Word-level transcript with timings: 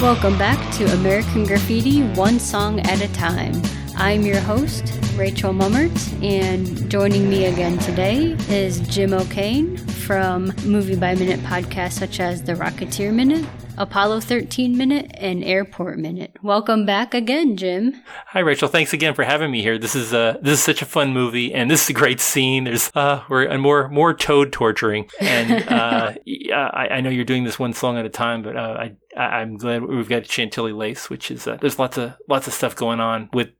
Welcome 0.00 0.36
back 0.36 0.74
to 0.74 0.84
American 0.92 1.44
Graffiti 1.44 2.02
One 2.14 2.38
Song 2.38 2.80
at 2.80 3.00
a 3.00 3.10
Time. 3.14 3.54
I'm 3.96 4.22
your 4.22 4.38
host, 4.38 5.00
Rachel 5.16 5.54
Mummert, 5.54 6.22
and 6.22 6.90
joining 6.90 7.30
me 7.30 7.46
again 7.46 7.78
today 7.78 8.36
is 8.50 8.80
Jim 8.80 9.14
O'Kane 9.14 9.78
from 9.78 10.52
Movie 10.66 10.96
by 10.96 11.14
Minute 11.14 11.40
podcasts 11.40 11.92
such 11.92 12.20
as 12.20 12.42
The 12.42 12.52
Rocketeer 12.52 13.14
Minute, 13.14 13.46
Apollo 13.76 14.20
13 14.20 14.76
Minute, 14.76 15.10
and 15.14 15.42
Airport 15.42 15.98
Minute. 15.98 16.36
Welcome 16.42 16.86
back 16.86 17.12
again, 17.12 17.56
Jim. 17.56 18.02
Hi, 18.28 18.40
Rachel. 18.40 18.68
Thanks 18.68 18.92
again 18.92 19.14
for 19.14 19.24
having 19.24 19.50
me 19.50 19.62
here. 19.62 19.78
This 19.78 19.94
is 19.94 20.14
uh, 20.14 20.38
this 20.40 20.54
is 20.54 20.64
such 20.64 20.82
a 20.82 20.86
fun 20.86 21.12
movie, 21.12 21.52
and 21.52 21.70
this 21.70 21.84
is 21.84 21.90
a 21.90 21.92
great 21.92 22.20
scene. 22.20 22.64
There's 22.64 22.90
uh, 22.94 23.24
we're 23.28 23.44
and 23.44 23.60
more 23.60 23.88
more 23.88 24.14
toad 24.14 24.52
torturing, 24.52 25.08
and 25.20 25.68
uh, 25.68 26.14
I, 26.54 26.88
I 26.92 27.00
know 27.00 27.10
you're 27.10 27.24
doing 27.24 27.44
this 27.44 27.58
one 27.58 27.72
song 27.72 27.98
at 27.98 28.04
a 28.04 28.10
time, 28.10 28.42
but 28.42 28.56
uh, 28.56 28.86
I 29.16 29.20
I'm 29.20 29.56
glad 29.56 29.84
we've 29.84 30.08
got 30.08 30.26
Chantilly 30.26 30.72
Lace, 30.72 31.10
which 31.10 31.30
is 31.30 31.46
uh, 31.46 31.56
there's 31.60 31.78
lots 31.78 31.98
of 31.98 32.14
lots 32.28 32.46
of 32.46 32.52
stuff 32.52 32.76
going 32.76 33.00
on 33.00 33.28
with 33.32 33.50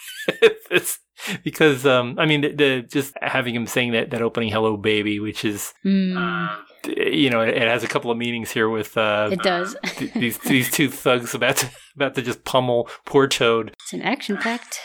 this 0.70 0.98
because 1.44 1.86
um, 1.86 2.16
I 2.18 2.26
mean 2.26 2.40
the, 2.40 2.52
the, 2.52 2.82
just 2.82 3.14
having 3.20 3.54
him 3.54 3.66
saying 3.66 3.92
that 3.92 4.10
that 4.10 4.22
opening 4.22 4.50
"Hello 4.50 4.76
Baby," 4.76 5.20
which 5.20 5.44
is. 5.44 5.74
Mm. 5.84 6.58
You 6.86 7.30
know, 7.30 7.40
it, 7.40 7.56
has 7.62 7.84
a 7.84 7.88
couple 7.88 8.10
of 8.10 8.18
meanings 8.18 8.50
here 8.50 8.68
with 8.68 8.96
uh, 8.96 9.30
it 9.32 9.42
does 9.42 9.76
these 10.14 10.38
these 10.38 10.70
two 10.70 10.88
thugs 10.88 11.34
about 11.34 11.56
to 11.58 11.70
about 11.96 12.14
to 12.16 12.22
just 12.22 12.44
pummel 12.44 12.88
poor 13.04 13.28
Toad. 13.28 13.74
It's 13.84 13.92
an 13.92 14.02
action 14.02 14.36
packed 14.36 14.80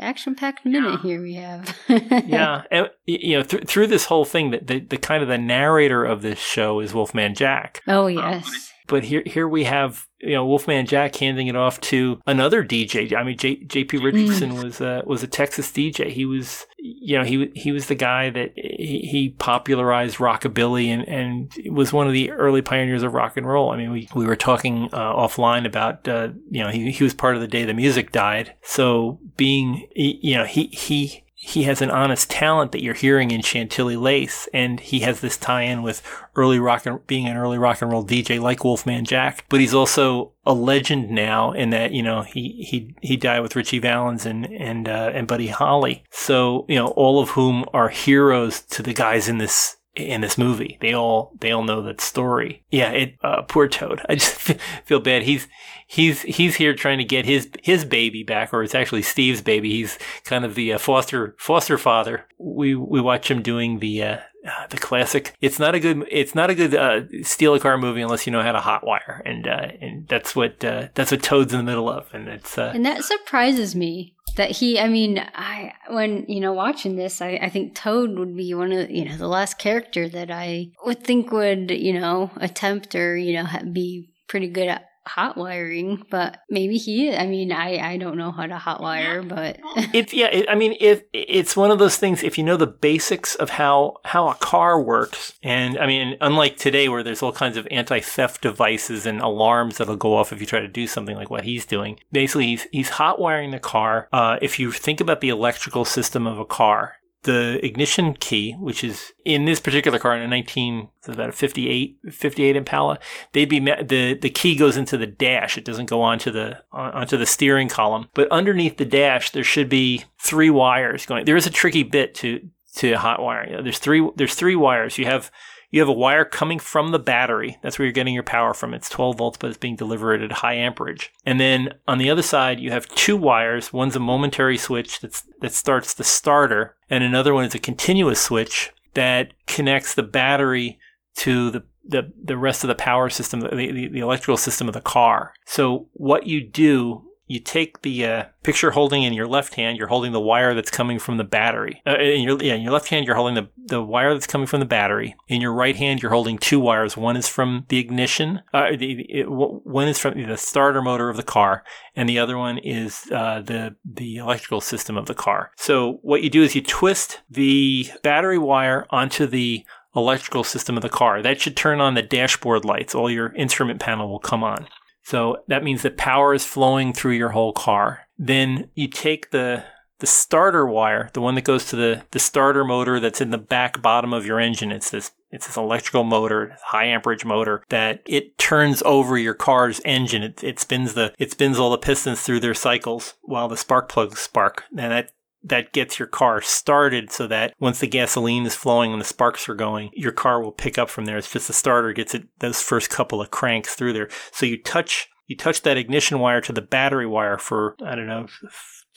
action 0.00 0.34
packed 0.34 0.64
minute 0.64 1.00
here 1.00 1.22
we 1.22 1.34
have. 1.34 1.76
yeah, 1.88 2.62
and, 2.70 2.90
you 3.06 3.36
know, 3.36 3.42
th- 3.42 3.66
through 3.66 3.86
this 3.86 4.06
whole 4.06 4.24
thing, 4.24 4.50
that 4.50 4.66
the, 4.66 4.80
the 4.80 4.96
kind 4.96 5.22
of 5.22 5.28
the 5.28 5.38
narrator 5.38 6.04
of 6.04 6.22
this 6.22 6.38
show 6.38 6.80
is 6.80 6.94
Wolfman 6.94 7.34
Jack. 7.34 7.82
Oh 7.86 8.06
yes. 8.06 8.72
But 8.86 9.04
here, 9.04 9.22
here 9.24 9.46
we 9.46 9.64
have 9.64 10.06
you 10.20 10.34
know 10.34 10.44
Wolfman 10.46 10.86
Jack 10.86 11.16
handing 11.16 11.46
it 11.46 11.56
off 11.56 11.80
to 11.82 12.20
another 12.26 12.64
DJ. 12.64 13.14
I 13.14 13.22
mean, 13.22 13.36
J- 13.36 13.64
J.P. 13.64 13.98
Richardson 13.98 14.52
mm. 14.52 14.62
was 14.62 14.80
uh, 14.80 15.02
was 15.06 15.22
a 15.22 15.26
Texas 15.26 15.70
DJ. 15.70 16.10
He 16.10 16.24
was 16.24 16.66
you 16.78 17.18
know 17.18 17.24
he 17.24 17.50
he 17.54 17.72
was 17.72 17.86
the 17.86 17.94
guy 17.94 18.30
that 18.30 18.52
he, 18.56 19.00
he 19.10 19.28
popularized 19.30 20.16
rockabilly 20.16 20.88
and 20.88 21.06
and 21.08 21.74
was 21.74 21.92
one 21.92 22.06
of 22.06 22.12
the 22.12 22.30
early 22.30 22.62
pioneers 22.62 23.02
of 23.02 23.14
rock 23.14 23.36
and 23.36 23.46
roll. 23.46 23.70
I 23.70 23.76
mean, 23.76 23.92
we 23.92 24.08
we 24.14 24.26
were 24.26 24.36
talking 24.36 24.88
uh, 24.92 25.14
offline 25.14 25.66
about 25.66 26.06
uh, 26.06 26.28
you 26.50 26.62
know 26.62 26.70
he 26.70 26.90
he 26.90 27.04
was 27.04 27.14
part 27.14 27.34
of 27.34 27.40
the 27.40 27.48
day 27.48 27.64
the 27.64 27.74
music 27.74 28.12
died. 28.12 28.54
So 28.62 29.18
being 29.36 29.88
you 29.94 30.36
know 30.36 30.44
he 30.44 30.66
he 30.66 31.24
he 31.42 31.62
has 31.62 31.80
an 31.80 31.90
honest 31.90 32.28
talent 32.28 32.70
that 32.72 32.82
you're 32.82 32.92
hearing 32.92 33.30
in 33.30 33.40
Chantilly 33.40 33.96
Lace, 33.96 34.46
and 34.52 34.78
he 34.78 35.00
has 35.00 35.22
this 35.22 35.38
tie-in 35.38 35.82
with 35.82 36.02
early 36.36 36.58
rock 36.58 36.84
and 36.84 37.04
being 37.06 37.26
an 37.26 37.38
early 37.38 37.56
rock 37.56 37.80
and 37.80 37.90
roll 37.90 38.04
DJ 38.04 38.38
like 38.38 38.62
Wolfman 38.62 39.06
Jack. 39.06 39.46
But 39.48 39.60
he's 39.60 39.72
also 39.72 40.32
a 40.44 40.52
legend 40.52 41.10
now 41.10 41.52
in 41.52 41.70
that 41.70 41.92
you 41.92 42.02
know 42.02 42.20
he 42.20 42.62
he 42.68 42.94
he 43.00 43.16
died 43.16 43.40
with 43.40 43.56
Ritchie 43.56 43.78
Valens 43.78 44.26
and 44.26 44.44
and 44.52 44.86
uh, 44.86 45.12
and 45.14 45.26
Buddy 45.26 45.46
Holly. 45.46 46.04
So 46.10 46.66
you 46.68 46.76
know 46.76 46.88
all 46.88 47.22
of 47.22 47.30
whom 47.30 47.64
are 47.72 47.88
heroes 47.88 48.60
to 48.60 48.82
the 48.82 48.92
guys 48.92 49.26
in 49.26 49.38
this 49.38 49.78
in 50.08 50.20
this 50.20 50.38
movie. 50.38 50.78
They 50.80 50.94
all 50.94 51.32
they 51.40 51.50
all 51.52 51.62
know 51.62 51.82
that 51.82 52.00
story. 52.00 52.62
Yeah, 52.70 52.90
it 52.90 53.16
uh, 53.22 53.42
poor 53.42 53.68
Toad. 53.68 54.00
I 54.08 54.14
just 54.14 54.38
feel 54.84 55.00
bad. 55.00 55.22
He's 55.22 55.48
he's 55.86 56.22
he's 56.22 56.56
here 56.56 56.74
trying 56.74 56.98
to 56.98 57.04
get 57.04 57.24
his 57.24 57.48
his 57.62 57.84
baby 57.84 58.22
back, 58.22 58.52
or 58.52 58.62
it's 58.62 58.74
actually 58.74 59.02
Steve's 59.02 59.42
baby. 59.42 59.70
He's 59.70 59.98
kind 60.24 60.44
of 60.44 60.54
the 60.54 60.72
uh, 60.74 60.78
foster 60.78 61.34
foster 61.38 61.78
father. 61.78 62.26
We 62.38 62.74
we 62.74 63.00
watch 63.00 63.30
him 63.30 63.42
doing 63.42 63.78
the. 63.78 64.02
Uh, 64.02 64.18
uh, 64.42 64.66
the 64.70 64.78
classic. 64.78 65.36
It's 65.42 65.58
not 65.58 65.74
a 65.74 65.80
good. 65.80 66.02
It's 66.10 66.34
not 66.34 66.48
a 66.48 66.54
good 66.54 66.74
uh, 66.74 67.02
steal 67.22 67.54
a 67.54 67.60
car 67.60 67.76
movie 67.76 68.00
unless 68.00 68.26
you 68.26 68.32
know 68.32 68.42
how 68.42 68.52
to 68.52 68.58
hotwire, 68.58 69.20
and 69.26 69.46
uh, 69.46 69.68
and 69.82 70.08
that's 70.08 70.34
what 70.34 70.60
that's 70.60 71.10
what 71.10 71.22
Toad's 71.22 71.52
in 71.52 71.58
the 71.58 71.62
middle 71.62 71.90
of, 71.90 72.08
and 72.14 72.26
it's 72.26 72.56
and 72.56 72.86
that 72.86 73.04
surprises 73.04 73.76
me 73.76 74.14
that 74.36 74.50
he 74.50 74.78
i 74.78 74.88
mean 74.88 75.18
i 75.34 75.72
when 75.88 76.24
you 76.28 76.40
know 76.40 76.52
watching 76.52 76.96
this 76.96 77.20
I, 77.20 77.38
I 77.42 77.48
think 77.48 77.74
toad 77.74 78.18
would 78.18 78.36
be 78.36 78.54
one 78.54 78.72
of 78.72 78.90
you 78.90 79.04
know 79.04 79.16
the 79.16 79.28
last 79.28 79.58
character 79.58 80.08
that 80.08 80.30
i 80.30 80.68
would 80.84 81.02
think 81.02 81.32
would 81.32 81.70
you 81.70 81.92
know 81.92 82.30
attempt 82.36 82.94
or 82.94 83.16
you 83.16 83.34
know 83.34 83.46
be 83.72 84.10
pretty 84.28 84.48
good 84.48 84.68
at 84.68 84.89
hot 85.14 85.36
wiring, 85.36 86.04
but 86.08 86.38
maybe 86.48 86.76
he. 86.76 87.14
I 87.14 87.26
mean, 87.26 87.50
I, 87.50 87.78
I 87.78 87.96
don't 87.96 88.16
know 88.16 88.30
how 88.30 88.46
to 88.46 88.56
hot 88.58 88.80
wire, 88.80 89.22
but 89.22 89.58
it's 89.92 90.12
yeah. 90.12 90.28
It, 90.28 90.48
I 90.48 90.54
mean, 90.54 90.76
if 90.80 91.02
it's 91.12 91.56
one 91.56 91.70
of 91.70 91.78
those 91.78 91.96
things, 91.96 92.22
if 92.22 92.38
you 92.38 92.44
know 92.44 92.56
the 92.56 92.66
basics 92.66 93.34
of 93.34 93.50
how 93.50 93.96
how 94.04 94.28
a 94.28 94.34
car 94.34 94.80
works, 94.80 95.34
and 95.42 95.78
I 95.78 95.86
mean, 95.86 96.16
unlike 96.20 96.56
today 96.56 96.88
where 96.88 97.02
there's 97.02 97.22
all 97.22 97.32
kinds 97.32 97.56
of 97.56 97.66
anti 97.70 98.00
theft 98.00 98.42
devices 98.42 99.04
and 99.04 99.20
alarms 99.20 99.78
that'll 99.78 99.96
go 99.96 100.14
off 100.14 100.32
if 100.32 100.40
you 100.40 100.46
try 100.46 100.60
to 100.60 100.68
do 100.68 100.86
something 100.86 101.16
like 101.16 101.30
what 101.30 101.44
he's 101.44 101.66
doing. 101.66 101.98
Basically, 102.12 102.46
he's 102.46 102.66
he's 102.70 102.88
hot 102.90 103.18
wiring 103.18 103.50
the 103.50 103.58
car. 103.58 104.08
Uh, 104.12 104.38
if 104.40 104.58
you 104.58 104.70
think 104.70 105.00
about 105.00 105.20
the 105.20 105.28
electrical 105.28 105.84
system 105.84 106.26
of 106.26 106.38
a 106.38 106.44
car, 106.44 106.99
the 107.22 107.64
ignition 107.64 108.14
key, 108.14 108.52
which 108.52 108.82
is 108.82 109.12
in 109.24 109.44
this 109.44 109.60
particular 109.60 109.98
car 109.98 110.16
in 110.16 110.22
a 110.22 110.28
19, 110.28 110.88
about 111.06 111.28
a 111.28 111.32
58, 111.32 111.98
58 112.10 112.56
Impala, 112.56 112.98
they'd 113.32 113.48
be 113.48 113.58
the 113.58 114.18
the 114.20 114.30
key 114.30 114.56
goes 114.56 114.76
into 114.76 114.96
the 114.96 115.06
dash. 115.06 115.58
It 115.58 115.64
doesn't 115.64 115.90
go 115.90 116.00
onto 116.00 116.30
the 116.30 116.62
onto 116.72 117.16
the 117.16 117.26
steering 117.26 117.68
column. 117.68 118.08
But 118.14 118.30
underneath 118.30 118.78
the 118.78 118.84
dash, 118.84 119.30
there 119.30 119.44
should 119.44 119.68
be 119.68 120.04
three 120.18 120.50
wires 120.50 121.06
going. 121.06 121.24
There 121.26 121.36
is 121.36 121.46
a 121.46 121.50
tricky 121.50 121.82
bit 121.82 122.14
to 122.16 122.48
to 122.76 122.94
hot 122.94 123.20
wiring. 123.20 123.62
There's 123.64 123.78
three 123.78 124.08
there's 124.16 124.34
three 124.34 124.56
wires. 124.56 124.96
You 124.96 125.06
have 125.06 125.30
you 125.70 125.80
have 125.80 125.88
a 125.88 125.92
wire 125.92 126.24
coming 126.24 126.58
from 126.58 126.90
the 126.90 126.98
battery. 126.98 127.58
That's 127.62 127.78
where 127.78 127.86
you're 127.86 127.92
getting 127.92 128.14
your 128.14 128.22
power 128.22 128.54
from. 128.54 128.74
It's 128.74 128.88
12 128.88 129.18
volts, 129.18 129.38
but 129.38 129.48
it's 129.48 129.58
being 129.58 129.76
delivered 129.76 130.22
at 130.22 130.32
high 130.32 130.54
amperage. 130.54 131.12
And 131.24 131.38
then 131.38 131.74
on 131.86 131.98
the 131.98 132.10
other 132.10 132.22
side, 132.22 132.60
you 132.60 132.70
have 132.70 132.88
two 132.88 133.16
wires. 133.16 133.72
One's 133.72 133.96
a 133.96 134.00
momentary 134.00 134.58
switch 134.58 135.00
that's, 135.00 135.24
that 135.40 135.52
starts 135.52 135.94
the 135.94 136.04
starter, 136.04 136.76
and 136.88 137.04
another 137.04 137.34
one 137.34 137.44
is 137.44 137.54
a 137.54 137.60
continuous 137.60 138.20
switch 138.20 138.72
that 138.94 139.32
connects 139.46 139.94
the 139.94 140.02
battery 140.02 140.78
to 141.16 141.50
the 141.50 141.64
the, 141.82 142.12
the 142.22 142.36
rest 142.36 142.62
of 142.62 142.68
the 142.68 142.74
power 142.74 143.08
system, 143.08 143.40
the, 143.40 143.48
the, 143.48 143.88
the 143.88 144.00
electrical 144.00 144.36
system 144.36 144.68
of 144.68 144.74
the 144.74 144.80
car. 144.80 145.32
So 145.46 145.88
what 145.94 146.26
you 146.26 146.46
do 146.46 147.09
you 147.30 147.38
take 147.38 147.82
the 147.82 148.04
uh, 148.04 148.24
picture 148.42 148.72
holding 148.72 149.04
in 149.04 149.12
your 149.12 149.28
left 149.28 149.54
hand, 149.54 149.78
you're 149.78 149.86
holding 149.86 150.10
the 150.10 150.20
wire 150.20 150.52
that's 150.52 150.70
coming 150.70 150.98
from 150.98 151.16
the 151.16 151.22
battery. 151.22 151.80
Uh, 151.86 151.96
in 151.96 152.22
your 152.22 152.42
yeah, 152.42 152.54
in 152.54 152.62
your 152.62 152.72
left 152.72 152.88
hand, 152.88 153.06
you're 153.06 153.14
holding 153.14 153.36
the, 153.36 153.48
the 153.56 153.80
wire 153.80 154.12
that's 154.12 154.26
coming 154.26 154.48
from 154.48 154.58
the 154.58 154.66
battery. 154.66 155.14
In 155.28 155.40
your 155.40 155.52
right 155.52 155.76
hand, 155.76 156.02
you're 156.02 156.10
holding 156.10 156.38
two 156.38 156.58
wires. 156.58 156.96
One 156.96 157.16
is 157.16 157.28
from 157.28 157.66
the 157.68 157.78
ignition. 157.78 158.42
Uh, 158.52 158.72
the, 158.76 159.06
it, 159.08 159.30
one 159.30 159.86
is 159.86 159.96
from 159.96 160.20
the 160.20 160.36
starter 160.36 160.82
motor 160.82 161.08
of 161.08 161.16
the 161.16 161.22
car, 161.22 161.62
and 161.94 162.08
the 162.08 162.18
other 162.18 162.36
one 162.36 162.58
is 162.58 163.08
uh, 163.12 163.42
the 163.42 163.76
the 163.84 164.16
electrical 164.16 164.60
system 164.60 164.96
of 164.96 165.06
the 165.06 165.14
car. 165.14 165.52
So 165.56 166.00
what 166.02 166.24
you 166.24 166.30
do 166.30 166.42
is 166.42 166.56
you 166.56 166.62
twist 166.62 167.20
the 167.30 167.88
battery 168.02 168.38
wire 168.38 168.86
onto 168.90 169.28
the 169.28 169.64
electrical 169.94 170.42
system 170.42 170.76
of 170.76 170.82
the 170.82 170.88
car. 170.88 171.22
That 171.22 171.40
should 171.40 171.56
turn 171.56 171.80
on 171.80 171.94
the 171.94 172.02
dashboard 172.02 172.64
lights. 172.64 172.92
All 172.92 173.08
your 173.08 173.32
instrument 173.34 173.78
panel 173.78 174.08
will 174.08 174.18
come 174.18 174.42
on. 174.42 174.66
So 175.02 175.42
that 175.48 175.64
means 175.64 175.82
that 175.82 175.96
power 175.96 176.34
is 176.34 176.44
flowing 176.44 176.92
through 176.92 177.14
your 177.14 177.30
whole 177.30 177.52
car. 177.52 178.06
Then 178.18 178.70
you 178.74 178.88
take 178.88 179.30
the 179.30 179.64
the 180.00 180.06
starter 180.06 180.66
wire, 180.66 181.10
the 181.12 181.20
one 181.20 181.34
that 181.34 181.44
goes 181.44 181.66
to 181.66 181.76
the, 181.76 182.02
the 182.10 182.18
starter 182.18 182.64
motor 182.64 182.98
that's 182.98 183.20
in 183.20 183.30
the 183.30 183.38
back 183.38 183.82
bottom 183.82 184.12
of 184.14 184.26
your 184.26 184.40
engine. 184.40 184.72
It's 184.72 184.90
this 184.90 185.12
it's 185.30 185.46
this 185.46 185.56
electrical 185.56 186.02
motor, 186.02 186.56
high 186.64 186.86
amperage 186.86 187.24
motor 187.24 187.62
that 187.68 188.02
it 188.04 188.36
turns 188.36 188.82
over 188.84 189.16
your 189.16 189.34
car's 189.34 189.80
engine. 189.84 190.24
It, 190.24 190.42
it 190.42 190.58
spins 190.58 190.94
the 190.94 191.14
it 191.18 191.30
spins 191.30 191.58
all 191.58 191.70
the 191.70 191.78
pistons 191.78 192.22
through 192.22 192.40
their 192.40 192.54
cycles 192.54 193.14
while 193.22 193.46
the 193.46 193.56
spark 193.56 193.88
plugs 193.88 194.18
spark. 194.18 194.64
And 194.70 194.90
that 194.90 195.12
that 195.42 195.72
gets 195.72 195.98
your 195.98 196.08
car 196.08 196.40
started 196.40 197.10
so 197.10 197.26
that 197.26 197.54
once 197.58 197.80
the 197.80 197.86
gasoline 197.86 198.44
is 198.44 198.54
flowing 198.54 198.92
and 198.92 199.00
the 199.00 199.06
sparks 199.06 199.48
are 199.48 199.54
going, 199.54 199.90
your 199.94 200.12
car 200.12 200.42
will 200.42 200.52
pick 200.52 200.78
up 200.78 200.90
from 200.90 201.06
there. 201.06 201.16
It's 201.16 201.32
just 201.32 201.46
the 201.46 201.52
starter 201.52 201.92
gets 201.92 202.14
it 202.14 202.24
those 202.40 202.60
first 202.60 202.90
couple 202.90 203.20
of 203.20 203.30
cranks 203.30 203.74
through 203.74 203.94
there. 203.94 204.08
So 204.32 204.46
you 204.46 204.62
touch 204.62 205.08
you 205.26 205.36
touch 205.36 205.62
that 205.62 205.76
ignition 205.76 206.18
wire 206.18 206.40
to 206.42 206.52
the 206.52 206.60
battery 206.60 207.06
wire 207.06 207.38
for 207.38 207.76
I 207.84 207.94
don't 207.94 208.06
know 208.06 208.26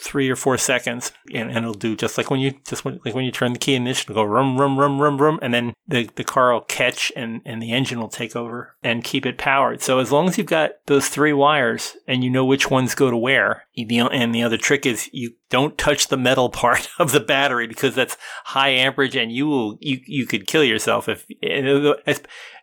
three 0.04 0.30
or 0.30 0.36
four 0.36 0.58
seconds, 0.58 1.12
and, 1.34 1.50
and 1.50 1.60
it'll 1.60 1.74
do 1.74 1.96
just 1.96 2.18
like 2.18 2.30
when 2.30 2.40
you 2.40 2.54
just 2.68 2.84
when, 2.84 3.00
like 3.06 3.16
when 3.16 3.26
you 3.26 3.32
turn 3.32 3.54
the 3.54 3.60
key 3.60 3.76
ignition, 3.76 4.12
it'll 4.12 4.24
go 4.24 4.30
rum 4.30 4.60
rum 4.60 4.78
rum 4.78 5.02
rum 5.02 5.18
rum, 5.18 5.40
and 5.42 5.54
then 5.54 5.74
the 5.88 6.10
the 6.16 6.24
car 6.24 6.54
will 6.54 6.62
catch 6.62 7.12
and 7.16 7.42
and 7.46 7.62
the 7.62 7.72
engine 7.72 8.00
will 8.00 8.10
take 8.10 8.36
over 8.36 8.76
and 8.84 9.04
keep 9.04 9.26
it 9.26 9.38
powered. 9.38 9.82
So 9.82 10.00
as 10.00 10.12
long 10.12 10.28
as 10.28 10.38
you've 10.38 10.48
got 10.48 10.72
those 10.88 11.08
three 11.08 11.34
wires 11.34 11.96
and 12.08 12.24
you 12.24 12.30
know 12.30 12.46
which 12.46 12.70
ones 12.70 12.96
go 12.96 13.10
to 13.10 13.18
where, 13.18 13.64
and 13.78 14.36
the 14.36 14.44
other 14.44 14.58
trick 14.58 14.86
is 14.86 15.10
you 15.14 15.34
don't 15.50 15.78
touch 15.78 16.08
the 16.08 16.18
metal 16.18 16.50
part 16.64 16.90
of 17.00 17.12
the 17.12 17.20
battery 17.20 17.68
because 17.68 17.96
that's 17.96 18.18
high 18.46 18.70
amperage 18.70 19.16
and 19.16 19.32
you 19.32 19.48
will 19.48 19.78
you 19.80 20.00
you 20.06 20.26
could 20.26 20.48
kill 20.48 20.64
yourself 20.64 21.08
if 21.08 21.26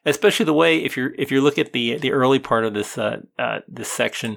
especially 0.05 0.45
the 0.47 0.55
way 0.55 0.79
if 0.79 0.97
you're 0.97 1.15
if 1.19 1.31
you 1.31 1.41
look 1.41 1.59
at 1.59 1.73
the 1.73 1.97
the 1.99 2.13
early 2.13 2.39
part 2.39 2.65
of 2.65 2.75
this 2.75 2.99
uh, 2.99 3.19
uh, 3.39 3.61
this 3.69 3.91
section 3.91 4.37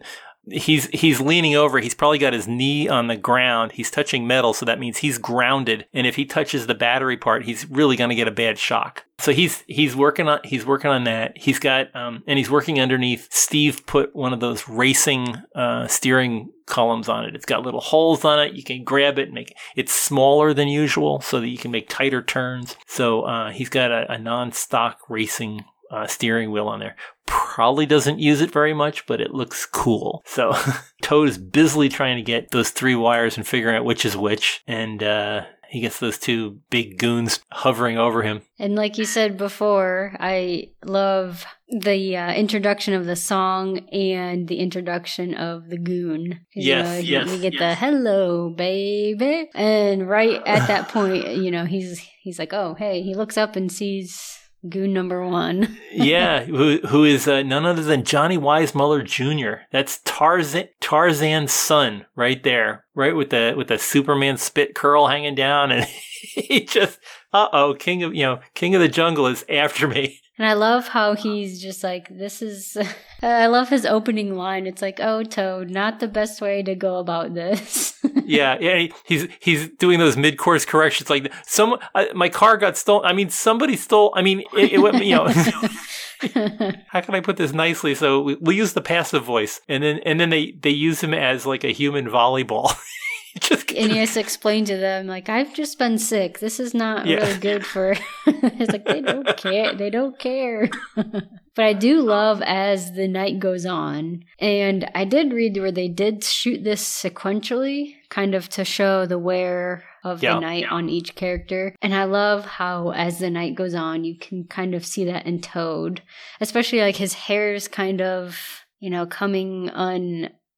he's 0.52 0.88
he's 0.88 1.22
leaning 1.22 1.56
over 1.56 1.80
he's 1.80 1.96
probably 1.96 2.18
got 2.18 2.34
his 2.34 2.48
knee 2.48 2.88
on 2.88 3.08
the 3.08 3.16
ground 3.16 3.72
he's 3.74 3.90
touching 3.90 4.28
metal 4.28 4.54
so 4.54 4.66
that 4.66 4.80
means 4.80 4.98
he's 4.98 5.18
grounded 5.18 5.86
and 5.94 6.06
if 6.06 6.16
he 6.16 6.26
touches 6.26 6.68
the 6.68 6.76
battery 6.76 7.16
part 7.16 7.46
he's 7.46 7.70
really 7.70 7.96
going 7.96 8.10
to 8.10 8.16
get 8.16 8.28
a 8.28 8.32
bad 8.32 8.58
shock 8.58 9.06
so 9.24 9.32
he's 9.32 9.64
he's 9.68 9.96
working 9.96 10.28
on 10.28 10.42
he's 10.44 10.66
working 10.66 10.92
on 10.92 11.06
that. 11.06 11.38
He's 11.38 11.58
got 11.58 11.96
um, 11.96 12.24
and 12.28 12.38
he's 12.38 12.52
working 12.52 12.82
underneath. 12.82 13.30
Steve 13.32 13.86
put 13.86 14.14
one 14.14 14.34
of 14.34 14.42
those 14.42 14.68
racing 14.68 15.38
uh, 15.56 15.88
steering 15.88 16.52
columns 16.66 17.08
on 17.08 17.24
it. 17.24 17.34
It's 17.34 17.46
got 17.46 17.64
little 17.64 17.80
holes 17.80 18.26
on 18.26 18.42
it. 18.42 18.54
You 18.54 18.64
can 18.64 18.84
grab 18.84 19.18
it 19.18 19.28
and 19.28 19.34
make 19.34 19.52
it. 19.52 19.58
It's 19.78 19.94
smaller 19.94 20.54
than 20.54 20.68
usual 20.68 21.22
so 21.22 21.40
that 21.40 21.48
you 21.48 21.58
can 21.58 21.72
make 21.72 21.88
tighter 21.88 22.22
turns. 22.22 22.76
So 22.86 23.22
uh, 23.24 23.52
he's 23.52 23.70
got 23.70 23.92
a, 23.92 24.12
a 24.12 24.18
non-stock 24.18 25.00
racing 25.08 25.64
uh, 25.94 26.08
steering 26.08 26.52
wheel 26.52 26.68
on 26.68 26.80
there. 26.80 26.96
Probably 27.26 27.86
doesn't 27.86 28.20
use 28.20 28.42
it 28.42 28.52
very 28.52 28.74
much, 28.74 29.06
but 29.06 29.22
it 29.22 29.32
looks 29.32 29.66
cool. 29.66 30.24
So 30.26 30.54
Toad 31.02 31.30
is 31.30 31.38
busily 31.38 31.90
trying 31.90 32.18
to 32.18 32.24
get 32.24 32.52
those 32.52 32.72
three 32.72 32.96
wires 32.96 33.38
and 33.38 33.48
figuring 33.48 33.76
out 33.76 33.86
which 33.86 34.06
is 34.06 34.18
which. 34.18 34.64
And 34.68 35.04
uh, 35.04 35.46
he 35.74 35.80
gets 35.80 36.00
those 36.00 36.20
two 36.20 36.60
big 36.70 37.00
goons 37.00 37.40
hovering 37.52 37.98
over 37.98 38.22
him. 38.22 38.42
And 38.60 38.76
like 38.76 38.98
you 39.00 39.06
said 39.06 39.38
before, 39.38 40.16
I 40.20 40.70
love 40.86 41.46
the 41.68 42.16
uh, 42.16 42.34
introduction 42.34 42.94
of 42.94 43.06
the 43.06 43.16
song 43.16 43.80
and 43.90 44.48
the 44.48 44.58
introduction 44.58 45.34
of 45.34 45.70
the 45.70 45.80
goon. 45.80 46.42
Yes, 46.54 46.86
know, 46.86 46.98
yes. 47.00 47.28
We 47.28 47.40
get 47.40 47.54
yes. 47.54 47.60
the 47.60 47.76
hello, 47.76 48.52
baby, 48.52 49.50
and 49.56 50.08
right 50.08 50.42
at 50.46 50.68
that 50.68 50.90
point, 50.90 51.28
you 51.38 51.50
know, 51.50 51.66
he's 51.66 51.98
he's 52.22 52.38
like, 52.38 52.54
oh, 52.54 52.76
hey, 52.76 53.02
he 53.02 53.16
looks 53.16 53.38
up 53.38 53.56
and 53.56 53.72
sees 53.72 54.43
goon 54.70 54.94
number 54.94 55.26
one. 55.26 55.78
yeah, 55.92 56.44
who 56.44 56.80
who 56.88 57.04
is 57.04 57.28
uh, 57.28 57.44
none 57.44 57.66
other 57.66 57.84
than 57.84 58.04
Johnny 58.04 58.38
Weissmuller 58.38 59.04
Jr. 59.06 59.64
That's 59.72 60.00
Tarzan 60.06 60.70
Tarzan's 60.80 61.52
son, 61.52 62.06
right 62.16 62.42
there, 62.44 62.86
right 62.96 63.16
with 63.16 63.30
the 63.30 63.54
with 63.56 63.68
the 63.68 63.78
Superman 63.78 64.38
spit 64.38 64.76
curl 64.76 65.08
hanging 65.08 65.36
down, 65.36 65.72
and 65.72 65.86
he 66.36 66.66
just, 66.66 67.00
uh 67.34 67.48
oh, 67.54 67.76
king 67.76 68.04
of 68.04 68.14
you 68.14 68.24
know, 68.24 68.40
king 68.54 68.76
of 68.76 68.82
the 68.82 68.88
jungle 68.88 69.28
is 69.28 69.46
after 69.50 69.88
me. 69.88 70.20
And 70.36 70.48
I 70.48 70.54
love 70.54 70.88
how 70.88 71.14
he's 71.14 71.62
just 71.62 71.84
like, 71.84 72.10
this 72.10 72.42
is. 72.42 72.76
I 73.22 73.46
love 73.46 73.70
his 73.70 73.86
opening 73.86 74.34
line. 74.34 74.66
It's 74.66 74.82
like, 74.82 75.00
oh, 75.00 75.22
Toad, 75.22 75.70
not 75.70 76.00
the 76.00 76.08
best 76.08 76.42
way 76.42 76.64
to 76.64 76.74
go 76.74 76.96
about 76.96 77.36
this. 77.36 78.04
Yeah, 78.26 78.58
yeah. 78.60 78.78
He, 78.78 78.94
he's 79.06 79.28
he's 79.40 79.70
doing 79.70 80.00
those 80.00 80.18
mid 80.18 80.38
course 80.38 80.66
corrections. 80.66 81.10
Like 81.10 81.32
some, 81.46 81.78
uh, 81.96 82.06
my 82.14 82.30
car 82.30 82.58
got 82.58 82.78
stolen. 82.78 83.06
I 83.06 83.14
mean, 83.14 83.30
somebody 83.30 83.76
stole. 83.76 84.14
I 84.16 84.22
mean, 84.22 84.44
it, 84.58 84.74
it 84.74 84.78
went. 84.80 85.04
You 85.04 85.16
know, 85.16 85.28
how 86.88 87.02
can 87.02 87.16
I 87.16 87.20
put 87.22 87.38
this 87.38 87.54
nicely? 87.54 87.96
So 87.96 88.22
we, 88.22 88.36
we 88.36 88.56
use 88.56 88.74
the 88.74 88.82
passive 88.82 89.24
voice, 89.24 89.62
and 89.68 89.84
then 89.84 90.00
and 90.06 90.20
then 90.20 90.30
they 90.30 90.52
they 90.52 90.70
use 90.70 91.02
him 91.02 91.14
as 91.14 91.46
like 91.46 91.64
a 91.64 91.72
human 91.72 92.08
volleyball. 92.08 92.74
just 93.40 93.72
and 93.72 93.92
he 93.92 93.98
has 93.98 94.14
to 94.14 94.20
explain 94.20 94.64
to 94.66 94.78
them 94.78 95.08
like 95.08 95.30
I've 95.30 95.54
just 95.54 95.80
been 95.80 95.98
sick. 95.98 96.40
This 96.40 96.60
is 96.60 96.74
not 96.74 97.06
yeah. 97.06 97.18
really 97.18 97.40
good 97.40 97.66
for. 97.66 97.96
it's 98.28 98.72
like 98.72 98.86
they 98.86 99.02
don't 99.02 99.36
care. 99.38 99.74
They 99.76 99.90
don't 99.90 100.18
care. 100.20 100.70
but 100.96 101.66
I 101.66 101.74
do 101.74 102.02
love 102.02 102.42
as 102.44 102.94
the 102.94 103.08
night 103.08 103.40
goes 103.40 103.66
on, 103.66 104.24
and 104.40 104.90
I 104.96 105.06
did 105.06 105.34
read 105.34 105.58
where 105.58 105.72
they 105.72 105.88
did 105.88 106.24
shoot 106.24 106.64
this 106.64 106.84
sequentially, 106.84 107.96
kind 108.14 108.36
of 108.36 108.48
to 108.50 108.64
show 108.64 109.06
the 109.06 109.18
wear 109.20 109.84
of 110.04 110.22
yeah. 110.22 110.36
the 110.36 110.40
night 110.42 110.66
on 110.70 110.88
each 110.90 111.16
character. 111.16 111.76
And 111.82 111.94
I 111.96 112.04
love 112.04 112.46
how 112.46 112.92
as 112.92 113.20
the 113.20 113.30
night 113.30 113.56
goes 113.56 113.74
on, 113.74 114.04
you 114.04 114.18
can 114.20 114.44
kind 114.46 114.76
of 114.76 114.86
see 114.86 115.06
that 115.06 115.26
in 115.26 115.42
Toad, 115.42 116.02
especially 116.40 116.82
like 116.82 116.98
his 116.98 117.14
hair's 117.14 117.68
kind 117.68 118.02
of 118.02 118.38
you 118.80 118.90
know 118.90 119.06
coming 119.06 119.70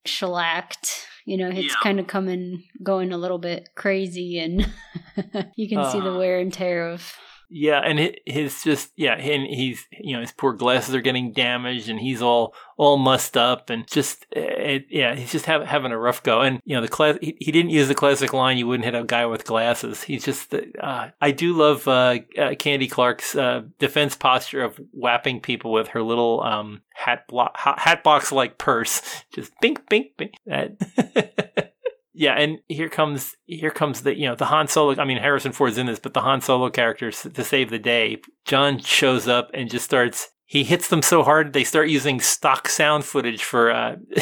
unshellacked 0.05 1.05
you 1.27 1.37
know, 1.37 1.49
it's 1.49 1.73
Yeah. 1.73 1.79
kind 1.81 1.99
of 1.99 2.05
coming, 2.05 2.63
going 2.83 3.11
a 3.11 3.17
little 3.17 3.39
bit 3.39 3.69
crazy, 3.73 4.37
and 4.37 4.61
you 5.55 5.67
can 5.67 5.83
see 5.91 5.99
the 5.99 6.11
Uh. 6.13 6.17
wear 6.19 6.37
and 6.39 6.53
tear 6.53 6.87
of. 6.89 7.13
Yeah, 7.49 7.79
and 7.79 7.99
hi- 7.99 8.17
his 8.25 8.63
just 8.63 8.91
yeah, 8.95 9.13
and 9.13 9.45
he's 9.47 9.85
you 9.91 10.15
know 10.15 10.21
his 10.21 10.31
poor 10.31 10.53
glasses 10.53 10.95
are 10.95 11.01
getting 11.01 11.31
damaged, 11.31 11.89
and 11.89 11.99
he's 11.99 12.21
all 12.21 12.53
all 12.77 12.97
mussed 12.97 13.37
up, 13.37 13.69
and 13.69 13.87
just 13.87 14.25
it, 14.31 14.87
yeah, 14.89 15.15
he's 15.15 15.31
just 15.31 15.45
have, 15.45 15.63
having 15.65 15.91
a 15.91 15.97
rough 15.97 16.23
go. 16.23 16.41
And 16.41 16.61
you 16.65 16.75
know 16.75 16.81
the 16.81 16.87
class, 16.87 17.17
he, 17.21 17.37
he 17.39 17.51
didn't 17.51 17.71
use 17.71 17.87
the 17.87 17.95
classic 17.95 18.33
line, 18.33 18.57
"You 18.57 18.67
wouldn't 18.67 18.85
hit 18.85 18.95
a 18.95 19.03
guy 19.03 19.25
with 19.25 19.45
glasses." 19.45 20.03
He's 20.03 20.25
just 20.25 20.53
uh, 20.53 21.09
I 21.21 21.31
do 21.31 21.53
love 21.53 21.87
uh, 21.87 22.19
uh, 22.37 22.55
Candy 22.55 22.87
Clark's 22.87 23.35
uh, 23.35 23.63
defense 23.79 24.15
posture 24.15 24.63
of 24.63 24.79
whapping 24.91 25.39
people 25.41 25.71
with 25.71 25.89
her 25.89 26.01
little 26.01 26.41
um 26.43 26.81
hat 26.93 27.29
hat 27.55 28.03
box 28.03 28.31
like 28.31 28.57
purse, 28.57 29.01
just 29.33 29.51
bink 29.61 29.87
bink 29.89 30.17
bink. 30.17 30.33
That. 30.45 31.43
Yeah, 32.17 32.33
and 32.33 32.59
here 32.69 32.87
comes 32.87 33.35
here 33.45 33.71
comes 33.71 34.01
the 34.01 34.17
you 34.17 34.25
know 34.25 34.35
the 34.35 34.45
Han 34.45 34.69
Solo. 34.69 34.95
I 34.99 35.03
mean 35.05 35.17
Harrison 35.17 35.51
Ford's 35.51 35.77
in 35.77 35.85
this, 35.85 35.99
but 35.99 36.13
the 36.13 36.21
Han 36.21 36.39
Solo 36.39 36.69
character 36.69 37.11
to 37.11 37.43
save 37.43 37.69
the 37.69 37.79
day. 37.79 38.21
John 38.45 38.79
shows 38.79 39.27
up 39.27 39.51
and 39.53 39.69
just 39.69 39.85
starts. 39.85 40.29
He 40.47 40.63
hits 40.63 40.87
them 40.89 41.01
so 41.01 41.23
hard 41.23 41.53
they 41.53 41.63
start 41.63 41.89
using 41.89 42.21
stock 42.21 42.69
sound 42.69 43.03
footage 43.03 43.43
for 43.43 43.69
uh, 43.71 43.97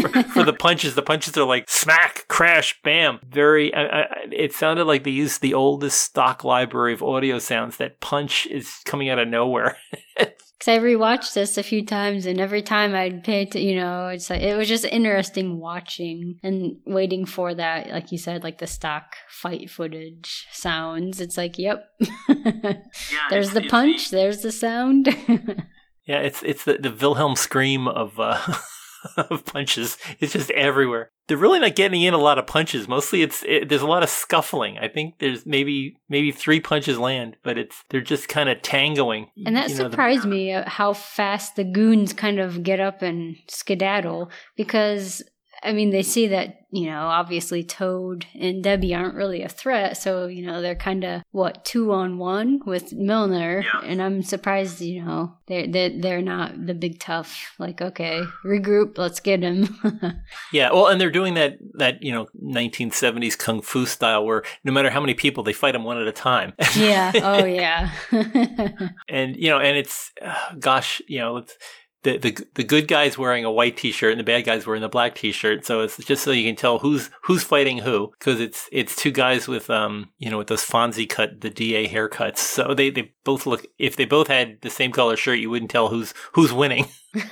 for, 0.00 0.22
for 0.22 0.44
the 0.44 0.56
punches. 0.58 0.94
The 0.94 1.02
punches 1.02 1.36
are 1.36 1.44
like 1.44 1.68
smack, 1.68 2.26
crash, 2.28 2.80
bam. 2.82 3.18
Very. 3.28 3.74
I, 3.74 3.82
I, 3.82 4.06
it 4.32 4.54
sounded 4.54 4.84
like 4.84 5.04
they 5.04 5.10
used 5.10 5.42
the 5.42 5.54
oldest 5.54 6.00
stock 6.00 6.44
library 6.44 6.94
of 6.94 7.02
audio 7.02 7.38
sounds. 7.38 7.76
That 7.76 8.00
punch 8.00 8.46
is 8.46 8.72
coming 8.86 9.10
out 9.10 9.18
of 9.18 9.28
nowhere. 9.28 9.76
Because 10.58 10.76
I 10.76 10.82
rewatched 10.82 11.34
this 11.34 11.56
a 11.56 11.62
few 11.62 11.86
times, 11.86 12.26
and 12.26 12.40
every 12.40 12.62
time 12.62 12.92
I'd 12.94 13.22
pay 13.22 13.44
to, 13.44 13.60
you 13.60 13.76
know, 13.76 14.08
it's 14.08 14.28
like 14.28 14.42
it 14.42 14.56
was 14.56 14.66
just 14.66 14.84
interesting 14.84 15.60
watching 15.60 16.40
and 16.42 16.78
waiting 16.84 17.26
for 17.26 17.54
that, 17.54 17.90
like 17.90 18.10
you 18.10 18.18
said, 18.18 18.42
like 18.42 18.58
the 18.58 18.66
stock 18.66 19.14
fight 19.28 19.70
footage 19.70 20.46
sounds. 20.52 21.20
It's 21.20 21.36
like, 21.36 21.58
yep, 21.58 21.88
there's 23.30 23.52
the 23.52 23.66
punch, 23.68 24.10
there's 24.10 24.42
the 24.42 24.52
sound. 24.52 25.08
Yeah, 26.08 26.20
it's 26.20 26.42
it's 26.42 26.64
the, 26.64 26.78
the 26.78 26.90
Wilhelm 26.90 27.36
scream 27.36 27.86
of 27.86 28.18
uh, 28.18 28.40
of 29.16 29.44
punches. 29.44 29.96
It's 30.20 30.32
just 30.32 30.50
everywhere. 30.52 31.10
They're 31.26 31.36
really 31.36 31.58
not 31.58 31.74
getting 31.76 32.00
in 32.02 32.14
a 32.14 32.18
lot 32.18 32.38
of 32.38 32.46
punches. 32.46 32.88
Mostly, 32.88 33.22
it's 33.22 33.42
it, 33.46 33.68
there's 33.68 33.82
a 33.82 33.86
lot 33.86 34.02
of 34.02 34.08
scuffling. 34.08 34.78
I 34.78 34.88
think 34.88 35.18
there's 35.18 35.44
maybe 35.44 35.96
maybe 36.08 36.32
three 36.32 36.60
punches 36.60 36.98
land, 36.98 37.36
but 37.42 37.58
it's 37.58 37.84
they're 37.90 38.00
just 38.00 38.28
kind 38.28 38.48
of 38.48 38.62
tangoing. 38.62 39.30
And 39.44 39.54
that 39.56 39.68
You 39.68 39.76
know, 39.76 39.84
the- 39.84 39.90
surprised 39.90 40.24
me 40.24 40.52
uh, 40.52 40.68
how 40.68 40.92
fast 40.94 41.56
the 41.56 41.64
goons 41.64 42.12
kind 42.12 42.38
of 42.40 42.62
get 42.62 42.80
up 42.80 43.02
and 43.02 43.36
skedaddle 43.46 44.30
because 44.56 45.22
I 45.62 45.72
mean 45.72 45.90
they 45.90 46.02
see 46.02 46.28
that 46.28 46.66
you 46.70 46.86
know 46.86 47.06
obviously 47.06 47.64
Toad 47.64 48.26
and 48.38 48.62
Debbie 48.62 48.94
aren't 48.94 49.14
really 49.14 49.42
a 49.42 49.48
threat, 49.48 49.96
so 49.96 50.26
you 50.26 50.44
know 50.44 50.60
they're 50.60 50.74
kind 50.74 51.04
of 51.04 51.22
what 51.30 51.64
two 51.64 51.92
on 51.92 52.18
one 52.18 52.60
with 52.66 52.92
Milner, 52.92 53.64
and 53.84 54.02
I'm 54.02 54.22
surprised 54.22 54.80
you 54.80 55.04
know 55.04 55.34
they're 55.46 55.66
they're, 55.66 55.90
they're 56.00 56.22
not 56.22 56.66
the 56.66 56.74
big 56.74 56.98
tough 56.98 57.54
like 57.58 57.80
okay 57.80 58.22
regroup 58.44 58.98
let's 58.98 59.20
get 59.20 59.42
him. 59.42 59.68
Yeah, 60.52 60.72
well, 60.72 60.86
and 60.86 61.00
they're 61.00 61.10
doing 61.10 61.34
that 61.34 61.58
that 61.74 62.02
you 62.02 62.12
know 62.12 62.26
1970s 62.42 63.36
kung 63.36 63.60
fu 63.60 63.86
style 63.86 64.24
where 64.24 64.42
no 64.64 64.72
matter 64.72 64.90
how 64.90 65.00
many 65.00 65.14
people 65.14 65.42
they 65.42 65.52
fight 65.52 65.72
them 65.72 65.84
one 65.84 65.98
at 65.98 66.06
a 66.06 66.12
time. 66.12 66.52
yeah 66.76 67.12
oh 67.22 67.44
yeah 67.44 67.90
and 69.08 69.36
you 69.36 69.48
know, 69.50 69.58
and 69.58 69.76
it's 69.76 70.12
uh, 70.22 70.54
gosh, 70.58 71.00
you 71.06 71.18
know, 71.18 71.38
it's 71.38 71.56
the 72.02 72.16
the 72.16 72.46
the 72.54 72.64
good 72.64 72.88
guy's 72.88 73.18
wearing 73.18 73.44
a 73.44 73.50
white 73.50 73.76
t-shirt 73.76 74.12
and 74.12 74.20
the 74.20 74.24
bad 74.24 74.44
guy's 74.44 74.66
wearing 74.66 74.82
the 74.82 74.88
black 74.88 75.14
t-shirt. 75.14 75.64
So 75.64 75.80
it's 75.80 75.96
just 75.98 76.22
so 76.22 76.30
you 76.30 76.48
can 76.48 76.56
tell 76.56 76.78
who's 76.78 77.10
who's 77.22 77.42
fighting 77.42 77.78
who 77.78 78.12
because 78.18 78.40
it's 78.40 78.68
it's 78.72 78.94
two 78.94 79.10
guys 79.10 79.48
with 79.48 79.68
um 79.70 80.10
you 80.18 80.30
know 80.30 80.38
with 80.38 80.48
those 80.48 80.64
Fonzie 80.64 81.08
cut 81.08 81.40
the 81.40 81.50
DA 81.50 81.88
haircuts. 81.88 82.38
So 82.38 82.74
they 82.74 82.90
they 82.90 83.12
both 83.24 83.46
look 83.46 83.66
if 83.78 83.96
they 83.96 84.04
both 84.04 84.28
had 84.28 84.60
the 84.62 84.70
same 84.70 84.92
color 84.92 85.16
shirt, 85.16 85.38
you 85.38 85.50
wouldn't 85.50 85.70
tell 85.70 85.88
who's 85.88 86.14
who's 86.32 86.52
winning. 86.52 86.86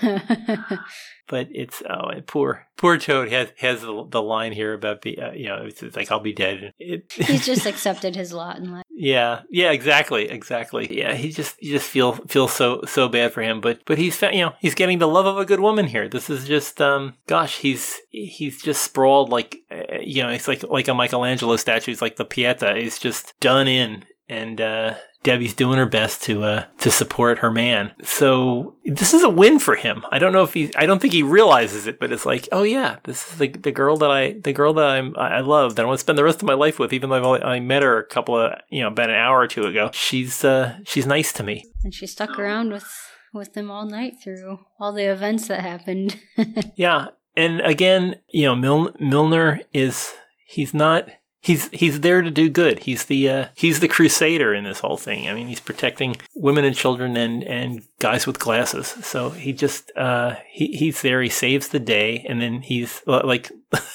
But 1.28 1.49
it's 1.50 1.82
oh, 1.88 2.20
poor 2.26 2.66
poor 2.76 2.99
Toad 2.99 3.30
has 3.32 3.49
has 3.58 3.80
the, 3.80 4.06
the 4.08 4.23
line 4.23 4.52
here 4.52 4.73
about 4.73 5.02
the 5.02 5.18
uh, 5.18 5.32
you 5.32 5.49
know 5.49 5.64
it's, 5.64 5.82
it's 5.82 5.96
like 5.96 6.11
I'll 6.12 6.20
be 6.20 6.32
dead. 6.32 6.73
It, 6.78 7.12
He's 7.12 7.44
just 7.44 7.66
accepted 7.66 8.14
his 8.14 8.32
lot 8.32 8.58
in 8.58 8.70
life. 8.70 8.85
Yeah, 8.98 9.42
yeah, 9.50 9.72
exactly, 9.72 10.30
exactly. 10.30 10.98
Yeah, 10.98 11.12
he 11.12 11.30
just 11.30 11.62
you 11.62 11.70
just 11.70 11.88
feel 11.88 12.12
feel 12.12 12.48
so 12.48 12.80
so 12.86 13.10
bad 13.10 13.34
for 13.34 13.42
him, 13.42 13.60
but 13.60 13.80
but 13.84 13.98
he's 13.98 14.20
you 14.22 14.40
know 14.40 14.54
he's 14.58 14.74
getting 14.74 14.98
the 14.98 15.06
love 15.06 15.26
of 15.26 15.36
a 15.36 15.44
good 15.44 15.60
woman 15.60 15.86
here. 15.86 16.08
This 16.08 16.30
is 16.30 16.46
just 16.46 16.80
um 16.80 17.12
gosh, 17.26 17.58
he's 17.58 18.00
he's 18.08 18.62
just 18.62 18.82
sprawled 18.82 19.28
like 19.28 19.58
you 20.00 20.22
know 20.22 20.30
it's 20.30 20.48
like 20.48 20.62
like 20.62 20.88
a 20.88 20.94
Michelangelo 20.94 21.56
statue. 21.56 21.92
It's 21.92 22.00
like 22.00 22.16
the 22.16 22.24
Pieta 22.24 22.74
He's 22.74 22.98
just 22.98 23.38
done 23.38 23.68
in, 23.68 24.06
and 24.30 24.62
uh, 24.62 24.94
Debbie's 25.26 25.54
doing 25.54 25.76
her 25.76 25.87
best 25.87 26.23
to 26.23 26.45
uh 26.45 26.64
to 26.78 26.90
support 26.90 27.38
her 27.38 27.50
man. 27.50 27.92
So 28.04 28.76
this 28.85 29.12
is 29.12 29.25
a 29.25 29.28
win 29.28 29.59
for 29.59 29.75
him. 29.75 30.04
I 30.12 30.21
don't 30.21 30.33
know 30.33 30.45
if 30.45 30.54
he 30.54 30.71
I 30.76 30.87
don't 30.87 31.00
think 31.00 31.12
he 31.12 31.25
realizes 31.25 31.88
it, 31.88 31.99
but 31.99 32.12
it's 32.12 32.25
like 32.25 32.49
oh 32.52 32.62
yeah, 32.62 32.99
this 33.02 33.28
is 33.30 33.38
the 33.38 33.49
the 33.49 33.73
girl 33.73 33.97
that 33.97 34.11
I 34.11 34.33
the 34.33 34.52
girl 34.52 34.73
that 34.75 34.87
I'm 34.87 35.14
I 35.18 35.40
love 35.40 35.75
that 35.75 35.83
I 35.83 35.87
want 35.87 35.99
to 35.99 36.04
spend 36.04 36.16
the 36.16 36.25
rest 36.25 36.38
of 36.42 36.47
my 36.47 36.54
life 36.54 36.78
with, 36.78 36.92
even 36.92 37.11
though 37.11 37.16
I've 37.16 37.25
only, 37.25 37.42
I 37.42 37.59
met 37.59 37.83
her 37.83 37.99
a 37.99 38.06
couple 38.06 38.38
of 38.38 38.52
you 38.71 38.83
know 38.83 38.88
about 38.88 39.11
an 39.11 39.16
hour 39.16 39.40
or 39.40 39.49
two 39.49 39.64
ago. 39.66 39.90
She's 39.92 40.45
uh 40.45 40.78
she's 40.85 41.06
nice 41.06 41.33
to 41.35 41.42
me. 41.42 41.64
And 41.83 41.92
she 41.92 42.06
stuck 42.06 42.38
around 42.38 42.73
with 42.73 42.88
with 43.35 43.52
them 43.54 43.68
all 43.71 43.85
night 43.85 44.14
through 44.23 44.61
all 44.78 44.92
the 44.92 45.11
events 45.11 45.49
that 45.49 45.61
happened. 45.61 46.21
Yeah, 46.76 47.09
and 47.37 47.61
again, 47.61 48.16
you 48.30 48.45
know, 48.45 48.54
Mil- 48.54 48.95
Milner 49.00 49.61
is 49.73 50.14
he's 50.47 50.73
not 50.73 51.09
he's 51.46 51.68
he's 51.68 52.00
there 52.00 52.22
to 52.22 52.30
do 52.30 52.48
good. 52.50 52.80
He's 52.80 53.04
the 53.04 53.30
uh, 53.30 53.46
he's 53.54 53.78
the 53.78 53.86
crusader 53.86 54.52
in 54.52 54.64
this 54.64 54.80
whole 54.80 54.96
thing. 54.96 55.28
I 55.28 55.34
mean, 55.34 55.46
he's 55.46 55.60
protecting 55.60 56.16
women 56.34 56.64
and 56.64 56.74
children 56.74 57.16
and 57.16 57.44
and 57.44 57.82
guys 58.00 58.26
with 58.26 58.40
glasses. 58.40 58.88
So 58.88 59.30
he 59.30 59.52
just 59.52 59.92
uh, 59.96 60.34
he 60.50 60.76
he's 60.76 61.02
there. 61.02 61.22
He 61.22 61.28
saves 61.28 61.68
the 61.68 61.80
day, 61.80 62.24
and 62.28 62.42
then 62.42 62.62
he's 62.62 63.02
like. 63.06 63.52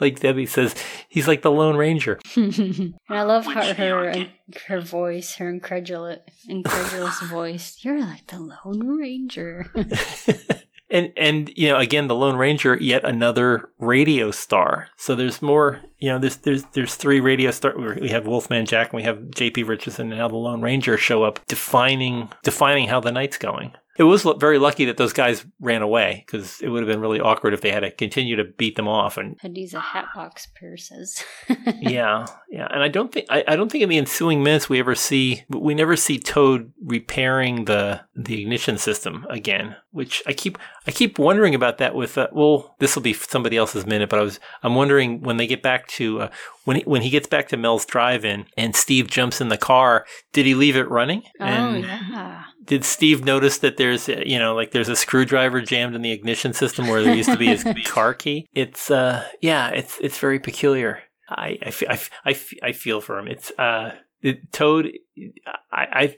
like 0.00 0.20
Debbie 0.20 0.46
says, 0.46 0.74
he's 1.10 1.28
like 1.28 1.42
the 1.42 1.50
Lone 1.50 1.76
Ranger. 1.76 2.18
and 2.34 2.94
I 3.10 3.24
love 3.24 3.44
her 3.44 3.74
her, 3.74 4.26
her 4.68 4.80
voice, 4.80 5.34
her 5.34 5.50
incredulous 5.50 6.20
incredulous 6.48 7.20
voice. 7.24 7.76
You're 7.82 8.00
like 8.00 8.26
the 8.28 8.40
Lone 8.40 8.96
Ranger. 8.96 9.70
And 10.90 11.12
and 11.16 11.52
you 11.56 11.68
know 11.68 11.78
again 11.78 12.08
the 12.08 12.14
lone 12.14 12.36
ranger 12.36 12.76
yet 12.76 13.04
another 13.04 13.70
radio 13.78 14.30
star. 14.30 14.88
So 14.96 15.14
there's 15.14 15.40
more 15.42 15.80
you 16.00 16.08
know 16.08 16.18
there's 16.18 16.36
there's 16.38 16.64
there's 16.72 16.94
three 16.94 17.20
radio 17.20 17.50
star 17.50 17.74
we 17.76 18.08
have 18.08 18.26
wolfman 18.26 18.66
jack 18.66 18.92
and 18.92 18.96
we 18.96 19.02
have 19.02 19.18
jp 19.18 19.66
richardson 19.68 20.10
and 20.10 20.18
now 20.18 20.28
the 20.28 20.36
lone 20.36 20.62
ranger 20.62 20.96
show 20.96 21.22
up 21.22 21.38
defining 21.46 22.28
defining 22.42 22.88
how 22.88 23.00
the 23.00 23.12
night's 23.12 23.38
going 23.38 23.72
it 23.98 24.04
was 24.04 24.26
very 24.38 24.58
lucky 24.58 24.84
that 24.86 24.96
those 24.96 25.12
guys 25.12 25.44
ran 25.58 25.82
away 25.82 26.22
because 26.24 26.60
it 26.60 26.68
would 26.68 26.80
have 26.80 26.88
been 26.88 27.00
really 27.00 27.20
awkward 27.20 27.52
if 27.52 27.60
they 27.60 27.72
had 27.72 27.80
to 27.80 27.90
continue 27.90 28.36
to 28.36 28.44
beat 28.44 28.76
them 28.76 28.86
off 28.86 29.16
and 29.16 29.36
had 29.40 29.54
to 29.54 29.60
use 29.60 29.74
a 29.74 29.80
hatbox 29.80 30.46
purses. 30.58 31.24
yeah, 31.80 32.24
yeah, 32.48 32.68
and 32.70 32.82
I 32.82 32.88
don't 32.88 33.12
think 33.12 33.26
I, 33.28 33.44
I 33.48 33.56
don't 33.56 33.70
think 33.70 33.82
in 33.82 33.88
the 33.88 33.98
ensuing 33.98 34.42
minutes 34.42 34.68
we 34.68 34.78
ever 34.78 34.94
see 34.94 35.44
we 35.48 35.74
never 35.74 35.96
see 35.96 36.18
Toad 36.18 36.72
repairing 36.84 37.64
the 37.64 38.00
the 38.14 38.40
ignition 38.40 38.78
system 38.78 39.26
again, 39.28 39.76
which 39.90 40.22
I 40.26 40.34
keep 40.34 40.56
I 40.86 40.92
keep 40.92 41.18
wondering 41.18 41.54
about 41.54 41.78
that. 41.78 41.94
With 41.94 42.16
uh, 42.16 42.28
well, 42.32 42.76
this 42.78 42.94
will 42.94 43.02
be 43.02 43.12
somebody 43.12 43.56
else's 43.56 43.86
minute, 43.86 44.08
but 44.08 44.20
I 44.20 44.22
was 44.22 44.38
I'm 44.62 44.76
wondering 44.76 45.20
when 45.20 45.36
they 45.36 45.48
get 45.48 45.62
back 45.62 45.88
to 45.88 46.22
uh, 46.22 46.30
when 46.64 46.76
he, 46.76 46.82
when 46.84 47.02
he 47.02 47.10
gets 47.10 47.26
back 47.26 47.48
to 47.48 47.56
Mel's 47.56 47.86
drive-in 47.86 48.46
and 48.56 48.76
Steve 48.76 49.08
jumps 49.08 49.40
in 49.40 49.48
the 49.48 49.58
car, 49.58 50.06
did 50.32 50.46
he 50.46 50.54
leave 50.54 50.76
it 50.76 50.88
running? 50.88 51.24
Oh 51.40 51.44
and 51.44 51.84
yeah 51.84 52.44
did 52.64 52.84
Steve 52.84 53.24
notice 53.24 53.58
that 53.58 53.76
there's 53.76 54.08
you 54.08 54.38
know 54.38 54.54
like 54.54 54.72
there's 54.72 54.88
a 54.88 54.96
screwdriver 54.96 55.60
jammed 55.60 55.94
in 55.94 56.02
the 56.02 56.12
ignition 56.12 56.52
system 56.52 56.88
where 56.88 57.02
there 57.02 57.14
used 57.14 57.30
to 57.30 57.36
be 57.36 57.46
his 57.46 57.64
car 57.86 58.14
key? 58.14 58.46
It's 58.52 58.90
uh 58.90 59.26
yeah, 59.40 59.68
it's 59.70 59.98
it's 60.00 60.18
very 60.18 60.38
peculiar. 60.38 61.00
I 61.28 61.58
I, 61.62 61.72
I, 61.88 62.00
I, 62.26 62.40
I 62.62 62.72
feel 62.72 63.00
for 63.00 63.18
him. 63.18 63.28
It's 63.28 63.50
uh 63.58 63.94
it, 64.22 64.52
Toad. 64.52 64.90
I, 65.72 65.86
I 65.92 66.16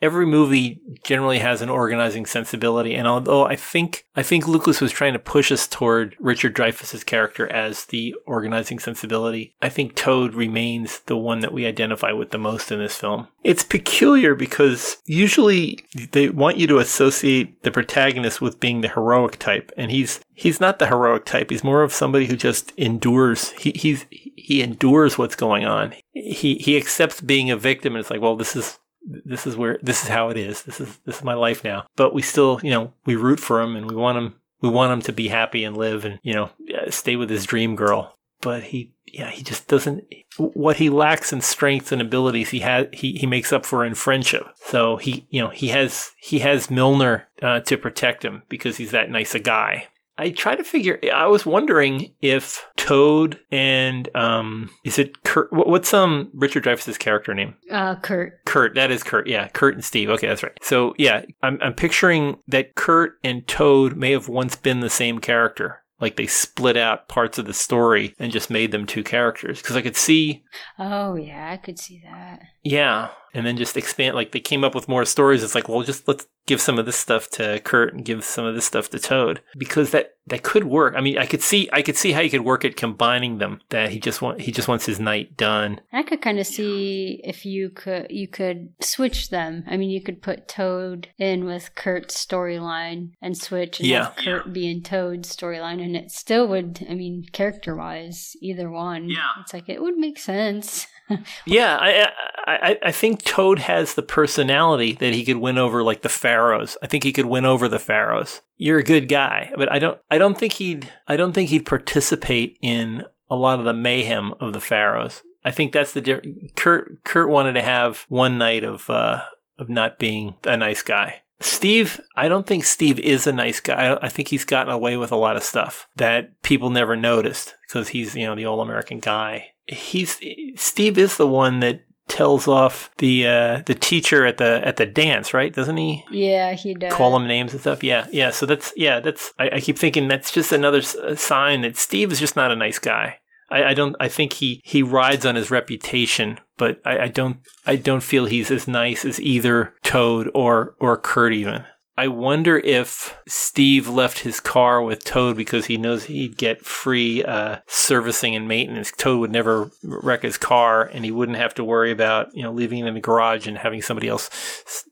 every 0.00 0.26
movie 0.26 0.80
generally 1.04 1.38
has 1.38 1.62
an 1.62 1.68
organizing 1.68 2.26
sensibility 2.26 2.94
and 2.94 3.06
although 3.06 3.44
i 3.44 3.56
think 3.56 4.04
i 4.16 4.22
think 4.22 4.46
lucas 4.46 4.80
was 4.80 4.92
trying 4.92 5.12
to 5.12 5.18
push 5.18 5.50
us 5.50 5.66
toward 5.66 6.16
richard 6.18 6.54
dreyfuss's 6.54 7.04
character 7.04 7.50
as 7.52 7.86
the 7.86 8.14
organizing 8.26 8.78
sensibility 8.78 9.54
i 9.62 9.68
think 9.68 9.94
toad 9.94 10.34
remains 10.34 11.00
the 11.00 11.16
one 11.16 11.40
that 11.40 11.52
we 11.52 11.66
identify 11.66 12.12
with 12.12 12.30
the 12.30 12.38
most 12.38 12.70
in 12.72 12.78
this 12.78 12.96
film. 12.96 13.28
It's 13.44 13.62
peculiar 13.62 14.34
because 14.34 14.98
usually 15.04 15.78
they 16.12 16.28
want 16.28 16.56
you 16.56 16.66
to 16.68 16.78
associate 16.78 17.62
the 17.62 17.70
protagonist 17.70 18.40
with 18.40 18.60
being 18.60 18.80
the 18.80 18.88
heroic 18.88 19.38
type 19.38 19.72
and 19.76 19.90
he's 19.90 20.20
he's 20.34 20.60
not 20.60 20.78
the 20.78 20.86
heroic 20.86 21.24
type. 21.24 21.50
He's 21.50 21.64
more 21.64 21.82
of 21.82 21.92
somebody 21.92 22.26
who 22.26 22.36
just 22.36 22.72
endures. 22.76 23.50
He 23.52 23.72
he's 23.72 24.06
he 24.10 24.62
endures 24.62 25.18
what's 25.18 25.36
going 25.36 25.64
on. 25.64 25.94
He 26.12 26.56
he 26.56 26.76
accepts 26.76 27.20
being 27.20 27.50
a 27.50 27.56
victim 27.56 27.94
and 27.94 28.00
it's 28.00 28.10
like 28.10 28.20
well 28.20 28.36
this 28.36 28.56
is 28.56 28.78
this 29.02 29.46
is 29.46 29.56
where 29.56 29.78
this 29.82 30.02
is 30.02 30.08
how 30.08 30.28
it 30.28 30.36
is. 30.36 30.62
This 30.62 30.80
is 30.80 30.98
this 31.04 31.18
is 31.18 31.24
my 31.24 31.34
life 31.34 31.64
now. 31.64 31.86
But 31.96 32.14
we 32.14 32.22
still, 32.22 32.60
you 32.62 32.70
know, 32.70 32.92
we 33.06 33.16
root 33.16 33.40
for 33.40 33.60
him 33.60 33.76
and 33.76 33.90
we 33.90 33.96
want 33.96 34.18
him 34.18 34.34
we 34.60 34.68
want 34.68 34.92
him 34.92 35.02
to 35.02 35.12
be 35.12 35.28
happy 35.28 35.64
and 35.64 35.76
live 35.76 36.04
and 36.04 36.18
you 36.22 36.34
know 36.34 36.50
stay 36.90 37.16
with 37.16 37.30
his 37.30 37.46
dream 37.46 37.76
girl. 37.76 38.14
But 38.40 38.64
he 38.64 38.92
yeah 39.12 39.30
he 39.30 39.42
just 39.42 39.68
doesn't 39.68 40.04
what 40.36 40.76
he 40.76 40.90
lacks 40.90 41.32
in 41.32 41.40
strength 41.40 41.92
and 41.92 42.00
abilities 42.00 42.50
he 42.50 42.60
has 42.60 42.86
he, 42.92 43.12
he 43.12 43.26
makes 43.26 43.52
up 43.52 43.64
for 43.64 43.84
in 43.84 43.94
friendship 43.94 44.46
so 44.56 44.96
he 44.96 45.26
you 45.30 45.40
know 45.40 45.48
he 45.48 45.68
has 45.68 46.10
he 46.18 46.40
has 46.40 46.70
milner 46.70 47.28
uh, 47.42 47.60
to 47.60 47.76
protect 47.76 48.24
him 48.24 48.42
because 48.48 48.76
he's 48.76 48.90
that 48.90 49.10
nice 49.10 49.34
a 49.34 49.38
guy 49.38 49.88
I 50.18 50.30
try 50.30 50.56
to 50.56 50.64
figure. 50.64 50.98
I 51.14 51.26
was 51.26 51.46
wondering 51.46 52.12
if 52.20 52.66
Toad 52.76 53.38
and 53.52 54.08
um, 54.16 54.70
is 54.84 54.98
it 54.98 55.22
Kurt? 55.22 55.52
What's 55.52 55.94
um 55.94 56.30
Richard 56.34 56.64
Dreyfuss's 56.64 56.98
character 56.98 57.34
name? 57.34 57.54
Uh, 57.70 57.94
Kurt. 57.96 58.44
Kurt. 58.44 58.74
That 58.74 58.90
is 58.90 59.04
Kurt. 59.04 59.28
Yeah, 59.28 59.48
Kurt 59.48 59.74
and 59.74 59.84
Steve. 59.84 60.10
Okay, 60.10 60.26
that's 60.26 60.42
right. 60.42 60.58
So 60.60 60.94
yeah, 60.98 61.24
I'm 61.42 61.58
I'm 61.62 61.74
picturing 61.74 62.38
that 62.48 62.74
Kurt 62.74 63.18
and 63.22 63.46
Toad 63.46 63.96
may 63.96 64.10
have 64.10 64.28
once 64.28 64.56
been 64.56 64.80
the 64.80 64.90
same 64.90 65.20
character. 65.20 65.82
Like 66.00 66.16
they 66.16 66.26
split 66.26 66.76
out 66.76 67.08
parts 67.08 67.38
of 67.38 67.46
the 67.46 67.54
story 67.54 68.14
and 68.18 68.32
just 68.32 68.50
made 68.50 68.70
them 68.70 68.86
two 68.86 69.02
characters. 69.02 69.60
Because 69.60 69.76
I 69.76 69.82
could 69.82 69.96
see. 69.96 70.44
Oh 70.78 71.14
yeah, 71.14 71.50
I 71.52 71.56
could 71.56 71.78
see 71.78 72.02
that. 72.04 72.40
Yeah, 72.62 73.10
and 73.34 73.46
then 73.46 73.56
just 73.56 73.76
expand. 73.76 74.14
Like 74.14 74.32
they 74.32 74.40
came 74.40 74.64
up 74.64 74.74
with 74.74 74.88
more 74.88 75.04
stories. 75.04 75.42
It's 75.42 75.54
like, 75.54 75.68
well, 75.68 75.82
just 75.82 76.08
let's 76.08 76.26
give 76.46 76.60
some 76.60 76.78
of 76.78 76.86
this 76.86 76.96
stuff 76.96 77.28
to 77.28 77.60
Kurt 77.60 77.92
and 77.92 78.04
give 78.04 78.24
some 78.24 78.46
of 78.46 78.54
this 78.54 78.64
stuff 78.64 78.88
to 78.90 78.98
Toad 78.98 79.40
because 79.56 79.90
that 79.90 80.14
that 80.26 80.42
could 80.42 80.64
work. 80.64 80.94
I 80.96 81.00
mean, 81.00 81.18
I 81.18 81.26
could 81.26 81.42
see 81.42 81.68
I 81.72 81.82
could 81.82 81.96
see 81.96 82.12
how 82.12 82.20
you 82.20 82.30
could 82.30 82.44
work 82.44 82.64
it 82.64 82.76
combining 82.76 83.38
them. 83.38 83.60
That 83.70 83.90
he 83.90 84.00
just 84.00 84.22
want 84.22 84.40
he 84.40 84.52
just 84.52 84.68
wants 84.68 84.86
his 84.86 84.98
night 84.98 85.36
done. 85.36 85.80
I 85.92 86.02
could 86.02 86.22
kind 86.22 86.38
of 86.38 86.46
see 86.46 87.20
if 87.24 87.44
you 87.44 87.70
could 87.70 88.06
you 88.10 88.28
could 88.28 88.72
switch 88.80 89.30
them. 89.30 89.64
I 89.68 89.76
mean, 89.76 89.90
you 89.90 90.02
could 90.02 90.22
put 90.22 90.48
Toad 90.48 91.08
in 91.18 91.44
with 91.44 91.74
Kurt's 91.74 92.24
storyline 92.24 93.12
and 93.20 93.36
switch 93.36 93.80
and 93.80 93.88
yeah. 93.88 94.10
Kurt 94.16 94.46
yeah. 94.46 94.52
be 94.52 94.70
in 94.70 94.82
Toad's 94.82 95.34
storyline, 95.34 95.82
and 95.82 95.94
it 95.94 96.10
still 96.10 96.48
would. 96.48 96.86
I 96.88 96.94
mean, 96.94 97.26
character 97.32 97.76
wise, 97.76 98.34
either 98.40 98.70
one. 98.70 99.08
Yeah, 99.08 99.28
it's 99.40 99.52
like 99.52 99.68
it 99.68 99.82
would 99.82 99.96
make 99.96 100.18
sense. 100.18 100.86
yeah, 101.46 101.78
I, 101.80 102.08
I 102.46 102.78
I 102.86 102.92
think 102.92 103.22
Toad 103.22 103.60
has 103.60 103.94
the 103.94 104.02
personality 104.02 104.92
that 104.94 105.14
he 105.14 105.24
could 105.24 105.38
win 105.38 105.58
over 105.58 105.82
like 105.82 106.02
the 106.02 106.08
Pharaohs. 106.08 106.76
I 106.82 106.86
think 106.86 107.04
he 107.04 107.12
could 107.12 107.26
win 107.26 107.44
over 107.44 107.68
the 107.68 107.78
Pharaohs. 107.78 108.42
You're 108.56 108.78
a 108.78 108.84
good 108.84 109.08
guy, 109.08 109.52
but 109.56 109.70
I 109.70 109.78
don't 109.78 109.98
I 110.10 110.18
don't 110.18 110.38
think 110.38 110.54
he'd 110.54 110.92
I 111.06 111.16
don't 111.16 111.32
think 111.32 111.50
he'd 111.50 111.66
participate 111.66 112.58
in 112.60 113.04
a 113.30 113.36
lot 113.36 113.58
of 113.58 113.64
the 113.64 113.74
mayhem 113.74 114.34
of 114.40 114.52
the 114.52 114.60
Pharaohs. 114.60 115.22
I 115.44 115.50
think 115.50 115.72
that's 115.72 115.92
the. 115.92 116.50
Kurt 116.56 117.04
Kurt 117.04 117.28
wanted 117.28 117.54
to 117.54 117.62
have 117.62 118.04
one 118.08 118.38
night 118.38 118.64
of 118.64 118.90
uh, 118.90 119.22
of 119.58 119.68
not 119.68 119.98
being 119.98 120.34
a 120.44 120.56
nice 120.56 120.82
guy. 120.82 121.22
Steve, 121.40 122.00
I 122.16 122.26
don't 122.26 122.46
think 122.46 122.64
Steve 122.64 122.98
is 122.98 123.26
a 123.26 123.32
nice 123.32 123.60
guy. 123.60 123.96
I 124.02 124.08
think 124.08 124.28
he's 124.28 124.44
gotten 124.44 124.72
away 124.72 124.96
with 124.96 125.12
a 125.12 125.16
lot 125.16 125.36
of 125.36 125.44
stuff 125.44 125.88
that 125.94 126.42
people 126.42 126.68
never 126.68 126.96
noticed 126.96 127.54
because 127.66 127.88
he's, 127.88 128.16
you 128.16 128.26
know, 128.26 128.34
the 128.34 128.44
all 128.44 128.60
American 128.60 128.98
guy 128.98 129.52
he's 129.68 130.20
Steve 130.56 130.98
is 130.98 131.16
the 131.16 131.26
one 131.26 131.60
that 131.60 131.82
tells 132.08 132.48
off 132.48 132.90
the 132.98 133.26
uh, 133.26 133.62
the 133.66 133.74
teacher 133.74 134.26
at 134.26 134.38
the 134.38 134.60
at 134.66 134.76
the 134.76 134.86
dance, 134.86 135.32
right? 135.32 135.52
Doesn't 135.52 135.76
he? 135.76 136.04
Yeah, 136.10 136.54
he 136.54 136.74
does. 136.74 136.92
Call 136.92 137.14
him 137.16 137.26
names 137.26 137.52
and 137.52 137.60
stuff. 137.60 137.84
Yeah, 137.84 138.06
yeah. 138.10 138.30
So 138.30 138.46
that's 138.46 138.72
yeah. 138.76 139.00
That's 139.00 139.32
I, 139.38 139.50
I 139.54 139.60
keep 139.60 139.78
thinking 139.78 140.08
that's 140.08 140.32
just 140.32 140.52
another 140.52 140.82
sign 140.82 141.62
that 141.62 141.76
Steve 141.76 142.10
is 142.10 142.20
just 142.20 142.36
not 142.36 142.50
a 142.50 142.56
nice 142.56 142.78
guy. 142.78 143.18
I, 143.50 143.64
I 143.64 143.74
don't. 143.74 143.96
I 144.00 144.08
think 144.08 144.34
he 144.34 144.60
he 144.64 144.82
rides 144.82 145.24
on 145.24 145.34
his 145.36 145.50
reputation, 145.50 146.40
but 146.56 146.80
I, 146.84 146.98
I 147.00 147.08
don't. 147.08 147.38
I 147.66 147.76
don't 147.76 148.02
feel 148.02 148.26
he's 148.26 148.50
as 148.50 148.66
nice 148.66 149.04
as 149.04 149.20
either 149.20 149.74
Toad 149.82 150.30
or 150.34 150.74
or 150.80 150.96
Kurt 150.96 151.32
even. 151.32 151.64
I 151.98 152.06
wonder 152.06 152.56
if 152.56 153.18
Steve 153.26 153.88
left 153.88 154.20
his 154.20 154.38
car 154.38 154.80
with 154.80 155.02
Toad 155.02 155.36
because 155.36 155.66
he 155.66 155.76
knows 155.76 156.04
he'd 156.04 156.36
get 156.36 156.64
free 156.64 157.24
uh, 157.24 157.58
servicing 157.66 158.36
and 158.36 158.46
maintenance. 158.46 158.92
Toad 158.96 159.18
would 159.18 159.32
never 159.32 159.72
wreck 159.82 160.22
his 160.22 160.38
car, 160.38 160.84
and 160.84 161.04
he 161.04 161.10
wouldn't 161.10 161.38
have 161.38 161.54
to 161.54 161.64
worry 161.64 161.90
about 161.90 162.32
you 162.36 162.44
know 162.44 162.52
leaving 162.52 162.78
it 162.78 162.86
in 162.86 162.94
the 162.94 163.00
garage 163.00 163.48
and 163.48 163.58
having 163.58 163.82
somebody 163.82 164.06
else 164.06 164.30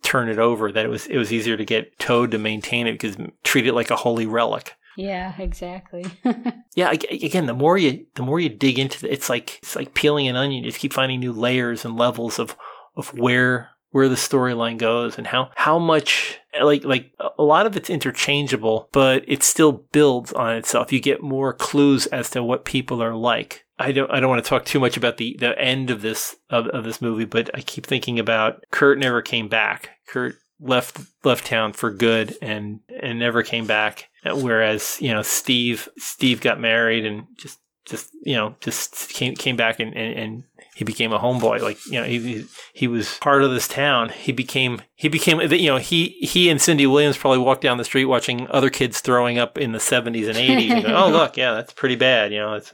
turn 0.02 0.28
it 0.28 0.40
over. 0.40 0.72
That 0.72 0.84
it 0.84 0.88
was 0.88 1.06
it 1.06 1.16
was 1.16 1.32
easier 1.32 1.56
to 1.56 1.64
get 1.64 1.96
Toad 2.00 2.32
to 2.32 2.38
maintain 2.38 2.88
it 2.88 2.94
because 2.94 3.16
treat 3.44 3.68
it 3.68 3.74
like 3.74 3.92
a 3.92 3.96
holy 3.96 4.26
relic. 4.26 4.74
Yeah, 4.96 5.32
exactly. 5.38 6.06
yeah, 6.74 6.90
again, 6.90 7.46
the 7.46 7.54
more 7.54 7.78
you 7.78 8.04
the 8.16 8.24
more 8.24 8.40
you 8.40 8.48
dig 8.48 8.80
into 8.80 9.06
it, 9.06 9.12
it's 9.12 9.30
like 9.30 9.60
it's 9.62 9.76
like 9.76 9.94
peeling 9.94 10.26
an 10.26 10.34
onion. 10.34 10.64
You 10.64 10.70
just 10.70 10.80
keep 10.80 10.92
finding 10.92 11.20
new 11.20 11.32
layers 11.32 11.84
and 11.84 11.96
levels 11.96 12.40
of 12.40 12.56
of 12.96 13.16
where 13.16 13.70
where 13.90 14.08
the 14.08 14.14
storyline 14.14 14.78
goes 14.78 15.18
and 15.18 15.26
how 15.26 15.50
how 15.56 15.78
much 15.78 16.38
like 16.62 16.84
like 16.84 17.12
a 17.38 17.42
lot 17.42 17.66
of 17.66 17.76
it's 17.76 17.90
interchangeable, 17.90 18.88
but 18.92 19.24
it 19.26 19.42
still 19.42 19.72
builds 19.72 20.32
on 20.32 20.56
itself. 20.56 20.92
You 20.92 21.00
get 21.00 21.22
more 21.22 21.52
clues 21.52 22.06
as 22.06 22.30
to 22.30 22.42
what 22.42 22.64
people 22.64 23.02
are 23.02 23.14
like. 23.14 23.64
I 23.78 23.92
don't 23.92 24.10
I 24.10 24.20
don't 24.20 24.30
want 24.30 24.42
to 24.44 24.48
talk 24.48 24.64
too 24.64 24.80
much 24.80 24.96
about 24.96 25.18
the 25.18 25.36
the 25.38 25.58
end 25.58 25.90
of 25.90 26.02
this 26.02 26.36
of, 26.50 26.66
of 26.68 26.84
this 26.84 27.02
movie, 27.02 27.24
but 27.24 27.50
I 27.54 27.60
keep 27.60 27.86
thinking 27.86 28.18
about 28.18 28.64
Kurt 28.70 28.98
never 28.98 29.22
came 29.22 29.48
back. 29.48 29.90
Kurt 30.08 30.36
left 30.58 30.98
left 31.24 31.46
town 31.46 31.72
for 31.72 31.90
good 31.90 32.36
and 32.40 32.80
and 33.02 33.18
never 33.18 33.42
came 33.42 33.66
back. 33.66 34.08
Whereas 34.24 34.98
you 35.00 35.12
know 35.12 35.22
Steve 35.22 35.88
Steve 35.98 36.40
got 36.40 36.60
married 36.60 37.04
and 37.04 37.26
just 37.36 37.58
just 37.86 38.10
you 38.22 38.34
know 38.34 38.54
just 38.60 39.08
came 39.10 39.34
came 39.34 39.56
back 39.56 39.80
and, 39.80 39.94
and, 39.96 40.18
and 40.18 40.44
he 40.74 40.84
became 40.84 41.12
a 41.12 41.18
homeboy. 41.18 41.62
Like 41.62 41.78
you 41.86 42.00
know, 42.00 42.04
he 42.04 42.44
he 42.74 42.86
was 42.86 43.16
part 43.18 43.42
of 43.42 43.50
this 43.50 43.66
town. 43.66 44.10
He 44.10 44.32
became 44.32 44.82
he 44.94 45.08
became 45.08 45.40
you 45.40 45.70
know 45.70 45.78
he 45.78 46.08
he 46.20 46.50
and 46.50 46.60
Cindy 46.60 46.86
Williams 46.86 47.16
probably 47.16 47.38
walked 47.38 47.62
down 47.62 47.78
the 47.78 47.84
street 47.84 48.04
watching 48.04 48.46
other 48.48 48.68
kids 48.68 49.00
throwing 49.00 49.38
up 49.38 49.56
in 49.56 49.72
the 49.72 49.80
seventies 49.80 50.28
and 50.28 50.36
eighties. 50.36 50.72
and 50.72 50.82
go, 50.84 50.94
oh 50.94 51.08
look, 51.10 51.36
yeah, 51.36 51.54
that's 51.54 51.72
pretty 51.72 51.96
bad. 51.96 52.32
You 52.32 52.40
know, 52.40 52.54
it's. 52.54 52.72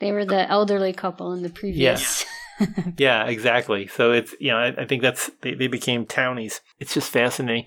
They 0.00 0.10
were 0.10 0.24
the 0.24 0.50
elderly 0.50 0.92
couple 0.92 1.32
in 1.32 1.42
the 1.42 1.50
previous. 1.50 2.22
Yeah, 2.22 2.28
yeah 2.98 3.24
exactly. 3.24 3.86
So 3.86 4.12
it's 4.12 4.34
you 4.40 4.50
know 4.50 4.58
I, 4.58 4.82
I 4.82 4.84
think 4.86 5.02
that's 5.02 5.30
they, 5.42 5.54
they 5.54 5.66
became 5.66 6.06
townies. 6.06 6.60
It's 6.78 6.94
just 6.94 7.10
fascinating. 7.10 7.66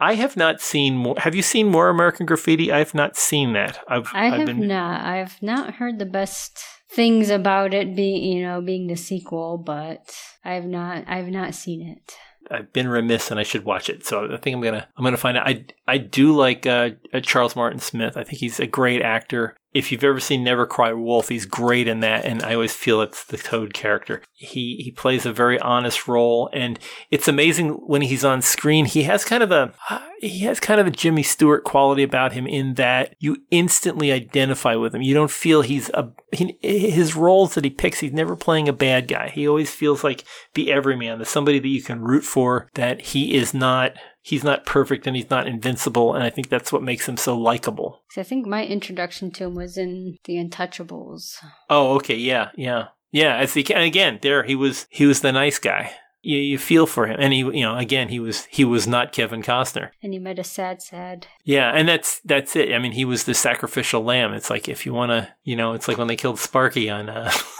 I 0.00 0.14
have 0.14 0.36
not 0.36 0.60
seen 0.60 0.96
more. 0.96 1.16
Have 1.18 1.34
you 1.34 1.42
seen 1.42 1.68
more 1.68 1.88
American 1.88 2.26
Graffiti? 2.26 2.70
I 2.70 2.78
have 2.78 2.94
not 2.94 3.16
seen 3.16 3.52
that. 3.54 3.80
I've 3.88 4.08
I 4.14 4.26
I've 4.26 4.32
have 4.34 4.46
been, 4.46 4.68
not. 4.68 5.04
I've 5.04 5.42
not 5.42 5.74
heard 5.74 5.98
the 5.98 6.06
best 6.06 6.62
things 6.90 7.30
about 7.30 7.74
it 7.74 7.94
being, 7.94 8.22
you 8.22 8.42
know, 8.42 8.60
being 8.60 8.86
the 8.86 8.96
sequel, 8.96 9.58
but 9.58 10.14
I've 10.44 10.66
not 10.66 11.04
I've 11.08 11.28
not 11.28 11.54
seen 11.54 11.82
it. 11.82 12.16
I've 12.50 12.72
been 12.72 12.88
remiss 12.88 13.30
and 13.30 13.38
I 13.38 13.42
should 13.42 13.64
watch 13.64 13.90
it. 13.90 14.06
So 14.06 14.32
I 14.32 14.36
think 14.38 14.54
I'm 14.54 14.62
gonna 14.62 14.88
I'm 14.96 15.04
gonna 15.04 15.16
find 15.16 15.36
out. 15.36 15.48
I 15.48 15.64
I 15.86 15.98
do 15.98 16.34
like 16.34 16.66
uh, 16.66 16.90
Charles 17.22 17.56
Martin 17.56 17.80
Smith. 17.80 18.16
I 18.16 18.24
think 18.24 18.38
he's 18.38 18.60
a 18.60 18.66
great 18.66 19.02
actor 19.02 19.56
if 19.74 19.92
you've 19.92 20.04
ever 20.04 20.20
seen 20.20 20.42
Never 20.42 20.66
Cry 20.66 20.92
Wolf, 20.92 21.28
he's 21.28 21.44
great 21.44 21.86
in 21.88 22.00
that, 22.00 22.24
and 22.24 22.42
I 22.42 22.54
always 22.54 22.74
feel 22.74 23.02
it's 23.02 23.24
the 23.24 23.36
Toad 23.36 23.74
character. 23.74 24.22
He 24.32 24.76
he 24.76 24.90
plays 24.90 25.26
a 25.26 25.32
very 25.32 25.58
honest 25.60 26.08
role, 26.08 26.48
and 26.52 26.78
it's 27.10 27.28
amazing 27.28 27.70
when 27.86 28.02
he's 28.02 28.24
on 28.24 28.40
screen. 28.40 28.86
He 28.86 29.02
has 29.02 29.24
kind 29.24 29.42
of 29.42 29.50
a 29.50 29.74
uh, 29.90 30.00
he 30.20 30.40
has 30.40 30.58
kind 30.58 30.80
of 30.80 30.86
a 30.86 30.90
Jimmy 30.90 31.22
Stewart 31.22 31.64
quality 31.64 32.02
about 32.02 32.32
him 32.32 32.46
in 32.46 32.74
that 32.74 33.14
you 33.18 33.36
instantly 33.50 34.10
identify 34.10 34.74
with 34.74 34.94
him. 34.94 35.02
You 35.02 35.14
don't 35.14 35.30
feel 35.30 35.62
he's 35.62 35.90
a 35.90 36.10
he, 36.32 36.58
his 36.62 37.14
roles 37.14 37.54
that 37.54 37.64
he 37.64 37.70
picks. 37.70 38.00
He's 38.00 38.12
never 38.12 38.36
playing 38.36 38.68
a 38.68 38.72
bad 38.72 39.06
guy. 39.06 39.28
He 39.28 39.46
always 39.46 39.70
feels 39.70 40.02
like 40.02 40.24
the 40.54 40.72
everyman, 40.72 41.18
the 41.18 41.24
somebody 41.24 41.58
that 41.58 41.68
you 41.68 41.82
can 41.82 42.00
root 42.00 42.24
for. 42.24 42.68
That 42.74 43.00
he 43.02 43.34
is 43.34 43.52
not 43.52 43.92
he's 44.22 44.44
not 44.44 44.66
perfect 44.66 45.06
and 45.06 45.16
he's 45.16 45.30
not 45.30 45.46
invincible, 45.46 46.14
and 46.14 46.22
I 46.22 46.30
think 46.30 46.48
that's 46.48 46.72
what 46.72 46.82
makes 46.82 47.08
him 47.08 47.16
so 47.16 47.36
likable. 47.36 48.02
I 48.16 48.22
think 48.22 48.46
my 48.46 48.64
introduction 48.64 49.30
to 49.32 49.44
him 49.44 49.54
was 49.54 49.76
in 49.76 50.18
The 50.24 50.34
Untouchables. 50.34 51.36
Oh, 51.70 51.94
okay, 51.96 52.16
yeah, 52.16 52.50
yeah, 52.56 52.88
yeah. 53.12 53.36
As 53.36 53.54
he 53.54 53.64
and 53.74 53.84
again, 53.84 54.18
there 54.22 54.42
he 54.42 54.54
was. 54.54 54.86
He 54.90 55.06
was 55.06 55.20
the 55.20 55.32
nice 55.32 55.58
guy. 55.58 55.92
You, 56.20 56.38
you 56.38 56.58
feel 56.58 56.86
for 56.86 57.06
him, 57.06 57.16
and 57.20 57.32
he, 57.32 57.38
you 57.38 57.62
know, 57.62 57.76
again, 57.76 58.08
he 58.08 58.18
was 58.18 58.46
he 58.46 58.64
was 58.64 58.88
not 58.88 59.12
Kevin 59.12 59.42
Costner. 59.42 59.90
And 60.02 60.12
he 60.12 60.18
made 60.18 60.38
a 60.38 60.44
sad, 60.44 60.82
sad. 60.82 61.28
Yeah, 61.44 61.70
and 61.70 61.88
that's 61.88 62.20
that's 62.24 62.56
it. 62.56 62.74
I 62.74 62.78
mean, 62.78 62.92
he 62.92 63.04
was 63.04 63.24
the 63.24 63.34
sacrificial 63.34 64.02
lamb. 64.02 64.32
It's 64.32 64.50
like 64.50 64.68
if 64.68 64.84
you 64.84 64.92
want 64.92 65.10
to, 65.10 65.32
you 65.44 65.54
know, 65.54 65.74
it's 65.74 65.86
like 65.86 65.96
when 65.96 66.08
they 66.08 66.16
killed 66.16 66.38
Sparky 66.38 66.90
on. 66.90 67.08
Uh, 67.08 67.30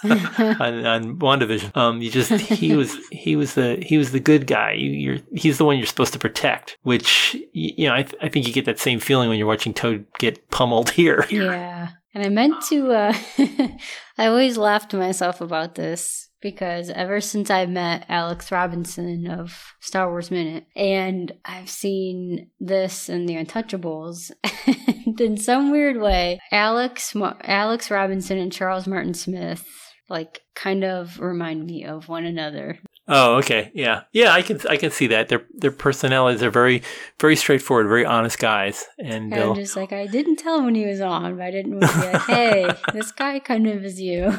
on, 0.04 0.86
on 0.86 1.18
WandaVision. 1.18 1.76
Um, 1.76 2.00
you 2.00 2.10
just 2.10 2.30
he 2.32 2.74
was 2.74 2.96
he 3.10 3.36
was 3.36 3.54
the 3.54 3.76
he 3.76 3.98
was 3.98 4.12
the 4.12 4.20
good 4.20 4.46
guy. 4.46 4.72
You, 4.72 4.90
you're 4.90 5.18
he's 5.34 5.58
the 5.58 5.64
one 5.64 5.76
you're 5.76 5.86
supposed 5.86 6.12
to 6.14 6.18
protect. 6.18 6.78
Which 6.82 7.36
you 7.52 7.86
know 7.88 7.94
I 7.94 8.02
th- 8.04 8.22
I 8.22 8.28
think 8.28 8.46
you 8.46 8.52
get 8.52 8.64
that 8.64 8.78
same 8.78 9.00
feeling 9.00 9.28
when 9.28 9.38
you're 9.38 9.46
watching 9.46 9.74
Toad 9.74 10.06
get 10.18 10.50
pummeled 10.50 10.90
here. 11.00 11.26
Yeah, 11.30 11.88
and 12.14 12.24
I 12.24 12.28
meant 12.28 12.62
to. 12.68 12.92
Uh, 12.92 13.14
I 14.18 14.26
always 14.26 14.56
laugh 14.56 14.88
to 14.88 14.96
myself 14.96 15.40
about 15.40 15.74
this 15.74 16.30
because 16.40 16.88
ever 16.90 17.20
since 17.20 17.50
I 17.50 17.66
met 17.66 18.06
Alex 18.08 18.50
Robinson 18.50 19.26
of 19.26 19.74
Star 19.80 20.08
Wars 20.08 20.30
Minute, 20.30 20.64
and 20.74 21.32
I've 21.44 21.68
seen 21.68 22.48
this 22.58 23.10
in 23.10 23.26
The 23.26 23.34
Untouchables, 23.36 24.30
and 25.06 25.20
in 25.20 25.36
some 25.36 25.70
weird 25.70 26.00
way, 26.00 26.38
Alex 26.50 27.14
Alex 27.42 27.90
Robinson 27.90 28.38
and 28.38 28.52
Charles 28.52 28.86
Martin 28.86 29.14
Smith 29.14 29.89
like 30.10 30.42
kind 30.54 30.84
of 30.84 31.18
remind 31.20 31.64
me 31.64 31.84
of 31.84 32.08
one 32.08 32.26
another. 32.26 32.78
Oh, 33.08 33.36
okay, 33.36 33.70
yeah, 33.74 34.02
yeah. 34.12 34.32
I 34.32 34.42
can 34.42 34.60
I 34.68 34.76
can 34.76 34.90
see 34.90 35.06
that 35.06 35.28
their 35.28 35.46
their 35.54 35.70
personalities 35.70 36.42
are 36.42 36.50
very 36.50 36.82
very 37.18 37.36
straightforward, 37.36 37.86
very 37.86 38.04
honest 38.04 38.38
guys, 38.38 38.84
and 38.98 39.34
I'm 39.34 39.52
uh, 39.52 39.54
just 39.54 39.76
like 39.76 39.92
I 39.92 40.06
didn't 40.06 40.36
tell 40.36 40.58
him 40.58 40.66
when 40.66 40.74
he 40.74 40.86
was 40.86 41.00
on, 41.00 41.36
but 41.36 41.44
I 41.44 41.50
didn't 41.50 41.78
want 41.78 41.92
to 41.92 42.00
be 42.00 42.06
like, 42.06 42.22
hey, 42.22 42.74
this 42.92 43.12
guy 43.12 43.38
kind 43.38 43.66
of 43.66 43.84
is 43.84 44.00
you. 44.00 44.36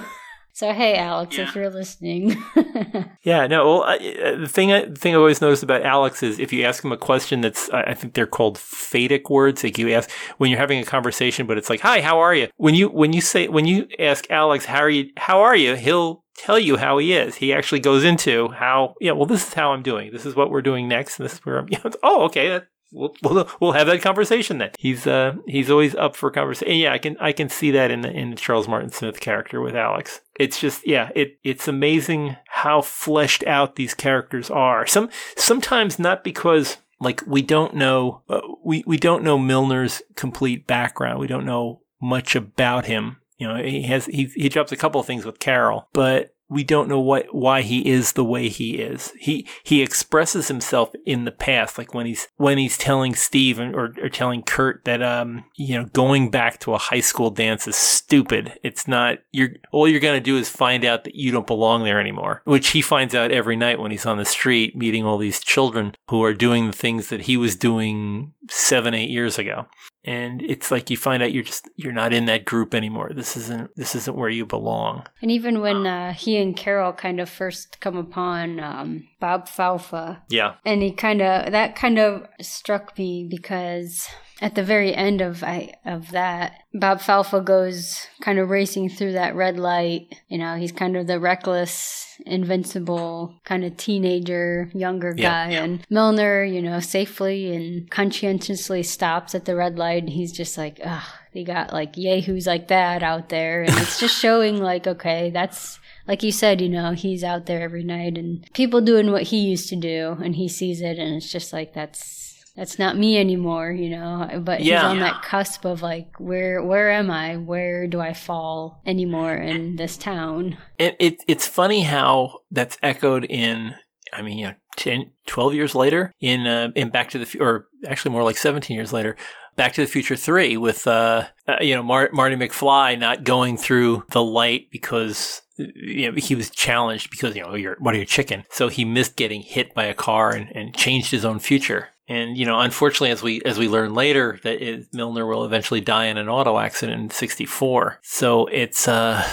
So 0.61 0.73
hey, 0.73 0.93
Alex, 0.93 1.35
yeah. 1.35 1.45
if 1.45 1.55
you're 1.55 1.71
listening. 1.71 2.37
yeah, 3.23 3.47
no. 3.47 3.65
Well, 3.65 3.83
I, 3.83 3.95
uh, 3.95 4.35
the 4.35 4.47
thing 4.47 4.71
I, 4.71 4.85
the 4.85 4.95
thing 4.95 5.15
I 5.15 5.17
always 5.17 5.41
notice 5.41 5.63
about 5.63 5.81
Alex 5.81 6.21
is 6.21 6.37
if 6.37 6.53
you 6.53 6.65
ask 6.65 6.85
him 6.85 6.91
a 6.91 6.97
question 6.97 7.41
that's 7.41 7.67
I 7.71 7.95
think 7.95 8.13
they're 8.13 8.27
called 8.27 8.59
phatic 8.59 9.31
words. 9.31 9.63
Like 9.63 9.79
you 9.79 9.91
ask 9.91 10.07
when 10.37 10.51
you're 10.51 10.59
having 10.59 10.77
a 10.77 10.85
conversation, 10.85 11.47
but 11.47 11.57
it's 11.57 11.67
like, 11.67 11.79
"Hi, 11.79 11.99
how 11.99 12.19
are 12.19 12.35
you?" 12.35 12.47
When 12.57 12.75
you 12.75 12.89
when 12.89 13.11
you 13.11 13.21
say 13.21 13.47
when 13.47 13.65
you 13.65 13.87
ask 13.97 14.29
Alex, 14.29 14.65
"How 14.65 14.81
are 14.81 14.89
you?" 14.91 15.09
How 15.17 15.41
are 15.41 15.55
you? 15.55 15.73
He'll 15.73 16.23
tell 16.37 16.59
you 16.59 16.77
how 16.77 16.99
he 16.99 17.13
is. 17.13 17.37
He 17.37 17.51
actually 17.53 17.79
goes 17.79 18.03
into 18.03 18.49
how, 18.49 18.93
yeah, 19.01 19.13
well, 19.13 19.25
this 19.25 19.47
is 19.47 19.53
how 19.55 19.71
I'm 19.71 19.81
doing. 19.81 20.11
This 20.11 20.27
is 20.27 20.35
what 20.35 20.51
we're 20.51 20.61
doing 20.61 20.87
next. 20.87 21.17
And 21.19 21.25
this 21.25 21.33
is 21.33 21.39
where 21.39 21.57
I'm, 21.57 21.69
yeah, 21.69 21.79
oh, 22.03 22.25
okay. 22.25 22.49
That, 22.49 22.67
we'll, 22.91 23.15
we'll, 23.23 23.49
we'll 23.59 23.71
have 23.71 23.87
that 23.87 24.01
conversation 24.01 24.57
then. 24.57 24.71
He's 24.77 25.07
uh 25.07 25.35
he's 25.47 25.69
always 25.69 25.95
up 25.95 26.15
for 26.15 26.29
conversation. 26.31 26.75
Yeah, 26.75 26.93
I 26.93 26.97
can 26.97 27.17
I 27.19 27.31
can 27.31 27.49
see 27.49 27.71
that 27.71 27.91
in 27.91 28.01
the 28.01 28.11
in 28.11 28.31
the 28.31 28.35
Charles 28.35 28.67
Martin 28.67 28.89
Smith 28.89 29.19
character 29.19 29.61
with 29.61 29.75
Alex. 29.75 30.21
It's 30.39 30.59
just 30.59 30.85
yeah, 30.87 31.09
it 31.15 31.39
it's 31.43 31.67
amazing 31.67 32.37
how 32.47 32.81
fleshed 32.81 33.45
out 33.45 33.75
these 33.75 33.93
characters 33.93 34.49
are. 34.49 34.85
Some 34.87 35.09
sometimes 35.35 35.99
not 35.99 36.23
because 36.23 36.77
like 36.99 37.23
we 37.25 37.41
don't 37.41 37.75
know 37.75 38.21
uh, 38.29 38.41
we 38.63 38.83
we 38.85 38.97
don't 38.97 39.23
know 39.23 39.37
Milner's 39.37 40.01
complete 40.15 40.67
background. 40.67 41.19
We 41.19 41.27
don't 41.27 41.45
know 41.45 41.81
much 42.01 42.35
about 42.35 42.85
him. 42.85 43.17
You 43.37 43.47
know, 43.47 43.55
he 43.55 43.83
has 43.83 44.05
he 44.05 44.25
he 44.35 44.49
drops 44.49 44.71
a 44.71 44.77
couple 44.77 45.01
of 45.01 45.07
things 45.07 45.25
with 45.25 45.39
Carol, 45.39 45.87
but 45.93 46.35
we 46.51 46.65
don't 46.65 46.89
know 46.89 46.99
what 46.99 47.33
why 47.33 47.61
he 47.61 47.87
is 47.87 48.11
the 48.11 48.25
way 48.25 48.49
he 48.49 48.75
is. 48.75 49.13
He 49.17 49.47
he 49.63 49.81
expresses 49.81 50.49
himself 50.49 50.91
in 51.05 51.23
the 51.23 51.31
past, 51.31 51.77
like 51.77 51.93
when 51.93 52.05
he's 52.05 52.27
when 52.35 52.57
he's 52.57 52.77
telling 52.77 53.15
Steve 53.15 53.57
or, 53.57 53.95
or 54.01 54.09
telling 54.09 54.43
Kurt 54.43 54.83
that 54.83 55.01
um 55.01 55.45
you 55.55 55.77
know 55.77 55.85
going 55.85 56.29
back 56.29 56.59
to 56.59 56.73
a 56.73 56.77
high 56.77 56.99
school 56.99 57.29
dance 57.29 57.67
is 57.67 57.77
stupid. 57.77 58.59
It's 58.63 58.85
not 58.85 59.19
you're 59.31 59.51
all 59.71 59.87
you're 59.87 60.01
gonna 60.01 60.19
do 60.19 60.37
is 60.37 60.49
find 60.49 60.83
out 60.83 61.05
that 61.05 61.15
you 61.15 61.31
don't 61.31 61.47
belong 61.47 61.85
there 61.85 62.01
anymore, 62.01 62.41
which 62.43 62.71
he 62.71 62.81
finds 62.81 63.15
out 63.15 63.31
every 63.31 63.55
night 63.55 63.79
when 63.79 63.91
he's 63.91 64.05
on 64.05 64.17
the 64.17 64.25
street 64.25 64.75
meeting 64.75 65.05
all 65.05 65.17
these 65.17 65.39
children 65.39 65.95
who 66.09 66.21
are 66.21 66.33
doing 66.33 66.67
the 66.67 66.73
things 66.73 67.07
that 67.07 67.21
he 67.21 67.37
was 67.37 67.55
doing 67.55 68.33
seven 68.49 68.93
eight 68.93 69.09
years 69.09 69.39
ago 69.39 69.67
and 70.03 70.41
it's 70.41 70.71
like 70.71 70.89
you 70.89 70.97
find 70.97 71.21
out 71.21 71.31
you're 71.31 71.43
just 71.43 71.69
you're 71.75 71.93
not 71.93 72.13
in 72.13 72.25
that 72.25 72.45
group 72.45 72.73
anymore. 72.73 73.11
This 73.13 73.37
isn't 73.37 73.75
this 73.75 73.95
isn't 73.95 74.17
where 74.17 74.29
you 74.29 74.45
belong. 74.45 75.05
And 75.21 75.29
even 75.29 75.61
when 75.61 75.85
uh, 75.85 76.13
he 76.13 76.37
and 76.37 76.55
carol 76.55 76.93
kind 76.93 77.19
of 77.19 77.29
first 77.29 77.79
come 77.79 77.97
upon 77.97 78.59
um, 78.59 79.07
bob 79.19 79.47
falfa. 79.47 80.21
Yeah. 80.29 80.55
And 80.65 80.81
he 80.81 80.91
kind 80.91 81.21
of 81.21 81.51
that 81.51 81.75
kind 81.75 81.99
of 81.99 82.25
struck 82.41 82.97
me 82.97 83.27
because 83.29 84.07
at 84.41 84.55
the 84.55 84.63
very 84.63 84.93
end 84.93 85.21
of 85.21 85.43
I, 85.43 85.75
of 85.85 86.11
that, 86.11 86.63
Bob 86.73 86.99
Falfa 86.99 87.45
goes 87.45 88.07
kind 88.21 88.39
of 88.39 88.49
racing 88.49 88.89
through 88.89 89.11
that 89.11 89.35
red 89.35 89.57
light. 89.57 90.15
You 90.29 90.39
know, 90.39 90.55
he's 90.55 90.71
kind 90.71 90.97
of 90.97 91.05
the 91.05 91.19
reckless, 91.19 92.19
invincible 92.25 93.35
kind 93.45 93.63
of 93.63 93.77
teenager, 93.77 94.71
younger 94.73 95.13
guy, 95.13 95.51
yeah. 95.51 95.63
and 95.63 95.85
Milner, 95.91 96.43
you 96.43 96.61
know, 96.61 96.79
safely 96.79 97.55
and 97.55 97.89
conscientiously 97.91 98.81
stops 98.81 99.35
at 99.35 99.45
the 99.45 99.55
red 99.55 99.77
light. 99.77 100.03
And 100.03 100.11
he's 100.11 100.31
just 100.31 100.57
like, 100.57 100.79
ugh, 100.83 101.03
they 101.35 101.43
got 101.43 101.71
like 101.71 101.95
yahoos 101.95 102.47
like 102.47 102.67
that 102.69 103.03
out 103.03 103.29
there, 103.29 103.61
and 103.61 103.77
it's 103.77 103.99
just 103.99 104.17
showing 104.19 104.57
like, 104.59 104.87
okay, 104.87 105.29
that's 105.29 105.79
like 106.07 106.23
you 106.23 106.31
said, 106.31 106.61
you 106.61 106.69
know, 106.69 106.93
he's 106.93 107.23
out 107.23 107.45
there 107.45 107.61
every 107.61 107.83
night 107.83 108.17
and 108.17 108.51
people 108.53 108.81
doing 108.81 109.11
what 109.11 109.23
he 109.23 109.37
used 109.37 109.69
to 109.69 109.75
do 109.75 110.17
and 110.23 110.35
he 110.35 110.47
sees 110.47 110.81
it 110.81 110.97
and 110.97 111.15
it's 111.15 111.31
just 111.31 111.53
like 111.53 111.73
that's 111.73 112.20
that's 112.61 112.77
not 112.77 112.95
me 112.95 113.17
anymore, 113.17 113.71
you 113.71 113.89
know. 113.89 114.39
But 114.43 114.61
yeah. 114.61 114.81
he's 114.81 114.83
on 114.91 114.99
that 114.99 115.23
cusp 115.23 115.65
of 115.65 115.81
like, 115.81 116.19
where 116.19 116.63
where 116.63 116.91
am 116.91 117.09
I? 117.09 117.37
Where 117.37 117.87
do 117.87 117.99
I 117.99 118.13
fall 118.13 118.83
anymore 118.85 119.33
in 119.33 119.77
this 119.77 119.97
town? 119.97 120.59
It, 120.77 120.95
it 120.99 121.23
it's 121.27 121.47
funny 121.47 121.81
how 121.81 122.41
that's 122.51 122.77
echoed 122.83 123.25
in. 123.25 123.73
I 124.13 124.21
mean, 124.21 124.37
you 124.37 124.45
know, 124.45 124.53
10, 124.77 125.09
12 125.25 125.53
years 125.55 125.73
later 125.73 126.13
in 126.21 126.45
uh, 126.45 126.69
in 126.75 126.91
Back 126.91 127.09
to 127.11 127.17
the 127.17 127.25
Future, 127.25 127.43
or 127.43 127.67
actually 127.87 128.11
more 128.11 128.23
like 128.23 128.37
seventeen 128.37 128.77
years 128.77 128.93
later. 128.93 129.17
Back 129.55 129.73
to 129.73 129.81
the 129.81 129.87
Future 129.87 130.15
Three 130.15 130.55
with 130.55 130.85
uh, 130.85 131.25
uh 131.47 131.55
you 131.61 131.73
know 131.73 131.81
Mar- 131.81 132.11
Marty 132.13 132.35
McFly 132.35 132.99
not 132.99 133.23
going 133.23 133.57
through 133.57 134.03
the 134.11 134.23
light 134.23 134.69
because 134.71 135.41
you 135.57 136.11
know, 136.11 136.15
he 136.15 136.35
was 136.35 136.51
challenged 136.51 137.09
because 137.09 137.35
you 137.35 137.41
know 137.41 137.55
you're 137.55 137.75
what 137.79 137.93
are 137.93 137.97
you 137.97 138.05
chicken 138.05 138.45
so 138.49 138.67
he 138.67 138.83
missed 138.83 139.15
getting 139.15 139.41
hit 139.41 139.75
by 139.75 139.83
a 139.83 139.93
car 139.93 140.31
and, 140.31 140.49
and 140.55 140.75
changed 140.75 141.11
his 141.11 141.23
own 141.23 141.37
future 141.37 141.89
and 142.11 142.37
you 142.37 142.45
know, 142.45 142.59
unfortunately, 142.59 143.11
as 143.11 143.23
we 143.23 143.41
as 143.43 143.57
we 143.57 143.69
learn 143.69 143.93
later, 143.93 144.37
that 144.43 144.61
it, 144.61 144.93
Milner 144.93 145.25
will 145.25 145.45
eventually 145.45 145.79
die 145.79 146.05
in 146.07 146.17
an 146.17 146.27
auto 146.27 146.59
accident 146.59 147.01
in 147.01 147.09
'64. 147.09 147.99
So 148.01 148.47
it's 148.47 148.85
uh, 148.85 149.25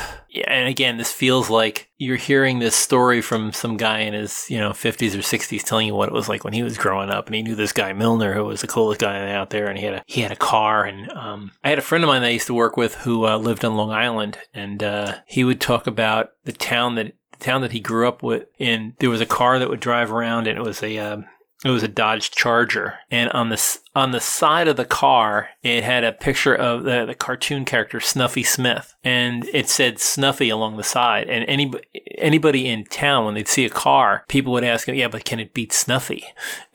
and 0.46 0.68
again, 0.68 0.96
this 0.96 1.12
feels 1.12 1.50
like 1.50 1.90
you're 1.98 2.16
hearing 2.16 2.60
this 2.60 2.76
story 2.76 3.20
from 3.20 3.52
some 3.52 3.76
guy 3.76 4.00
in 4.00 4.14
his 4.14 4.48
you 4.48 4.58
know 4.58 4.70
50s 4.70 5.14
or 5.14 5.18
60s 5.18 5.64
telling 5.64 5.88
you 5.88 5.94
what 5.96 6.08
it 6.08 6.14
was 6.14 6.28
like 6.28 6.44
when 6.44 6.52
he 6.52 6.62
was 6.62 6.78
growing 6.78 7.10
up, 7.10 7.26
and 7.26 7.34
he 7.34 7.42
knew 7.42 7.56
this 7.56 7.72
guy 7.72 7.92
Milner, 7.92 8.32
who 8.32 8.44
was 8.44 8.60
the 8.60 8.68
coolest 8.68 9.00
guy 9.00 9.28
out 9.32 9.50
there, 9.50 9.66
and 9.66 9.76
he 9.76 9.84
had 9.84 9.94
a 9.94 10.04
he 10.06 10.20
had 10.20 10.30
a 10.30 10.36
car, 10.36 10.84
and 10.84 11.10
um, 11.10 11.50
I 11.64 11.70
had 11.70 11.78
a 11.78 11.82
friend 11.82 12.04
of 12.04 12.08
mine 12.08 12.22
that 12.22 12.28
I 12.28 12.32
used 12.32 12.46
to 12.46 12.54
work 12.54 12.76
with 12.76 12.94
who 12.94 13.26
uh, 13.26 13.38
lived 13.38 13.64
on 13.64 13.76
Long 13.76 13.90
Island, 13.90 14.38
and 14.54 14.80
uh, 14.84 15.16
he 15.26 15.42
would 15.42 15.60
talk 15.60 15.88
about 15.88 16.30
the 16.44 16.52
town 16.52 16.94
that 16.94 17.14
the 17.32 17.44
town 17.44 17.62
that 17.62 17.72
he 17.72 17.80
grew 17.80 18.06
up 18.06 18.22
with. 18.22 18.46
And 18.60 18.94
There 19.00 19.10
was 19.10 19.20
a 19.20 19.26
car 19.26 19.58
that 19.58 19.68
would 19.68 19.80
drive 19.80 20.12
around, 20.12 20.46
and 20.46 20.56
it 20.56 20.62
was 20.62 20.80
a 20.80 20.98
um, 20.98 21.24
it 21.64 21.70
was 21.70 21.82
a 21.82 21.88
Dodge 21.88 22.30
Charger, 22.30 22.94
and 23.10 23.30
on 23.30 23.48
the 23.48 23.78
on 23.94 24.12
the 24.12 24.20
side 24.20 24.68
of 24.68 24.76
the 24.76 24.84
car, 24.84 25.48
it 25.62 25.82
had 25.82 26.04
a 26.04 26.12
picture 26.12 26.54
of 26.54 26.84
the, 26.84 27.04
the 27.04 27.16
cartoon 27.16 27.64
character 27.64 27.98
Snuffy 27.98 28.44
Smith, 28.44 28.94
and 29.02 29.44
it 29.52 29.68
said 29.68 29.98
Snuffy 29.98 30.50
along 30.50 30.76
the 30.76 30.84
side. 30.84 31.28
And 31.28 31.44
anybody 31.48 31.84
anybody 32.16 32.68
in 32.68 32.84
town, 32.84 33.24
when 33.24 33.34
they'd 33.34 33.48
see 33.48 33.64
a 33.64 33.70
car, 33.70 34.24
people 34.28 34.52
would 34.52 34.62
ask, 34.62 34.86
"Yeah, 34.86 35.08
but 35.08 35.24
can 35.24 35.40
it 35.40 35.52
beat 35.52 35.72
Snuffy?" 35.72 36.24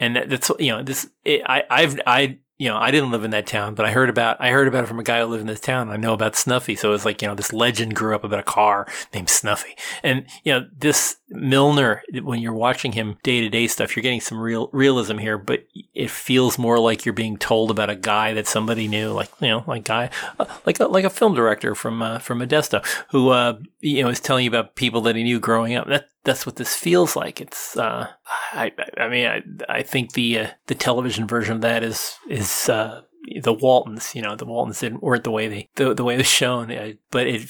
And 0.02 0.18
that's 0.18 0.52
you 0.60 0.72
know 0.72 0.84
this. 0.84 1.10
It, 1.24 1.44
I 1.46 1.64
I've 1.70 2.02
I 2.06 2.40
you 2.60 2.70
know, 2.70 2.78
I 2.78 2.92
didn't 2.92 3.12
live 3.12 3.24
in 3.24 3.32
that 3.32 3.48
town, 3.48 3.74
but 3.74 3.86
I 3.86 3.92
heard 3.92 4.10
about 4.10 4.38
I 4.40 4.52
heard 4.52 4.68
about 4.68 4.84
it 4.84 4.88
from 4.88 5.00
a 5.00 5.04
guy 5.04 5.20
who 5.20 5.26
lived 5.26 5.42
in 5.42 5.48
this 5.48 5.60
town. 5.60 5.90
I 5.90 5.98
know 5.98 6.14
about 6.14 6.36
Snuffy, 6.36 6.76
so 6.76 6.90
it 6.90 6.92
was 6.92 7.06
like 7.06 7.22
you 7.22 7.28
know 7.28 7.34
this 7.34 7.52
legend 7.52 7.96
grew 7.96 8.14
up 8.14 8.24
about 8.24 8.40
a 8.40 8.44
car 8.44 8.88
named 9.14 9.30
Snuffy, 9.30 9.76
and 10.04 10.26
you 10.44 10.54
know 10.54 10.68
this 10.78 11.18
Milner. 11.30 12.04
When 12.22 12.42
you're 12.42 12.54
watching 12.54 12.92
him 12.92 13.18
day 13.24 13.42
to 13.42 13.50
day 13.50 13.68
stuff, 13.68 13.96
you're 13.96 14.04
getting 14.04 14.22
some 14.22 14.40
real 14.40 14.70
realism 14.72 15.18
here, 15.18 15.38
but 15.38 15.66
it 15.96 16.12
feels 16.12 16.60
more 16.60 16.80
like 16.80 17.06
you're 17.06 17.14
being 17.14 17.38
told 17.38 17.72
about 17.72 17.90
a 17.90 17.96
guy 17.96 18.34
that 18.36 18.46
somebody 18.46 18.88
knew, 18.88 19.12
like 19.12 19.32
you 19.42 19.48
know, 19.48 19.64
like 19.66 19.86
guy, 19.86 20.12
uh, 20.40 20.46
like 20.66 20.80
a, 20.80 20.86
like 20.86 21.06
a 21.06 21.10
film 21.10 21.34
director 21.34 21.74
from 21.74 22.04
uh, 22.04 22.20
from 22.20 22.40
Modesto 22.40 22.86
who 23.10 23.30
uh, 23.30 23.58
you 23.80 24.04
know 24.04 24.10
is 24.10 24.20
telling 24.20 24.46
you 24.46 24.52
about 24.52 24.76
people 24.76 25.02
that 25.02 25.16
he 25.16 25.24
knew 25.24 25.40
growing 25.40 25.76
up. 25.76 25.88
That 25.88 26.08
that's 26.24 26.46
what 26.46 26.56
this 26.56 26.76
feels 26.76 27.16
like. 27.16 27.42
It's 27.42 27.78
uh, 27.78 28.08
I 28.54 28.72
I 28.98 29.08
mean 29.10 29.28
I 29.28 29.42
I 29.70 29.84
think 29.84 30.14
the 30.14 30.40
uh, 30.40 30.48
the 30.68 30.76
television 30.76 31.28
version 31.28 31.56
of 31.56 31.62
that 31.62 31.84
is 31.84 32.18
is 32.30 32.70
uh, 32.70 33.02
the 33.42 33.54
Waltons. 33.54 34.16
You 34.16 34.22
know, 34.22 34.36
the 34.36 34.46
Waltons 34.46 34.80
didn't 34.80 35.04
weren't 35.04 35.24
the 35.24 35.32
way 35.32 35.48
they 35.48 35.70
the, 35.76 35.94
the 35.94 36.04
way 36.04 36.16
it 36.16 36.20
was 36.20 36.28
shown, 36.28 36.72
uh, 36.72 36.94
but 37.12 37.28
it 37.28 37.50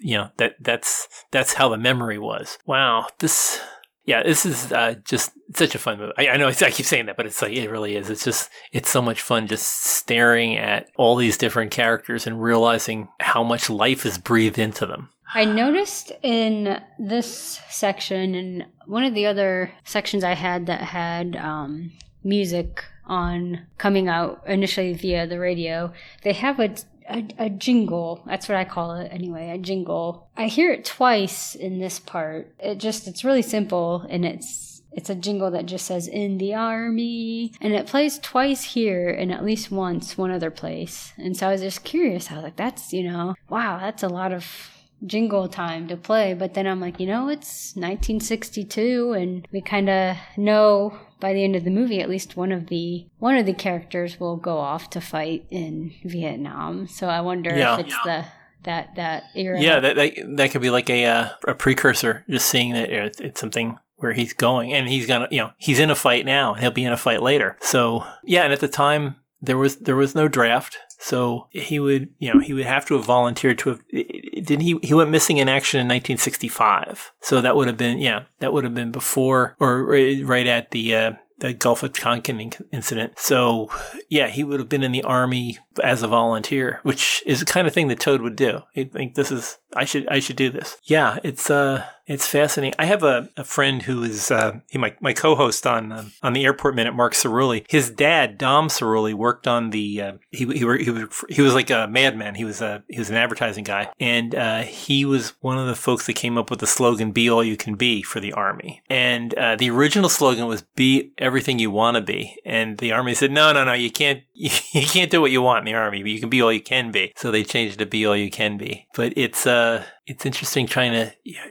you 0.00 0.16
know 0.16 0.30
that 0.38 0.56
that's 0.60 1.08
that's 1.30 1.54
how 1.54 1.68
the 1.68 1.78
memory 1.78 2.18
was. 2.18 2.58
Wow, 2.66 3.08
this 3.18 3.60
yeah, 4.06 4.22
this 4.22 4.44
is 4.44 4.70
uh, 4.70 4.96
just 5.04 5.32
such 5.54 5.74
a 5.74 5.78
fun 5.78 5.98
movie. 5.98 6.12
I, 6.18 6.28
I, 6.28 6.36
know 6.36 6.48
I 6.48 6.52
keep 6.52 6.84
saying 6.84 7.06
that, 7.06 7.16
but 7.16 7.24
it's 7.24 7.40
like 7.40 7.52
it 7.52 7.70
really 7.70 7.96
is. 7.96 8.10
It's 8.10 8.24
just 8.24 8.50
it's 8.70 8.90
so 8.90 9.00
much 9.00 9.22
fun 9.22 9.46
just 9.46 9.66
staring 9.66 10.58
at 10.58 10.88
all 10.96 11.16
these 11.16 11.38
different 11.38 11.70
characters 11.70 12.26
and 12.26 12.42
realizing 12.42 13.08
how 13.20 13.42
much 13.42 13.70
life 13.70 14.04
is 14.04 14.18
breathed 14.18 14.58
into 14.58 14.84
them. 14.84 15.08
I 15.34 15.44
noticed 15.44 16.12
in 16.22 16.80
this 16.98 17.60
section 17.68 18.34
and 18.36 18.66
one 18.86 19.02
of 19.02 19.14
the 19.14 19.26
other 19.26 19.72
sections 19.82 20.22
I 20.22 20.34
had 20.34 20.66
that 20.66 20.80
had 20.80 21.34
um, 21.34 21.90
music 22.22 22.84
on 23.06 23.66
coming 23.76 24.08
out 24.08 24.42
initially 24.46 24.94
via 24.94 25.26
the 25.26 25.40
radio, 25.40 25.92
they 26.22 26.32
have 26.34 26.60
a, 26.60 26.74
a, 27.08 27.26
a 27.38 27.50
jingle. 27.50 28.22
That's 28.26 28.48
what 28.48 28.56
I 28.56 28.64
call 28.64 28.94
it 28.94 29.08
anyway, 29.12 29.50
a 29.50 29.58
jingle. 29.58 30.28
I 30.36 30.46
hear 30.46 30.70
it 30.70 30.84
twice 30.84 31.56
in 31.56 31.80
this 31.80 31.98
part. 31.98 32.54
It 32.60 32.78
just 32.78 33.08
it's 33.08 33.24
really 33.24 33.42
simple 33.42 34.06
and 34.08 34.24
it's 34.24 34.82
it's 34.92 35.10
a 35.10 35.16
jingle 35.16 35.50
that 35.50 35.66
just 35.66 35.86
says 35.86 36.06
in 36.06 36.38
the 36.38 36.54
army 36.54 37.52
and 37.60 37.74
it 37.74 37.88
plays 37.88 38.20
twice 38.20 38.62
here 38.62 39.10
and 39.10 39.32
at 39.32 39.44
least 39.44 39.72
once 39.72 40.16
one 40.16 40.30
other 40.30 40.52
place. 40.52 41.12
And 41.18 41.36
so 41.36 41.48
I 41.48 41.52
was 41.52 41.62
just 41.62 41.82
curious. 41.82 42.30
I 42.30 42.36
was 42.36 42.44
like, 42.44 42.54
that's, 42.54 42.92
you 42.92 43.02
know, 43.02 43.34
wow, 43.48 43.80
that's 43.80 44.04
a 44.04 44.08
lot 44.08 44.30
of 44.30 44.70
jingle 45.06 45.48
time 45.48 45.88
to 45.88 45.96
play. 45.96 46.34
But 46.34 46.54
then 46.54 46.66
I'm 46.66 46.80
like, 46.80 47.00
you 47.00 47.06
know, 47.06 47.28
it's 47.28 47.74
1962, 47.76 49.12
and 49.12 49.48
we 49.52 49.60
kind 49.60 49.88
of 49.88 50.16
know 50.36 50.98
by 51.20 51.32
the 51.32 51.44
end 51.44 51.56
of 51.56 51.64
the 51.64 51.70
movie, 51.70 52.00
at 52.00 52.08
least 52.08 52.36
one 52.36 52.52
of 52.52 52.66
the 52.66 53.06
one 53.18 53.36
of 53.36 53.46
the 53.46 53.54
characters 53.54 54.20
will 54.20 54.36
go 54.36 54.58
off 54.58 54.90
to 54.90 55.00
fight 55.00 55.46
in 55.50 55.92
Vietnam. 56.04 56.86
So 56.86 57.08
I 57.08 57.20
wonder 57.20 57.54
yeah. 57.56 57.74
if 57.74 57.86
it's 57.86 57.96
yeah. 58.04 58.20
the 58.22 58.26
that 58.64 58.94
that 58.96 59.24
era. 59.34 59.60
Yeah, 59.60 59.80
that 59.80 59.96
that, 59.96 60.36
that 60.36 60.50
could 60.50 60.62
be 60.62 60.70
like 60.70 60.90
a 60.90 61.06
uh, 61.06 61.28
a 61.46 61.54
precursor. 61.54 62.24
Just 62.28 62.48
seeing 62.48 62.72
that 62.72 62.90
it's, 62.90 63.20
it's 63.20 63.40
something 63.40 63.78
where 63.96 64.12
he's 64.12 64.32
going, 64.32 64.72
and 64.72 64.88
he's 64.88 65.06
gonna, 65.06 65.28
you 65.30 65.38
know, 65.38 65.50
he's 65.56 65.78
in 65.78 65.90
a 65.90 65.94
fight 65.94 66.26
now, 66.26 66.52
and 66.52 66.62
he'll 66.62 66.70
be 66.70 66.84
in 66.84 66.92
a 66.92 66.96
fight 66.96 67.22
later. 67.22 67.56
So 67.60 68.04
yeah, 68.24 68.42
and 68.42 68.52
at 68.52 68.60
the 68.60 68.68
time 68.68 69.16
there 69.46 69.58
was 69.58 69.76
there 69.76 69.96
was 69.96 70.14
no 70.14 70.28
draft. 70.28 70.78
So 70.98 71.48
he 71.50 71.78
would, 71.78 72.08
you 72.18 72.32
know, 72.32 72.40
he 72.40 72.54
would 72.54 72.64
have 72.64 72.86
to 72.86 72.94
have 72.94 73.04
volunteered 73.04 73.58
to 73.58 73.70
have. 73.70 73.88
Didn't 73.88 74.60
he? 74.60 74.78
He 74.82 74.94
went 74.94 75.10
missing 75.10 75.38
in 75.38 75.48
action 75.48 75.80
in 75.80 75.86
1965. 75.86 77.12
So 77.20 77.40
that 77.40 77.56
would 77.56 77.66
have 77.66 77.76
been, 77.76 77.98
yeah, 77.98 78.24
that 78.38 78.52
would 78.52 78.64
have 78.64 78.74
been 78.74 78.92
before 78.92 79.56
or 79.60 79.84
right 79.84 80.46
at 80.46 80.70
the 80.70 80.94
uh, 80.94 81.12
the 81.38 81.52
Gulf 81.52 81.82
of 81.82 81.92
Tonkin 81.92 82.52
incident. 82.72 83.18
So, 83.18 83.68
yeah, 84.08 84.28
he 84.28 84.44
would 84.44 84.60
have 84.60 84.68
been 84.68 84.82
in 84.82 84.92
the 84.92 85.02
army 85.02 85.58
as 85.82 86.02
a 86.02 86.08
volunteer, 86.08 86.80
which 86.84 87.22
is 87.26 87.40
the 87.40 87.46
kind 87.46 87.66
of 87.66 87.74
thing 87.74 87.88
that 87.88 88.00
Toad 88.00 88.22
would 88.22 88.36
do. 88.36 88.62
He'd 88.72 88.92
think 88.92 89.14
this 89.14 89.32
is 89.32 89.58
I 89.74 89.84
should 89.84 90.08
I 90.08 90.20
should 90.20 90.36
do 90.36 90.50
this. 90.50 90.76
Yeah, 90.84 91.18
it's 91.22 91.50
uh 91.50 91.84
it's 92.06 92.26
fascinating. 92.26 92.74
I 92.78 92.84
have 92.84 93.02
a, 93.02 93.30
a 93.36 93.44
friend 93.44 93.80
who 93.80 94.02
is 94.02 94.30
uh, 94.30 94.60
he 94.68 94.76
my, 94.76 94.94
my 95.00 95.14
co-host 95.14 95.66
on 95.66 95.90
um, 95.90 96.12
on 96.22 96.34
the 96.34 96.44
Airport 96.44 96.74
Minute, 96.74 96.94
Mark 96.94 97.14
Cerulli. 97.14 97.64
His 97.68 97.90
dad, 97.90 98.36
Dom 98.36 98.68
Cerulli, 98.68 99.14
worked 99.14 99.46
on 99.46 99.70
the 99.70 100.02
uh, 100.02 100.12
he 100.30 100.44
he, 100.44 100.58
he 100.58 100.90
was 100.90 101.24
he 101.30 101.40
was 101.40 101.54
like 101.54 101.70
a 101.70 101.86
madman. 101.88 102.34
He 102.34 102.44
was 102.44 102.60
a 102.60 102.82
he 102.88 102.98
was 102.98 103.08
an 103.08 103.16
advertising 103.16 103.64
guy, 103.64 103.90
and 103.98 104.34
uh, 104.34 104.62
he 104.62 105.06
was 105.06 105.32
one 105.40 105.58
of 105.58 105.66
the 105.66 105.74
folks 105.74 106.06
that 106.06 106.14
came 106.14 106.36
up 106.36 106.50
with 106.50 106.60
the 106.60 106.66
slogan 106.66 107.10
"Be 107.10 107.30
all 107.30 107.42
you 107.42 107.56
can 107.56 107.74
be" 107.74 108.02
for 108.02 108.20
the 108.20 108.34
army. 108.34 108.82
And 108.90 109.32
uh, 109.34 109.56
the 109.56 109.70
original 109.70 110.10
slogan 110.10 110.46
was 110.46 110.60
"Be 110.60 111.12
everything 111.16 111.58
you 111.58 111.70
want 111.70 111.94
to 111.94 112.02
be," 112.02 112.38
and 112.44 112.76
the 112.78 112.92
army 112.92 113.14
said, 113.14 113.32
"No, 113.32 113.52
no, 113.52 113.64
no, 113.64 113.72
you 113.72 113.90
can't 113.90 114.22
you, 114.34 114.50
you 114.72 114.86
can't 114.86 115.10
do 115.10 115.22
what 115.22 115.30
you 115.30 115.40
want 115.40 115.60
in 115.60 115.72
the 115.72 115.78
army, 115.78 116.02
but 116.02 116.10
you 116.10 116.20
can 116.20 116.28
be 116.28 116.42
all 116.42 116.52
you 116.52 116.62
can 116.62 116.90
be." 116.90 117.14
So 117.16 117.30
they 117.30 117.44
changed 117.44 117.76
it 117.76 117.84
to 117.84 117.86
"Be 117.86 118.04
all 118.04 118.16
you 118.16 118.30
can 118.30 118.58
be." 118.58 118.88
But 118.94 119.14
it's 119.16 119.46
uh 119.46 119.63
it's 120.06 120.26
interesting 120.26 120.66
trying 120.66 120.92
to 120.92 121.12
you 121.24 121.36
know, 121.36 121.50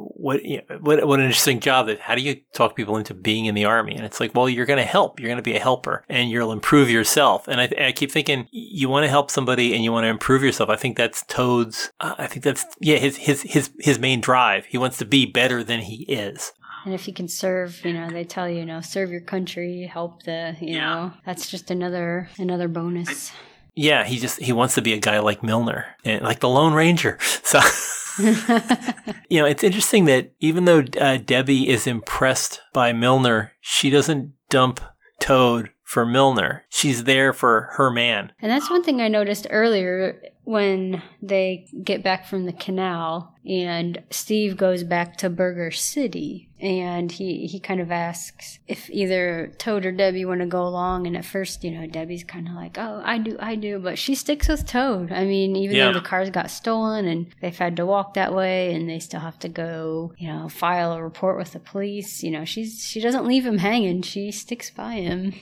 what, 0.00 0.44
you 0.44 0.58
know, 0.68 0.78
what 0.80 1.06
what 1.06 1.18
an 1.18 1.26
interesting 1.26 1.60
job 1.60 1.86
that 1.86 2.00
how 2.00 2.14
do 2.14 2.22
you 2.22 2.36
talk 2.52 2.76
people 2.76 2.96
into 2.96 3.14
being 3.14 3.46
in 3.46 3.54
the 3.54 3.64
army? 3.64 3.94
And 3.94 4.04
it's 4.04 4.20
like 4.20 4.34
well 4.34 4.48
you're 4.48 4.66
going 4.66 4.78
to 4.78 4.84
help. 4.84 5.18
You're 5.18 5.28
going 5.28 5.38
to 5.38 5.42
be 5.42 5.56
a 5.56 5.60
helper 5.60 6.04
and 6.08 6.30
you'll 6.30 6.52
improve 6.52 6.90
yourself. 6.90 7.48
And 7.48 7.60
I, 7.60 7.72
I 7.78 7.92
keep 7.92 8.10
thinking 8.10 8.48
you 8.50 8.88
want 8.88 9.04
to 9.04 9.10
help 9.10 9.30
somebody 9.30 9.74
and 9.74 9.82
you 9.82 9.92
want 9.92 10.04
to 10.04 10.08
improve 10.08 10.42
yourself. 10.42 10.68
I 10.68 10.76
think 10.76 10.96
that's 10.96 11.24
Toad's 11.26 11.90
uh, 12.00 12.14
I 12.18 12.26
think 12.26 12.44
that's 12.44 12.64
yeah 12.80 12.96
his 12.96 13.16
his 13.16 13.42
his 13.42 13.70
his 13.78 13.98
main 13.98 14.20
drive. 14.20 14.66
He 14.66 14.78
wants 14.78 14.98
to 14.98 15.04
be 15.04 15.26
better 15.26 15.64
than 15.64 15.80
he 15.80 16.02
is. 16.04 16.52
And 16.84 16.94
if 16.94 17.06
you 17.06 17.14
can 17.14 17.28
serve, 17.28 17.84
you 17.84 17.92
know, 17.92 18.10
they 18.10 18.24
tell 18.24 18.48
you, 18.48 18.58
you 18.58 18.66
know, 18.66 18.80
serve 18.80 19.10
your 19.10 19.20
country, 19.20 19.86
help 19.86 20.24
the, 20.24 20.56
you 20.60 20.74
yeah. 20.74 20.80
know, 20.80 21.12
that's 21.24 21.48
just 21.48 21.70
another 21.70 22.28
another 22.38 22.66
bonus. 22.68 23.30
Yeah, 23.74 24.04
he 24.04 24.18
just 24.18 24.40
he 24.40 24.52
wants 24.52 24.74
to 24.74 24.82
be 24.82 24.92
a 24.92 24.98
guy 24.98 25.18
like 25.20 25.42
Milner, 25.42 25.86
and 26.04 26.22
like 26.22 26.40
the 26.40 26.48
Lone 26.48 26.74
Ranger. 26.74 27.18
So 27.44 27.60
you 29.28 29.40
know, 29.40 29.46
it's 29.46 29.64
interesting 29.64 30.04
that 30.04 30.32
even 30.40 30.64
though 30.64 30.84
uh, 31.00 31.18
Debbie 31.18 31.68
is 31.68 31.86
impressed 31.86 32.60
by 32.72 32.92
Milner, 32.92 33.52
she 33.60 33.90
doesn't 33.90 34.32
dump 34.50 34.80
Toad 35.20 35.70
for 35.92 36.06
Milner. 36.06 36.64
She's 36.70 37.04
there 37.04 37.34
for 37.34 37.68
her 37.72 37.90
man. 37.90 38.32
And 38.40 38.50
that's 38.50 38.70
one 38.70 38.82
thing 38.82 39.02
I 39.02 39.08
noticed 39.08 39.46
earlier 39.50 40.22
when 40.44 41.02
they 41.20 41.66
get 41.84 42.02
back 42.02 42.24
from 42.24 42.46
the 42.46 42.52
canal 42.54 43.34
and 43.46 44.02
Steve 44.08 44.56
goes 44.56 44.84
back 44.84 45.18
to 45.18 45.28
Burger 45.28 45.70
City 45.70 46.48
and 46.58 47.12
he, 47.12 47.46
he 47.46 47.60
kind 47.60 47.78
of 47.78 47.92
asks 47.92 48.58
if 48.66 48.88
either 48.88 49.52
Toad 49.58 49.84
or 49.84 49.92
Debbie 49.92 50.24
want 50.24 50.40
to 50.40 50.46
go 50.46 50.62
along 50.62 51.06
and 51.06 51.14
at 51.14 51.26
first, 51.26 51.62
you 51.62 51.70
know, 51.70 51.86
Debbie's 51.86 52.24
kind 52.24 52.48
of 52.48 52.54
like, 52.54 52.78
"Oh, 52.78 53.02
I 53.04 53.18
do, 53.18 53.36
I 53.38 53.56
do," 53.56 53.78
but 53.78 53.98
she 53.98 54.14
sticks 54.14 54.48
with 54.48 54.66
Toad. 54.66 55.12
I 55.12 55.24
mean, 55.24 55.56
even 55.56 55.76
yeah. 55.76 55.88
though 55.88 55.98
the 55.98 56.00
cars 56.00 56.30
got 56.30 56.50
stolen 56.50 57.06
and 57.06 57.26
they've 57.42 57.56
had 57.56 57.76
to 57.76 57.86
walk 57.86 58.14
that 58.14 58.32
way 58.34 58.72
and 58.72 58.88
they 58.88 58.98
still 58.98 59.20
have 59.20 59.38
to 59.40 59.48
go, 59.48 60.14
you 60.16 60.28
know, 60.28 60.48
file 60.48 60.92
a 60.92 61.02
report 61.02 61.36
with 61.36 61.52
the 61.52 61.60
police, 61.60 62.22
you 62.22 62.30
know, 62.30 62.46
she's 62.46 62.82
she 62.82 63.00
doesn't 63.00 63.26
leave 63.26 63.44
him 63.44 63.58
hanging. 63.58 64.00
She 64.00 64.30
sticks 64.30 64.70
by 64.70 64.94
him. 64.94 65.34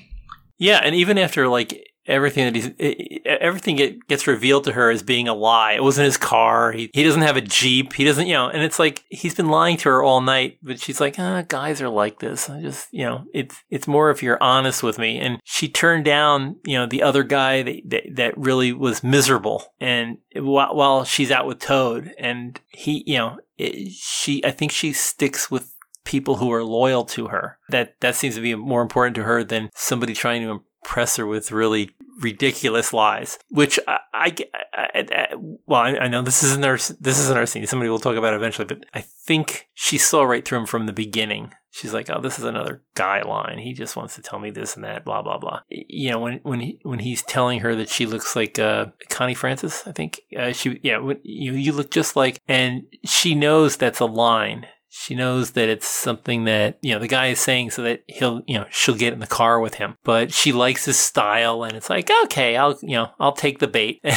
Yeah, 0.60 0.80
and 0.84 0.94
even 0.94 1.18
after 1.18 1.48
like 1.48 1.90
everything 2.06 2.44
that 2.44 2.54
he's 2.54 3.22
everything 3.24 4.00
gets 4.08 4.26
revealed 4.26 4.64
to 4.64 4.72
her 4.72 4.90
as 4.90 5.02
being 5.02 5.28
a 5.28 5.34
lie. 5.34 5.72
It 5.72 5.82
wasn't 5.82 6.06
his 6.06 6.16
car. 6.16 6.72
He 6.72 6.90
he 6.92 7.02
doesn't 7.02 7.22
have 7.22 7.36
a 7.36 7.40
jeep. 7.40 7.94
He 7.94 8.04
doesn't, 8.04 8.26
you 8.26 8.34
know. 8.34 8.48
And 8.48 8.62
it's 8.62 8.78
like 8.78 9.04
he's 9.08 9.34
been 9.34 9.48
lying 9.48 9.76
to 9.78 9.88
her 9.88 10.02
all 10.02 10.20
night. 10.20 10.58
But 10.62 10.80
she's 10.80 11.00
like, 11.00 11.18
ah, 11.18 11.42
guys 11.48 11.80
are 11.80 11.88
like 11.88 12.18
this. 12.18 12.50
I 12.50 12.60
just, 12.60 12.88
you 12.92 13.04
know, 13.04 13.24
it's 13.32 13.56
it's 13.70 13.88
more 13.88 14.10
if 14.10 14.22
you're 14.22 14.42
honest 14.42 14.82
with 14.82 14.98
me. 14.98 15.18
And 15.18 15.40
she 15.44 15.68
turned 15.68 16.04
down, 16.04 16.56
you 16.66 16.76
know, 16.76 16.86
the 16.86 17.02
other 17.02 17.22
guy 17.22 17.62
that 17.62 17.82
that, 17.86 18.16
that 18.16 18.38
really 18.38 18.72
was 18.72 19.02
miserable. 19.02 19.64
And 19.80 20.18
while, 20.34 20.74
while 20.74 21.04
she's 21.04 21.30
out 21.30 21.46
with 21.46 21.60
Toad, 21.60 22.12
and 22.18 22.60
he, 22.68 23.02
you 23.06 23.18
know, 23.18 23.38
it, 23.56 23.92
she, 23.92 24.44
I 24.44 24.50
think 24.50 24.72
she 24.72 24.92
sticks 24.92 25.50
with 25.50 25.74
people 26.04 26.36
who 26.36 26.52
are 26.52 26.64
loyal 26.64 27.04
to 27.04 27.28
her. 27.28 27.58
That 27.68 28.00
that 28.00 28.16
seems 28.16 28.34
to 28.34 28.40
be 28.40 28.54
more 28.54 28.82
important 28.82 29.16
to 29.16 29.24
her 29.24 29.44
than 29.44 29.70
somebody 29.74 30.14
trying 30.14 30.42
to 30.42 30.62
impress 30.82 31.16
her 31.16 31.26
with 31.26 31.52
really 31.52 31.90
ridiculous 32.20 32.92
lies. 32.92 33.38
Which 33.48 33.78
I, 33.86 33.98
I, 34.12 34.36
I, 34.72 35.06
I 35.10 35.26
well, 35.66 35.80
I, 35.80 36.08
know 36.08 36.22
this 36.22 36.42
isn't 36.42 36.64
our 36.64 36.76
this 36.76 37.18
isn't 37.18 37.36
our 37.36 37.46
scene. 37.46 37.66
Somebody 37.66 37.90
will 37.90 37.98
talk 37.98 38.16
about 38.16 38.34
it 38.34 38.36
eventually, 38.36 38.66
but 38.66 38.84
I 38.94 39.00
think 39.00 39.68
she 39.74 39.98
saw 39.98 40.22
right 40.22 40.44
through 40.44 40.58
him 40.58 40.66
from 40.66 40.86
the 40.86 40.92
beginning. 40.92 41.52
She's 41.72 41.94
like, 41.94 42.10
"Oh, 42.10 42.20
this 42.20 42.38
is 42.38 42.44
another 42.44 42.82
guy 42.94 43.22
line. 43.22 43.58
He 43.58 43.72
just 43.72 43.94
wants 43.94 44.16
to 44.16 44.22
tell 44.22 44.40
me 44.40 44.50
this 44.50 44.74
and 44.74 44.84
that, 44.84 45.04
blah 45.04 45.22
blah 45.22 45.38
blah." 45.38 45.60
You 45.68 46.10
know, 46.10 46.18
when 46.18 46.40
when 46.42 46.60
he, 46.60 46.80
when 46.82 46.98
he's 46.98 47.22
telling 47.22 47.60
her 47.60 47.76
that 47.76 47.88
she 47.88 48.06
looks 48.06 48.34
like 48.34 48.58
uh, 48.58 48.86
Connie 49.08 49.34
Francis, 49.34 49.86
I 49.86 49.92
think 49.92 50.20
uh, 50.36 50.52
she, 50.52 50.80
yeah, 50.82 50.98
when, 50.98 51.20
you 51.22 51.52
you 51.52 51.72
look 51.72 51.90
just 51.90 52.16
like, 52.16 52.40
and 52.48 52.82
she 53.04 53.34
knows 53.34 53.76
that's 53.76 54.00
a 54.00 54.06
line 54.06 54.66
she 54.92 55.14
knows 55.14 55.53
that 55.53 55.68
it's 55.68 55.87
something 55.87 56.44
that 56.44 56.76
you 56.83 56.92
know 56.92 56.98
the 56.98 57.07
guy 57.07 57.29
is 57.29 57.40
saying 57.40 57.70
so 57.70 57.83
that 57.83 58.03
he'll 58.09 58.42
you 58.46 58.59
know 58.59 58.66
she'll 58.70 58.96
get 58.96 59.12
in 59.12 59.20
the 59.20 59.26
car 59.26 59.61
with 59.61 59.74
him. 59.74 59.96
But 60.05 60.33
she 60.33 60.53
likes 60.53 60.85
his 60.85 60.98
style 60.98 61.62
and 61.62 61.76
it's 61.76 61.88
like 61.88 62.11
okay 62.24 62.57
i'll 62.57 62.76
you 62.83 62.96
know 62.96 63.11
i'll 63.18 63.33
take 63.33 63.61
the 63.61 63.68
bait. 63.68 64.05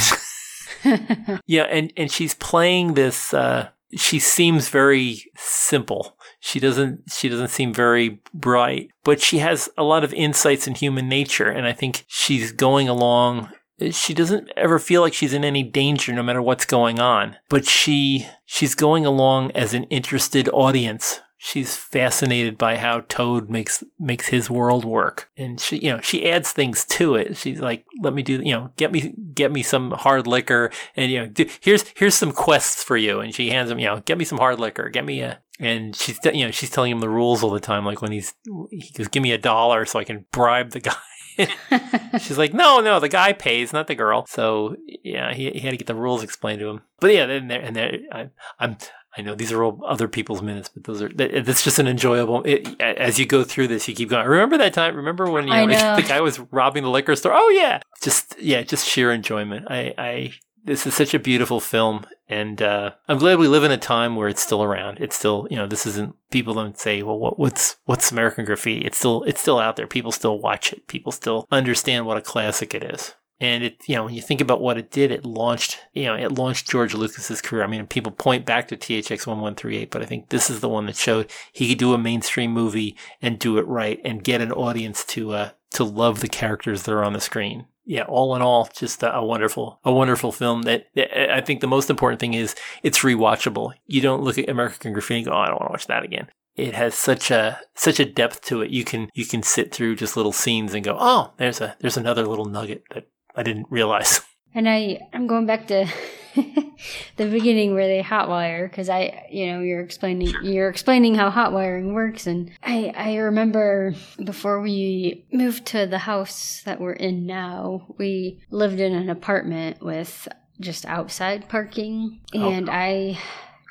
Yeah 1.46 1.64
and 1.64 1.94
and 1.96 2.12
she's 2.12 2.34
playing 2.34 2.96
this 2.96 3.34
uh 3.34 3.70
she 3.96 4.18
seems 4.18 4.70
very 4.70 5.24
simple. 5.38 6.18
She 6.40 6.60
doesn't 6.60 7.12
she 7.12 7.30
doesn't 7.30 7.50
seem 7.50 7.72
very 7.72 8.20
bright 8.34 8.90
but 9.04 9.22
she 9.22 9.38
has 9.38 9.70
a 9.78 9.84
lot 9.84 10.04
of 10.04 10.12
insights 10.14 10.68
in 10.68 10.74
human 10.74 11.08
nature. 11.08 11.50
And 11.50 11.68
i 11.68 11.72
think 11.72 12.04
she's 12.08 12.52
going 12.52 12.90
along 12.90 13.50
she 13.92 14.14
doesn't 14.14 14.50
ever 14.56 14.80
feel 14.80 15.02
like 15.02 15.14
she's 15.14 15.34
in 15.34 15.44
any 15.44 15.64
danger 15.64 16.14
no 16.14 16.24
matter 16.24 16.42
what's 16.42 16.66
going 16.66 17.00
on 17.00 17.36
but 17.50 17.66
she 17.66 18.28
she's 18.46 18.76
going 18.76 19.06
along 19.06 19.52
as 19.52 19.74
an 19.74 19.84
interested 19.86 20.48
audience 20.50 21.22
she's 21.44 21.76
fascinated 21.76 22.58
by 22.58 22.78
how 22.78 23.02
Toad 23.10 23.50
makes 23.50 23.84
makes 24.00 24.28
his 24.28 24.50
world 24.50 24.86
work, 24.86 25.30
and 25.36 25.60
she 25.60 25.78
you 25.78 25.92
know 25.92 26.00
she 26.00 26.30
adds 26.30 26.52
things 26.52 26.86
to 26.86 27.16
it. 27.16 27.36
She's 27.36 27.60
like, 27.60 27.86
let 28.02 28.14
me 28.14 28.24
do 28.24 28.42
you 28.42 28.54
know 28.54 28.72
get 28.78 28.92
me 28.92 29.14
get 29.34 29.52
me 29.52 29.62
some 29.62 29.92
hard 29.92 30.26
liquor, 30.26 30.72
and 30.96 31.12
you 31.12 31.20
know 31.20 31.28
do, 31.28 31.46
here's 31.60 31.86
here's 31.98 32.16
some 32.16 32.32
quests 32.32 32.82
for 32.84 32.96
you, 32.96 33.20
and 33.20 33.36
she 33.36 33.50
hands 33.50 33.70
him 33.70 33.80
you 33.80 33.88
know 33.88 34.02
get 34.06 34.18
me 34.18 34.26
some 34.26 34.38
hard 34.38 34.60
liquor, 34.60 34.90
get 34.90 35.06
me 35.06 35.22
a. 35.22 35.40
And 35.60 35.96
she's, 35.96 36.18
you 36.26 36.44
know, 36.44 36.52
she's 36.52 36.72
telling 36.72 36.92
him 36.92 37.00
the 37.00 37.08
rules 37.08 37.44
all 37.44 37.52
the 37.52 37.60
time. 37.60 37.86
Like 37.86 38.02
when 38.02 38.12
he's, 38.12 38.34
he 38.72 38.92
goes, 38.98 39.08
"Give 39.08 39.22
me 39.22 39.32
a 39.32 39.38
dollar 39.38 39.86
so 39.86 40.00
I 40.00 40.04
can 40.04 40.26
bribe 40.32 40.72
the 40.72 40.80
guy." 40.80 40.96
She's 42.20 42.38
like, 42.38 42.54
no, 42.54 42.80
no, 42.80 43.00
the 43.00 43.10
guy 43.10 43.34
pays, 43.34 43.74
not 43.74 43.88
the 43.88 43.96
girl. 43.96 44.26
So 44.28 44.76
yeah, 45.04 45.34
he, 45.34 45.50
he 45.52 45.60
had 45.60 45.72
to 45.72 45.78
get 45.78 45.88
the 45.88 45.96
rules 45.96 46.24
explained 46.24 46.60
to 46.60 46.70
him. 46.70 46.82
But 47.00 47.14
yeah, 47.14 47.26
then 47.26 47.48
there 47.48 47.62
and 47.62 47.76
there, 47.76 47.98
I, 48.12 48.30
I'm 48.60 48.78
I 49.16 49.22
know 49.22 49.36
these 49.36 49.52
are 49.52 49.64
all 49.64 49.80
other 49.86 50.08
people's 50.08 50.42
minutes, 50.42 50.70
but 50.70 50.86
those 50.86 51.02
are 51.02 51.10
that's 51.10 51.64
just 51.64 51.78
an 51.78 51.88
enjoyable. 51.88 52.42
It, 52.44 52.82
as 52.82 53.20
you 53.20 53.28
go 53.28 53.44
through 53.44 53.68
this, 53.68 53.88
you 53.88 53.94
keep 53.94 54.10
going. 54.10 54.28
Remember 54.28 54.58
that 54.58 54.74
time? 54.74 54.96
Remember 54.96 55.30
when 55.30 55.48
you 55.48 55.54
know, 55.54 55.66
know. 55.66 55.96
the 55.96 56.02
guy 56.02 56.20
was 56.20 56.40
robbing 56.52 56.84
the 56.84 56.90
liquor 56.90 57.16
store? 57.16 57.34
Oh 57.36 57.50
yeah, 57.50 57.80
just 58.02 58.40
yeah, 58.40 58.64
just 58.64 58.88
sheer 58.88 59.12
enjoyment. 59.12 59.68
I, 59.70 59.94
I 59.98 60.34
this 60.64 60.88
is 60.88 60.94
such 60.94 61.14
a 61.14 61.20
beautiful 61.20 61.60
film, 61.60 62.06
and 62.30 62.62
uh, 62.62 62.92
I'm 63.08 63.18
glad 63.18 63.38
we 63.38 63.48
live 63.48 63.64
in 63.64 63.72
a 63.72 63.78
time 63.78 64.16
where 64.16 64.30
it's 64.30 64.42
still 64.42 64.64
around. 64.64 65.00
It's 65.00 65.16
still 65.16 65.48
you 65.50 65.58
know 65.58 65.68
this 65.68 65.86
isn't 65.86 66.16
people 66.32 66.54
don't 66.54 66.78
say 66.78 67.04
well 67.04 67.20
what, 67.20 67.38
what's 67.38 67.78
what's 67.86 68.12
American 68.12 68.46
Graffiti? 68.46 68.86
It's 68.86 68.98
still 68.98 69.24
it's 69.24 69.42
still 69.42 69.60
out 69.60 69.76
there. 69.76 69.88
People 69.88 70.12
still 70.12 70.40
watch 70.40 70.74
it. 70.74 70.88
People 70.88 71.12
still 71.12 71.48
understand 71.52 72.06
what 72.06 72.18
a 72.18 72.22
classic 72.22 72.74
it 72.74 72.84
is. 72.84 73.14
And 73.40 73.64
it, 73.64 73.84
you 73.88 73.96
know, 73.96 74.06
when 74.06 74.14
you 74.14 74.22
think 74.22 74.40
about 74.40 74.62
what 74.62 74.78
it 74.78 74.90
did, 74.90 75.12
it 75.12 75.26
launched, 75.26 75.80
you 75.92 76.06
know, 76.06 76.16
it 76.16 76.32
launched 76.32 76.70
George 76.70 76.94
Lucas's 76.94 77.42
career. 77.42 77.64
I 77.64 77.68
mean, 77.68 77.86
people 77.88 78.14
point 78.14 78.46
back 78.46 78.70
to 78.70 78.78
THX 78.78 79.28
1138, 79.28 79.92
but 79.92 80.02
I 80.02 80.06
think 80.06 80.30
this 80.30 80.50
is 80.50 80.62
the 80.62 80.70
one 80.70 80.86
that 80.86 80.96
showed 80.96 81.30
he 81.52 81.68
could 81.68 81.78
do 81.78 81.94
a 81.94 81.98
mainstream 81.98 82.52
movie 82.52 82.96
and 83.22 83.38
do 83.38 83.58
it 83.58 83.68
right 83.68 84.00
and 84.06 84.24
get 84.24 84.40
an 84.40 84.54
audience 84.54 85.04
to, 85.06 85.32
uh, 85.32 85.50
to 85.74 85.84
love 85.84 86.22
the 86.22 86.30
characters 86.30 86.84
that 86.84 86.94
are 86.94 87.04
on 87.04 87.12
the 87.12 87.20
screen. 87.20 87.66
Yeah, 87.86 88.04
all 88.04 88.36
in 88.36 88.42
all, 88.42 88.70
just 88.76 89.04
a, 89.04 89.16
a 89.16 89.26
wonderful, 89.26 89.80
a 89.84 89.92
wonderful 89.92 90.32
film 90.32 90.62
that, 90.64 90.88
uh, 90.96 91.34
I 91.34 91.42
think 91.42 91.60
the 91.60 91.68
most 91.68 91.90
important 91.90 92.20
thing 92.20 92.34
is 92.34 92.56
it's 92.82 93.00
rewatchable. 93.00 93.74
You 93.88 94.02
don't 94.02 94.24
look 94.24 94.38
at 94.38 94.50
American 94.50 94.94
Graffiti 94.94 95.20
and 95.20 95.26
go, 95.26 95.34
oh, 95.34 95.38
I 95.38 95.48
don't 95.48 95.60
want 95.60 95.70
to 95.70 95.74
watch 95.74 95.88
that 95.88 96.04
again 96.04 96.30
it 96.56 96.76
has 96.76 96.94
such 96.94 97.32
a 97.32 97.60
such 97.76 98.00
a 98.00 98.06
depth 98.06 98.42
to 98.42 98.62
it. 98.62 98.70
You 98.70 98.84
can 98.84 99.10
you 99.14 99.26
can 99.26 99.42
sit 99.42 99.74
through 99.74 99.96
just 99.96 100.16
little 100.16 100.32
scenes 100.32 100.74
and 100.74 100.84
go, 100.84 100.96
oh, 101.00 101.34
there's 101.38 101.62
a 101.62 101.76
there's 101.80 101.98
another 101.98 102.26
little 102.28 102.46
nugget 102.46 102.84
that 102.94 103.08
I 103.36 103.44
didn't 103.44 103.68
realize. 103.70 104.22
And 104.56 104.70
I, 104.70 105.00
I'm 105.14 105.26
going 105.26 105.48
back 105.48 105.66
to 105.70 105.88
the 107.18 107.26
beginning 107.26 107.74
where 107.74 107.88
they 107.88 108.02
hotwire 108.02 108.70
because 108.70 108.90
I, 108.90 109.28
you 109.30 109.48
know, 109.48 109.62
you're 109.62 109.82
explaining 109.82 110.28
sure. 110.28 110.44
you're 110.44 110.70
explaining 110.70 111.16
how 111.16 111.30
hot 111.30 111.54
wiring 111.54 111.94
works, 111.94 112.28
and 112.28 112.52
I, 112.64 112.94
I 112.96 113.16
remember 113.16 113.94
before 114.24 114.62
we 114.62 115.26
moved 115.32 115.66
to 115.68 115.86
the 115.86 116.00
house 116.00 116.62
that 116.66 116.80
we're 116.80 116.94
in 116.94 117.26
now, 117.26 117.94
we 117.98 118.42
lived 118.50 118.80
in 118.80 118.94
an 118.94 119.10
apartment 119.10 119.82
with 119.82 120.28
just 120.60 120.86
outside 120.86 121.50
parking, 121.50 122.22
oh. 122.34 122.50
and 122.50 122.70
oh. 122.70 122.74
I 122.74 123.20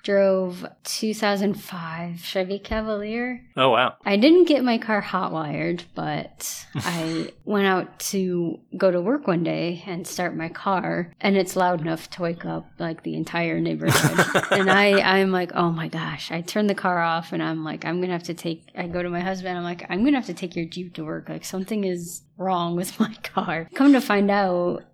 drove 0.03 0.67
2005 0.85 2.21
Chevy 2.21 2.59
Cavalier. 2.59 3.45
Oh 3.57 3.71
wow. 3.71 3.95
I 4.05 4.17
didn't 4.17 4.49
get 4.49 4.65
my 4.65 4.79
car 4.79 5.03
hotwired, 5.03 5.85
but 5.95 6.67
I 6.75 7.33
went 7.45 7.67
out 7.67 7.99
to 8.01 8.61
go 8.77 8.91
to 8.91 9.01
work 9.01 9.27
one 9.27 9.45
day 9.45 9.83
and 9.87 10.07
start 10.07 10.37
my 10.37 10.49
car 10.49 11.13
and 11.21 11.37
it's 11.37 11.57
loud 11.57 11.81
enough 11.81 12.11
to 12.11 12.23
wake 12.23 12.45
up 12.45 12.67
like 12.79 13.03
the 13.03 13.15
entire 13.15 13.61
neighborhood. 13.61 14.45
and 14.51 14.71
I 14.71 15.01
I'm 15.01 15.31
like, 15.31 15.53
"Oh 15.55 15.71
my 15.71 15.89
gosh." 15.89 16.31
I 16.31 16.41
turn 16.41 16.67
the 16.67 16.75
car 16.75 17.01
off 17.01 17.33
and 17.33 17.43
I'm 17.43 17.65
like, 17.65 17.85
"I'm 17.85 17.97
going 17.97 18.09
to 18.09 18.15
have 18.15 18.23
to 18.25 18.35
take 18.35 18.71
I 18.77 18.87
go 18.87 19.03
to 19.03 19.11
my 19.11 19.21
husband. 19.21 19.57
I'm 19.57 19.65
like, 19.65 19.87
"I'm 19.89 20.01
going 20.01 20.13
to 20.13 20.19
have 20.19 20.27
to 20.27 20.35
take 20.35 20.57
your 20.57 20.67
Jeep 20.67 20.95
to 20.95 21.05
work. 21.05 21.29
Like 21.29 21.45
something 21.45 21.85
is 21.85 22.23
wrong 22.37 22.77
with 22.77 22.99
my 23.01 23.15
car." 23.23 23.69
Come 23.75 23.93
to 23.93 24.01
find 24.01 24.31
out 24.31 24.85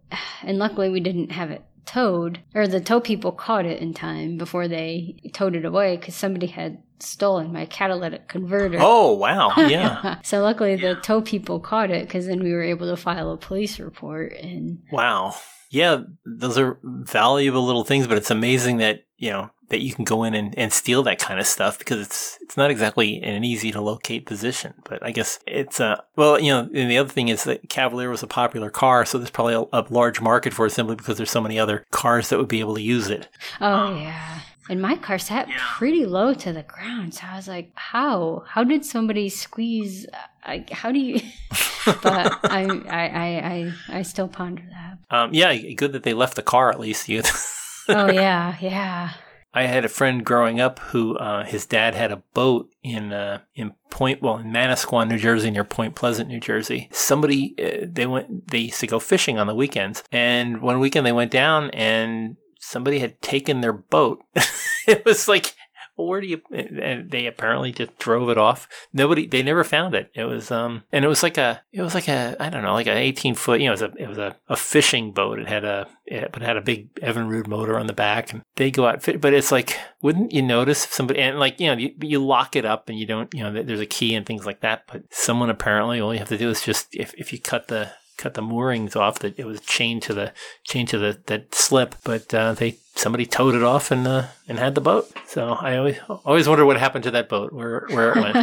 and 0.43 0.59
luckily 0.59 0.89
we 0.89 1.01
didn't 1.01 1.33
have 1.33 1.51
it 1.51 1.63
towed, 1.89 2.41
or 2.55 2.69
the 2.69 2.81
tow 2.81 3.01
people 3.01 3.33
caught 3.33 3.65
it 3.65 3.81
in 3.81 3.95
time 3.95 4.37
before 4.37 4.69
they 4.69 5.17
towed 5.33 5.57
it 5.57 5.65
away 5.65 5.97
because 5.97 6.15
somebody 6.15 6.47
had 6.47 6.83
stolen 7.01 7.51
my 7.53 7.65
catalytic 7.65 8.29
converter. 8.29 8.77
Oh, 8.81 9.15
wow. 9.15 9.53
Yeah. 9.57 10.21
so 10.23 10.43
luckily 10.43 10.77
the 10.77 10.97
tow 10.97 11.23
people 11.23 11.61
caught 11.61 11.91
it 11.91 12.07
because 12.07 12.27
then 12.27 12.43
we 12.43 12.53
were 12.53 12.63
able 12.63 12.89
to 12.89 12.97
file 12.97 13.33
a 13.33 13.37
police 13.39 13.81
report 13.81 14.33
and 14.35 14.83
Wow. 14.93 15.35
Yeah, 15.71 16.03
those 16.27 16.59
are 16.59 16.79
valuable 16.83 17.65
little 17.65 17.85
things, 17.85 18.07
but 18.07 18.17
it's 18.19 18.31
amazing 18.31 18.79
that, 18.79 19.05
you 19.17 19.31
know, 19.31 19.51
that 19.69 19.81
you 19.81 19.93
can 19.93 20.05
go 20.05 20.25
in 20.25 20.35
and, 20.35 20.57
and 20.59 20.73
steal 20.73 21.03
that 21.03 21.19
kind 21.19 21.39
of 21.39 21.47
stuff 21.47 21.79
because 21.79 22.01
it's 22.01 22.39
it's 22.41 22.57
not 22.57 22.71
exactly 22.71 23.23
an 23.23 23.45
easy 23.45 23.71
to 23.73 23.81
locate 23.81 24.27
position. 24.27 24.75
But 24.85 25.03
I 25.03 25.11
guess 25.11 25.39
it's 25.47 25.81
uh 25.81 26.01
well, 26.17 26.41
you 26.41 26.51
know, 26.51 26.69
and 26.73 26.91
the 26.91 26.99
other 26.99 27.09
thing 27.09 27.29
is 27.29 27.45
that 27.45 27.69
Cavalier 27.69 28.11
was 28.11 28.23
a 28.23 28.27
popular 28.27 28.71
car, 28.71 29.05
so 29.05 29.19
there's 29.19 29.31
probably 29.31 29.55
a, 29.55 29.65
a 29.73 29.87
large 29.91 30.21
market 30.21 30.55
for 30.55 30.67
it 30.67 30.71
simply 30.71 30.97
because 30.97 31.17
there's 31.17 31.31
so 31.31 31.41
many 31.41 31.59
other 31.59 31.85
cars 31.91 32.29
that 32.29 32.39
would 32.39 32.49
be 32.49 32.61
able 32.61 32.75
to 32.75 32.83
use 32.83 33.09
it. 33.09 33.29
Oh 33.61 33.95
yeah. 33.95 34.41
And 34.71 34.83
my 34.83 34.97
car 34.97 35.19
sat 35.19 35.49
yeah. 35.49 35.57
pretty 35.59 36.05
low 36.05 36.35
to 36.35 36.53
the 36.53 36.63
ground, 36.63 37.15
so 37.15 37.23
I 37.27 37.37
was 37.37 37.49
like, 37.49 37.71
"How? 37.75 38.45
How 38.47 38.65
did 38.65 38.85
somebody 38.85 39.31
squeeze? 39.31 40.07
Like, 40.47 40.69
how 40.69 40.93
do 40.93 40.99
you?" 40.99 41.21
but 41.87 42.05
I, 42.45 42.65
I, 42.87 43.09
I, 43.09 43.73
I, 43.89 43.99
I 43.99 44.03
still 44.03 44.29
ponder 44.29 44.63
that. 44.71 44.99
Um, 45.11 45.33
yeah, 45.33 45.57
good 45.73 45.93
that 45.93 46.03
they 46.03 46.13
left 46.13 46.37
the 46.37 46.43
car 46.43 46.71
at 46.71 46.79
least. 46.79 47.09
You. 47.09 47.23
oh 47.89 48.11
yeah, 48.11 48.57
yeah. 48.61 49.13
I 49.59 49.63
had 49.63 49.85
a 49.85 49.89
friend 49.89 50.25
growing 50.25 50.61
up 50.61 50.79
who 50.79 51.17
uh, 51.17 51.45
his 51.45 51.67
dad 51.67 51.97
had 51.97 52.13
a 52.13 52.23
boat 52.33 52.71
in 52.85 53.13
uh, 53.13 53.41
in 53.57 53.75
Point, 53.91 54.23
well, 54.23 54.37
in 54.37 54.53
Manasquan, 54.53 55.09
New 55.09 55.19
Jersey, 55.19 55.51
near 55.51 55.65
Point 55.65 55.97
Pleasant, 55.97 56.29
New 56.29 56.39
Jersey. 56.39 56.89
Somebody 56.93 57.57
uh, 57.59 57.87
they 57.91 58.07
went, 58.07 58.49
they 58.53 58.59
used 58.59 58.79
to 58.81 58.87
go 58.87 59.01
fishing 59.01 59.37
on 59.37 59.49
the 59.49 59.57
weekends, 59.57 60.05
and 60.13 60.63
one 60.63 60.79
weekend 60.79 61.05
they 61.05 61.13
went 61.13 61.33
down 61.33 61.71
and 61.71 62.37
somebody 62.61 63.01
had 63.01 63.21
taken 63.21 63.61
their 63.61 63.73
boat. 63.73 64.23
it 64.87 65.05
was 65.05 65.27
like 65.27 65.57
well, 65.99 66.07
where 66.07 66.21
do 66.21 66.29
you? 66.29 66.41
And 66.53 67.11
they 67.11 67.27
apparently 67.27 67.73
just 67.73 67.99
drove 67.99 68.31
it 68.31 68.39
off. 68.39 68.69
Nobody, 68.93 69.27
they 69.27 69.43
never 69.43 69.65
found 69.65 69.97
it. 69.97 70.11
It 70.15 70.25
was, 70.25 70.51
um, 70.53 70.85
and 70.93 71.05
it 71.05 71.09
was 71.09 71.25
like 71.25 71.37
a, 71.37 71.61
it 71.73 71.83
was 71.83 71.95
like 71.95 72.07
a, 72.09 72.37
I 72.39 72.49
don't 72.49 72.63
know, 72.63 72.73
like 72.73 72.87
an 72.87 72.97
18 72.97 73.35
foot, 73.35 73.61
you 73.61 73.67
know, 73.67 73.73
it 73.73 73.81
was 73.81 73.83
a, 73.83 73.93
it 73.99 74.09
was 74.09 74.19
a, 74.19 74.37
a 74.49 74.57
fishing 74.57 75.11
boat. 75.11 75.41
It 75.41 75.49
had 75.49 75.65
a, 75.65 75.89
it, 76.07 76.31
but 76.33 76.43
had 76.43 76.57
a 76.57 76.63
big 76.63 76.95
Evinrude 76.97 77.49
motor 77.49 77.79
on 77.79 77.89
the 77.89 77.93
back 77.93 78.33
and 78.33 78.43
they 78.55 78.71
go 78.71 78.87
out, 78.87 79.05
but 79.21 79.35
it's 79.35 79.51
like, 79.51 79.77
wouldn't 80.01 80.33
you 80.33 80.43
notice 80.43 80.85
if 80.85 80.93
somebody, 80.93 81.21
and 81.21 81.39
like, 81.41 81.59
you 81.59 81.67
know, 81.67 81.77
you, 81.77 81.93
you 82.01 82.25
lock 82.25 82.55
it 82.55 82.65
up 82.65 82.89
and 82.89 82.99
you 82.99 83.05
don't, 83.05 83.35
you 83.35 83.43
know, 83.43 83.63
there's 83.63 83.81
a 83.81 83.87
key 83.87 84.15
and 84.15 84.25
things 84.25 84.47
like 84.47 84.61
that, 84.61 84.85
but 84.91 85.03
someone 85.11 85.51
apparently, 85.51 86.01
all 86.01 86.13
you 86.13 86.21
have 86.21 86.29
to 86.29 86.39
do 86.39 86.49
is 86.49 86.63
just, 86.63 86.95
if, 86.95 87.13
if 87.15 87.33
you 87.33 87.41
cut 87.41 87.67
the, 87.69 87.91
cut 88.19 88.35
the 88.35 88.43
moorings 88.43 88.95
off 88.97 89.21
that 89.21 89.39
it 89.39 89.47
was 89.47 89.61
chained 89.61 90.03
to 90.03 90.13
the 90.13 90.33
chained 90.65 90.89
to 90.89 90.99
the 90.99 91.19
that 91.27 91.55
slip 91.55 91.95
but 92.05 92.33
uh, 92.35 92.53
they 92.53 92.77
somebody 92.95 93.25
towed 93.25 93.55
it 93.55 93.63
off 93.63 93.91
and 93.91 94.07
uh, 94.07 94.27
and 94.49 94.59
had 94.59 94.75
the 94.75 94.81
boat. 94.81 95.11
So 95.27 95.51
i 95.51 95.77
always 95.77 95.99
always 96.09 96.49
wonder 96.49 96.67
what 96.67 96.79
happened 96.79 97.05
to 97.05 97.11
that 97.13 97.29
boat 97.29 97.53
where 97.53 97.87
where 97.89 98.13
it 98.13 98.35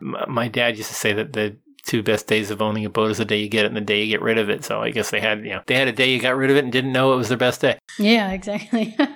My 0.28 0.48
dad 0.48 0.76
used 0.76 0.88
to 0.88 0.94
say 0.94 1.12
that 1.12 1.32
the 1.32 1.56
two 1.84 2.02
best 2.02 2.26
days 2.26 2.50
of 2.50 2.62
owning 2.62 2.86
a 2.86 2.90
boat 2.90 3.10
is 3.10 3.18
the 3.18 3.26
day 3.26 3.38
you 3.38 3.48
get 3.48 3.66
it 3.66 3.68
and 3.68 3.76
the 3.76 3.80
day 3.82 4.02
you 4.02 4.08
get 4.08 4.22
rid 4.22 4.38
of 4.38 4.48
it. 4.48 4.64
So 4.64 4.80
i 4.80 4.90
guess 4.90 5.10
they 5.10 5.20
had 5.20 5.44
you 5.44 5.50
know 5.50 5.62
they 5.66 5.76
had 5.76 5.88
a 5.88 5.92
day 5.92 6.12
you 6.12 6.20
got 6.20 6.36
rid 6.36 6.50
of 6.50 6.56
it 6.56 6.64
and 6.64 6.72
didn't 6.72 6.92
know 6.92 7.12
it 7.12 7.16
was 7.16 7.28
their 7.28 7.38
best 7.38 7.60
day. 7.60 7.78
Yeah 7.98 8.32
exactly. 8.32 8.96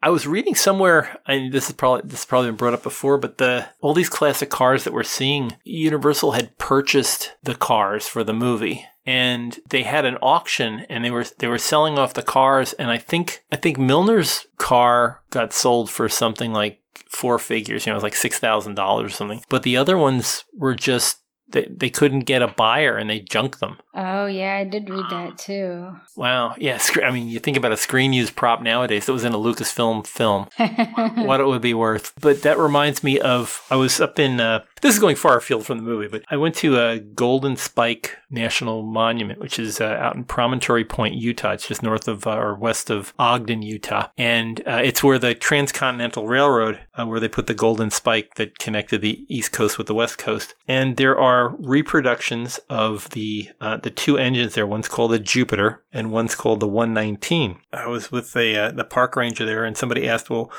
I 0.00 0.10
was 0.10 0.28
reading 0.28 0.54
somewhere, 0.54 1.18
and 1.26 1.52
this 1.52 1.68
is 1.68 1.74
probably 1.74 2.02
this 2.08 2.20
has 2.20 2.24
probably 2.24 2.50
been 2.50 2.56
brought 2.56 2.74
up 2.74 2.84
before, 2.84 3.18
but 3.18 3.38
the 3.38 3.68
all 3.80 3.94
these 3.94 4.08
classic 4.08 4.48
cars 4.48 4.84
that 4.84 4.92
we're 4.92 5.02
seeing, 5.02 5.56
Universal 5.64 6.32
had 6.32 6.56
purchased 6.56 7.34
the 7.42 7.56
cars 7.56 8.06
for 8.06 8.22
the 8.22 8.32
movie, 8.32 8.86
and 9.08 9.58
they 9.70 9.84
had 9.84 10.04
an 10.04 10.18
auction, 10.20 10.80
and 10.90 11.02
they 11.02 11.10
were 11.10 11.24
they 11.38 11.46
were 11.46 11.56
selling 11.56 11.98
off 11.98 12.12
the 12.12 12.22
cars, 12.22 12.74
and 12.74 12.90
I 12.90 12.98
think 12.98 13.42
I 13.50 13.56
think 13.56 13.78
Milner's 13.78 14.46
car 14.58 15.22
got 15.30 15.54
sold 15.54 15.88
for 15.88 16.10
something 16.10 16.52
like 16.52 16.82
four 17.08 17.38
figures, 17.38 17.86
you 17.86 17.90
know, 17.90 17.94
it 17.94 17.96
was 17.96 18.02
like 18.02 18.14
six 18.14 18.38
thousand 18.38 18.74
dollars 18.74 19.12
or 19.12 19.14
something, 19.14 19.42
but 19.48 19.62
the 19.62 19.78
other 19.78 19.96
ones 19.96 20.44
were 20.54 20.74
just 20.74 21.22
they, 21.50 21.66
they 21.70 21.88
couldn't 21.88 22.20
get 22.20 22.42
a 22.42 22.48
buyer 22.48 22.96
and 22.96 23.08
they 23.08 23.20
junked 23.20 23.60
them. 23.60 23.78
Oh 23.94 24.26
yeah, 24.26 24.56
I 24.56 24.64
did 24.64 24.90
read 24.90 25.06
that 25.10 25.38
too. 25.38 25.96
Wow. 26.16 26.54
Yeah. 26.58 26.78
I 27.02 27.10
mean, 27.10 27.28
you 27.28 27.38
think 27.38 27.56
about 27.56 27.72
a 27.72 27.76
screen 27.76 28.12
used 28.12 28.36
prop 28.36 28.60
nowadays 28.60 29.06
that 29.06 29.12
was 29.12 29.24
in 29.24 29.32
a 29.32 29.38
Lucasfilm 29.38 30.06
film, 30.06 30.48
what 31.26 31.40
it 31.40 31.46
would 31.46 31.62
be 31.62 31.74
worth. 31.74 32.12
But 32.20 32.42
that 32.42 32.58
reminds 32.58 33.02
me 33.02 33.18
of 33.18 33.62
I 33.70 33.76
was 33.76 34.00
up 34.00 34.18
in 34.18 34.40
uh, 34.40 34.64
this 34.80 34.94
is 34.94 35.00
going 35.00 35.16
far 35.16 35.36
afield 35.36 35.66
from 35.66 35.78
the 35.78 35.84
movie, 35.84 36.08
but 36.08 36.24
I 36.30 36.36
went 36.36 36.54
to 36.56 36.78
a 36.78 36.98
Golden 36.98 37.56
Spike 37.56 38.16
National 38.30 38.82
Monument, 38.82 39.40
which 39.40 39.58
is 39.58 39.80
uh, 39.80 39.84
out 39.84 40.16
in 40.16 40.24
Promontory 40.24 40.84
Point, 40.84 41.14
Utah. 41.14 41.52
It's 41.52 41.66
just 41.66 41.82
north 41.82 42.08
of 42.08 42.26
uh, 42.26 42.36
or 42.36 42.54
west 42.54 42.90
of 42.90 43.14
Ogden, 43.18 43.62
Utah, 43.62 44.08
and 44.16 44.60
uh, 44.66 44.80
it's 44.82 45.02
where 45.02 45.18
the 45.18 45.34
Transcontinental 45.34 46.26
Railroad, 46.26 46.80
uh, 46.94 47.06
where 47.06 47.20
they 47.20 47.28
put 47.28 47.46
the 47.46 47.54
Golden 47.54 47.90
Spike 47.90 48.34
that 48.34 48.58
connected 48.58 49.00
the 49.00 49.24
East 49.28 49.52
Coast 49.52 49.78
with 49.78 49.86
the 49.86 49.94
West 49.94 50.18
Coast. 50.18 50.54
And 50.66 50.96
there 50.96 51.18
are 51.18 51.56
reproductions 51.58 52.58
of 52.68 53.08
the 53.10 53.50
uh, 53.60 53.78
the 53.78 53.90
two 53.90 54.18
engines 54.18 54.54
there. 54.54 54.66
One's 54.66 54.88
called 54.88 55.12
the 55.12 55.18
Jupiter, 55.18 55.82
and 55.92 56.12
one's 56.12 56.34
called 56.34 56.60
the 56.60 56.68
119. 56.68 57.58
I 57.72 57.86
was 57.86 58.12
with 58.12 58.32
the 58.32 58.58
uh, 58.58 58.70
the 58.72 58.84
park 58.84 59.16
ranger 59.16 59.44
there, 59.44 59.64
and 59.64 59.76
somebody 59.76 60.08
asked, 60.08 60.30
"Well." 60.30 60.50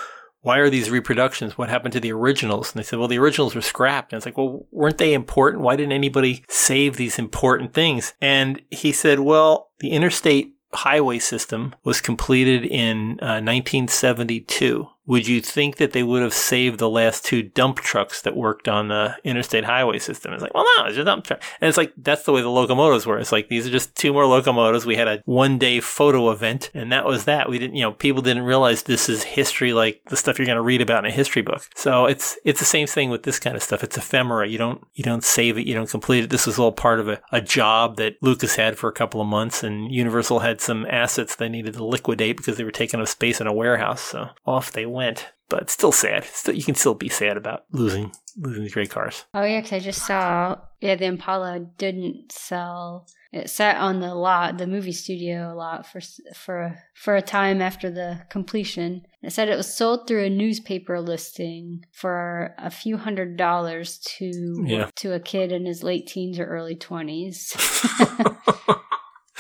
Why 0.42 0.58
are 0.60 0.70
these 0.70 0.90
reproductions? 0.90 1.58
What 1.58 1.70
happened 1.70 1.94
to 1.94 2.00
the 2.00 2.14
originals? 2.14 2.72
And 2.72 2.80
they 2.80 2.86
said, 2.86 3.00
well, 3.00 3.08
the 3.08 3.20
originals 3.20 3.56
were 3.56 3.62
scrapped. 3.62 4.14
And 4.14 4.18
it's 4.18 4.26
like, 4.26 4.38
well, 4.38 4.66
weren't 4.72 4.98
they 4.98 5.14
important? 5.14 5.64
Why 5.64 5.76
didn't 5.76 5.92
anybody 5.92 6.44
save 6.48 6.96
these 6.96 7.20
important 7.20 7.74
things? 7.74 8.14
And 8.22 8.62
he 8.70 8.92
said, 8.92 9.20
well, 9.20 9.72
the 9.80 9.90
interstate 9.90 10.56
highway 10.72 11.20
system 11.20 11.76
was 11.84 12.00
completed 12.00 12.64
in 12.64 13.20
uh, 13.22 13.42
1972 13.42 14.88
would 15.10 15.28
you 15.28 15.42
think 15.42 15.78
that 15.78 15.92
they 15.92 16.04
would 16.04 16.22
have 16.22 16.36
saved 16.36 16.78
the 16.78 16.88
last 16.88 17.26
two 17.26 17.42
dump 17.42 17.80
trucks 17.80 18.22
that 18.22 18.36
worked 18.36 18.68
on 18.68 18.90
the 18.90 19.16
interstate 19.24 19.64
highway 19.64 19.98
system? 19.98 20.32
It's 20.34 20.44
like, 20.44 20.54
well, 20.54 20.68
no, 20.78 20.86
it's 20.86 20.98
a 20.98 21.04
dump 21.04 21.26
truck. 21.26 21.42
And 21.60 21.68
it's 21.68 21.80
like, 21.80 21.92
that's 21.98 22.26
the 22.26 22.32
way 22.32 22.42
the 22.44 22.50
locomotives 22.50 23.08
were. 23.08 23.18
It's 23.18 23.32
like, 23.32 23.48
these 23.48 23.66
are 23.66 23.72
just 23.72 23.96
two 23.96 24.14
more 24.14 24.28
locomotives. 24.28 24.86
We 24.86 24.98
had 24.98 25.08
a 25.08 25.24
one 25.26 25.58
day 25.58 25.80
photo 25.80 26.30
event 26.30 26.70
and 26.76 26.92
that 26.92 27.06
was 27.06 27.26
that. 27.26 27.50
We 27.50 27.58
didn't, 27.58 27.76
you 27.76 27.82
know, 27.82 27.92
people 27.92 28.22
didn't 28.22 28.44
realize 28.44 28.84
this 28.84 29.10
is 29.10 29.24
history 29.24 29.74
like 29.74 30.00
the 30.10 30.16
stuff 30.16 30.38
you're 30.38 30.46
going 30.46 30.58
to 30.58 30.62
read 30.62 30.80
about 30.80 31.06
in 31.06 31.12
a 31.12 31.14
history 31.14 31.42
book. 31.42 31.68
So 31.74 32.06
it's, 32.06 32.38
it's 32.46 32.60
the 32.60 32.66
same 32.66 32.86
thing 32.86 33.10
with 33.10 33.24
this 33.24 33.40
kind 33.40 33.56
of 33.56 33.64
stuff. 33.64 33.84
It's 33.84 33.98
ephemera. 33.98 34.48
You 34.48 34.60
don't, 34.60 34.86
you 34.94 35.04
don't 35.04 35.24
save 35.24 35.58
it. 35.58 35.66
You 35.66 35.74
don't 35.74 35.90
complete 35.90 36.26
it. 36.26 36.30
This 36.30 36.46
was 36.46 36.60
all 36.60 36.72
part 36.72 37.00
of 37.00 37.10
a, 37.10 37.20
a 37.32 37.42
job 37.42 37.98
that 37.98 38.22
Lucas 38.22 38.58
had 38.58 38.78
for 38.78 38.88
a 38.88 38.94
couple 38.94 39.22
of 39.22 39.28
months 39.28 39.64
and 39.64 39.92
Universal 39.92 40.38
had 40.38 40.62
some 40.62 40.86
assets 40.86 41.36
they 41.36 41.50
needed 41.50 41.74
to 41.74 41.84
liquidate 41.84 42.38
because 42.38 42.58
they 42.58 42.64
were 42.64 42.70
taking 42.70 43.02
up 43.02 43.08
space 43.08 43.42
in 43.42 43.48
a 43.48 43.54
warehouse. 43.54 44.02
So 44.02 44.30
off 44.46 44.72
they 44.72 44.86
went 44.86 44.99
went. 45.00 45.32
But 45.50 45.72
still 45.72 45.92
sad. 45.92 46.26
Still, 46.26 46.54
you 46.54 46.64
can 46.64 46.76
still 46.76 46.94
be 46.94 47.10
sad 47.10 47.36
about 47.36 47.64
losing 47.72 48.12
losing 48.38 48.64
these 48.64 48.74
great 48.74 48.92
cars. 48.92 49.26
Oh 49.34 49.44
yeah, 49.44 49.62
because 49.62 49.74
I 49.74 49.80
just 49.80 50.06
saw 50.06 50.58
yeah 50.80 50.96
the 50.96 51.06
Impala 51.06 51.60
didn't 51.60 52.32
sell. 52.32 53.08
It 53.32 53.50
sat 53.50 53.78
on 53.78 54.00
the 54.00 54.14
lot, 54.14 54.60
the 54.60 54.68
movie 54.68 54.92
studio 54.92 55.56
lot 55.56 55.88
for 55.88 56.02
for 56.36 56.78
for 56.94 57.16
a 57.16 57.24
time 57.24 57.64
after 57.64 57.90
the 57.90 58.22
completion. 58.30 59.02
It 59.24 59.32
said 59.32 59.50
it 59.50 59.58
was 59.58 59.74
sold 59.74 60.08
through 60.08 60.26
a 60.26 60.30
newspaper 60.30 61.02
listing 61.02 61.84
for 61.94 62.54
a 62.60 62.70
few 62.70 62.98
hundred 62.98 63.36
dollars 63.36 63.98
to 64.18 64.64
yeah. 64.68 64.92
to 64.98 65.14
a 65.14 65.20
kid 65.20 65.52
in 65.52 65.66
his 65.66 65.82
late 65.82 66.06
teens 66.06 66.38
or 66.38 66.46
early 66.46 66.76
twenties. 66.76 67.56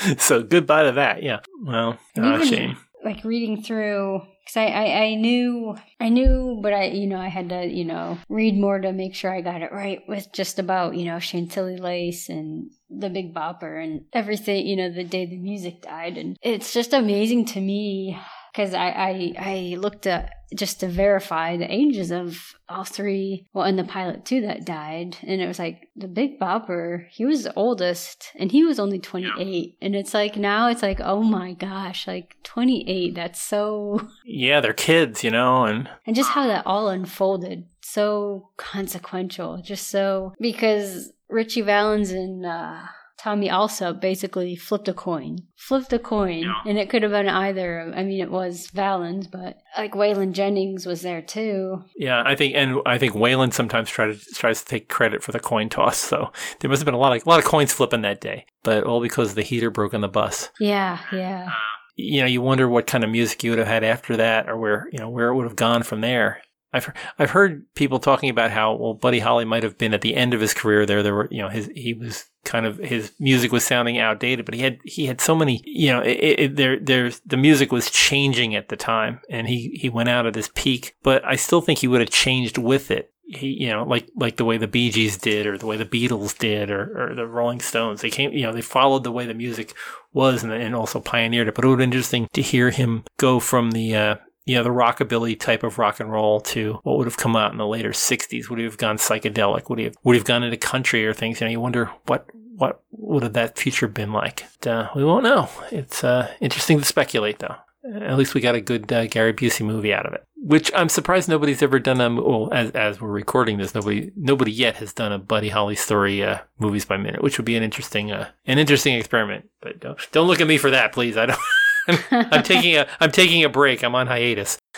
so 0.18 0.42
goodbye 0.42 0.84
to 0.84 0.94
that. 0.94 1.22
Yeah. 1.22 1.42
Well, 1.64 2.00
ah, 2.18 2.44
shame. 2.44 2.78
Like 3.04 3.24
reading 3.24 3.62
through 3.64 4.22
because 4.44 4.58
I, 4.58 4.66
I, 4.66 5.02
I 5.04 5.16
knew 5.16 5.78
I 6.00 6.10
knew, 6.10 6.60
but 6.62 6.74
I 6.74 6.86
you 6.86 7.08
know 7.08 7.20
I 7.20 7.30
had 7.30 7.50
to 7.50 7.66
you 7.66 7.86
know 7.86 8.18
read 8.28 8.58
more 8.58 8.80
to 8.80 8.92
make 8.92 9.16
sure 9.16 9.32
I 9.32 9.42
got 9.42 9.62
it 9.62 9.72
right 9.72 10.02
with 10.08 10.32
just 10.34 10.60
about 10.60 10.96
you 10.96 11.06
know 11.06 11.20
Chantilly 11.20 11.78
Lace 11.78 12.30
and 12.30 12.72
the 12.90 13.10
Big 13.10 13.34
Bopper 13.34 13.82
and 13.82 14.06
everything 14.12 14.66
you 14.66 14.76
know 14.76 14.92
the 14.92 15.04
day 15.04 15.26
the 15.26 15.38
music 15.38 15.82
died. 15.82 16.18
And 16.18 16.38
it's 16.42 16.74
just 16.74 16.94
amazing 16.94 17.46
to 17.46 17.62
me 17.62 18.20
because 18.52 18.74
I, 18.74 18.90
I 18.90 19.34
I 19.38 19.76
looked 19.80 20.08
at 20.08 20.32
just 20.56 20.80
to 20.80 20.88
verify 20.88 21.58
the 21.58 21.72
ages 21.72 22.12
of 22.12 22.56
all 22.68 22.84
three. 22.84 23.46
Well, 23.54 23.66
and 23.66 23.78
the 23.78 23.84
pilot 23.84 24.26
too 24.26 24.42
that 24.42 24.66
died, 24.66 25.18
and 25.24 25.42
it 25.42 25.48
was 25.48 25.60
like 25.60 25.88
the 25.96 26.08
Big 26.08 26.40
Bopper. 26.40 27.08
He 27.10 27.26
was 27.26 27.44
the 27.44 27.54
oldest, 27.56 28.32
and 28.36 28.52
he 28.52 28.64
was 28.64 28.80
only 28.80 29.00
twenty 29.00 29.32
eight. 29.40 29.78
And 29.82 29.96
it's 29.96 30.14
like 30.14 30.36
now 30.36 30.68
it's 30.70 30.82
like 30.82 31.00
oh 31.02 31.24
my 31.24 31.54
gosh, 31.54 32.08
like 32.08 32.36
twenty 32.44 32.88
eight. 32.90 33.16
That's 33.16 33.42
so. 33.42 34.08
Yeah, 34.32 34.62
they're 34.62 34.74
kids, 34.74 35.24
you 35.24 35.32
know, 35.32 35.66
and 35.66 35.90
and 36.06 36.16
just 36.16 36.30
how 36.32 36.48
that 36.48 36.66
all 36.66 36.90
unfolded, 36.90 37.66
so 37.82 38.50
consequential, 38.58 39.62
just 39.62 39.88
so 39.88 40.34
because 40.40 41.12
Ritchie 41.30 41.62
Valens 41.62 42.12
and. 42.12 42.46
uh 42.46 42.82
Tommy 43.22 43.50
Allsup 43.50 44.00
basically 44.00 44.56
flipped 44.56 44.88
a 44.88 44.94
coin. 44.94 45.40
Flipped 45.58 45.92
a 45.92 46.00
coin. 46.00 46.44
Yeah. 46.44 46.54
And 46.66 46.78
it 46.78 46.90
could 46.90 47.04
have 47.04 47.12
been 47.12 47.28
either. 47.28 47.92
I 47.94 48.04
mean, 48.04 48.22
it 48.22 48.32
was 48.32 48.68
Valens, 48.68 49.28
but 49.28 49.58
like 49.78 49.94
Waylon 49.94 50.32
Jennings 50.32 50.86
was 50.86 51.02
there 51.02 51.22
too. 51.22 51.84
Yeah, 51.98 52.24
I 52.26 52.36
think, 52.36 52.56
and 52.56 52.80
I 52.86 52.98
think 52.98 53.14
Waylon 53.14 53.54
sometimes 53.54 53.90
tries 53.90 54.24
to, 54.24 54.34
tries 54.34 54.64
to 54.64 54.68
take 54.68 54.88
credit 54.88 55.22
for 55.22 55.34
the 55.34 55.40
coin 55.40 55.68
toss. 55.68 55.98
So 55.98 56.32
there 56.60 56.70
must 56.70 56.80
have 56.80 56.86
been 56.86 56.94
a 56.94 57.00
lot 57.00 57.16
of, 57.16 57.26
a 57.26 57.30
lot 57.30 57.40
of 57.40 57.46
coins 57.46 57.74
flipping 57.74 58.04
that 58.04 58.22
day, 58.22 58.46
but 58.64 58.84
all 58.86 59.02
because 59.02 59.36
the 59.36 59.42
heater 59.42 59.70
broke 59.70 59.94
on 59.94 60.02
the 60.02 60.08
bus. 60.08 60.50
Yeah, 60.60 61.00
yeah. 61.12 61.48
Uh, 61.50 61.54
you 61.98 62.22
know, 62.22 62.28
you 62.28 62.42
wonder 62.42 62.70
what 62.70 62.88
kind 62.88 63.04
of 63.04 63.10
music 63.10 63.44
you 63.44 63.52
would 63.52 63.60
have 63.60 63.68
had 63.68 63.84
after 63.84 64.16
that 64.16 64.48
or 64.48 64.58
where, 64.58 64.88
you 64.94 65.00
know, 65.00 65.10
where 65.10 65.28
it 65.28 65.36
would 65.36 65.46
have 65.46 65.58
gone 65.58 65.84
from 65.84 66.00
there. 66.00 66.42
I've 66.72 66.94
I've 67.18 67.32
heard 67.32 67.66
people 67.74 68.00
talking 68.00 68.30
about 68.30 68.52
how 68.52 68.76
well 68.76 68.94
Buddy 68.94 69.20
Holly 69.20 69.44
might 69.44 69.64
have 69.64 69.78
been 69.78 69.94
at 69.94 70.02
the 70.02 70.16
end 70.16 70.34
of 70.34 70.42
his 70.42 70.54
career 70.54 70.86
there. 70.86 71.02
There 71.02 71.16
were 71.16 71.28
you 71.32 71.42
know 71.42 71.50
his 71.50 71.68
he 71.76 71.94
was 71.94 72.29
kind 72.46 72.66
of 72.66 72.78
his 72.78 73.12
music 73.20 73.52
was 73.52 73.66
sounding 73.66 73.98
outdated, 73.98 74.46
but 74.46 74.56
he 74.56 74.62
had 74.62 74.80
he 74.84 75.06
had 75.06 75.22
so 75.22 75.36
many 75.36 75.62
you 75.66 75.92
know 75.92 76.02
it, 76.02 76.40
it, 76.40 76.56
there 76.56 76.80
there's 76.80 77.20
the 77.22 77.38
music 77.38 77.72
was 77.72 77.90
changing 77.90 78.56
at 78.56 78.70
the 78.70 78.78
time, 78.78 79.22
and 79.30 79.48
he 79.48 79.70
he 79.80 79.90
went 79.90 80.10
out 80.10 80.26
at 80.26 80.36
his 80.36 80.50
peak. 80.50 80.96
But 81.04 81.24
I 81.26 81.36
still 81.36 81.62
think 81.62 81.80
he 81.80 81.88
would 81.88 82.02
have 82.02 82.10
changed 82.10 82.58
with 82.58 82.92
it. 82.92 83.12
He 83.28 83.48
you 83.48 83.70
know 83.70 83.84
like 83.84 84.10
like 84.16 84.38
the 84.38 84.46
way 84.46 84.58
the 84.58 84.68
Bee 84.68 84.92
Gees 84.92 85.18
did, 85.18 85.46
or 85.46 85.58
the 85.58 85.68
way 85.68 85.78
the 85.78 85.86
Beatles 85.86 86.38
did, 86.38 86.72
or, 86.72 87.12
or 87.12 87.16
the 87.16 87.28
Rolling 87.28 87.60
Stones. 87.60 88.02
They 88.02 88.10
came 88.10 88.32
you 88.32 88.44
know 88.44 88.54
they 88.54 88.62
followed 88.62 89.04
the 89.04 89.12
way 89.12 89.26
the 89.26 89.34
music 89.34 89.74
was 90.14 90.44
and, 90.44 90.52
and 90.52 90.76
also 90.76 91.00
pioneered 91.00 91.48
it. 91.48 91.56
But 91.56 91.66
it 91.66 91.68
would 91.68 91.78
been 91.78 91.90
interesting 91.90 92.28
to 92.34 92.42
hear 92.42 92.72
him 92.72 93.04
go 93.18 93.40
from 93.40 93.72
the 93.72 93.96
uh, 93.96 94.16
you 94.50 94.56
know, 94.56 94.64
the 94.64 94.72
rockabilly 94.72 95.40
type 95.40 95.62
of 95.62 95.78
rock 95.78 96.00
and 96.00 96.12
roll 96.12 96.42
to 96.42 96.80
what 96.82 96.98
would 96.98 97.06
have 97.06 97.18
come 97.18 97.36
out 97.36 97.52
in 97.52 97.60
the 97.60 97.68
later 97.68 97.92
60s. 97.92 98.50
Would 98.50 98.58
have 98.58 98.80
gone 98.80 98.98
psychedelic? 98.98 99.70
Would 99.70 99.78
have, 99.78 99.96
would 100.04 100.16
have 100.16 100.26
gone 100.26 100.42
into 100.42 100.58
country 100.58 101.06
or 101.06 101.14
things? 101.14 101.40
You 101.40 101.46
know, 101.46 101.52
you 101.52 101.60
wonder 101.60 101.92
what, 102.08 102.26
what 102.56 102.82
would 102.90 103.22
have 103.22 103.34
that 103.34 103.60
future 103.60 103.88
been 103.88 104.12
like? 104.12 104.46
Uh, 104.66 104.88
we 104.96 105.06
won't 105.06 105.24
know. 105.24 105.50
It's 105.72 106.04
uh, 106.04 106.34
interesting 106.42 106.80
to 106.80 106.84
speculate, 106.86 107.38
though. 107.38 107.58
At 107.94 108.18
least 108.18 108.34
we 108.34 108.42
got 108.42 108.56
a 108.56 108.62
good 108.62 108.92
uh, 108.92 109.06
Gary 109.06 109.34
Busey 109.34 109.64
movie 109.64 109.94
out 109.94 110.08
of 110.08 110.14
it, 110.14 110.26
which 110.36 110.72
I'm 110.76 110.90
surprised 110.90 111.30
nobody's 111.30 111.62
ever 111.62 111.78
done 111.80 112.02
a. 112.02 112.10
Well, 112.10 112.50
as 112.52 112.72
as 112.72 113.00
we're 113.00 113.08
recording 113.08 113.58
this, 113.58 113.74
nobody 113.74 114.12
nobody 114.18 114.52
yet 114.52 114.76
has 114.78 114.92
done 114.92 115.14
a 115.14 115.18
Buddy 115.18 115.48
Holly 115.48 115.76
story 115.76 116.22
uh, 116.22 116.40
movies 116.60 116.84
by 116.84 116.98
minute, 116.98 117.24
which 117.24 117.38
would 117.38 117.46
be 117.46 117.56
an 117.56 117.64
interesting 117.64 118.12
uh, 118.12 118.30
an 118.46 118.60
interesting 118.60 118.96
experiment. 118.96 119.50
But 119.62 119.80
don't 119.80 119.98
don't 120.12 120.28
look 120.28 120.42
at 120.42 120.48
me 120.48 120.58
for 120.58 120.72
that, 120.72 120.92
please. 120.92 121.16
I 121.16 121.28
don't. 121.28 121.40
I'm 122.12 122.44
taking 122.44 122.76
a 122.76 122.88
I'm 123.00 123.12
taking 123.12 123.44
a 123.44 123.50
break. 123.50 123.84
I'm 123.84 123.96
on 123.96 124.08
hiatus. 124.08 124.58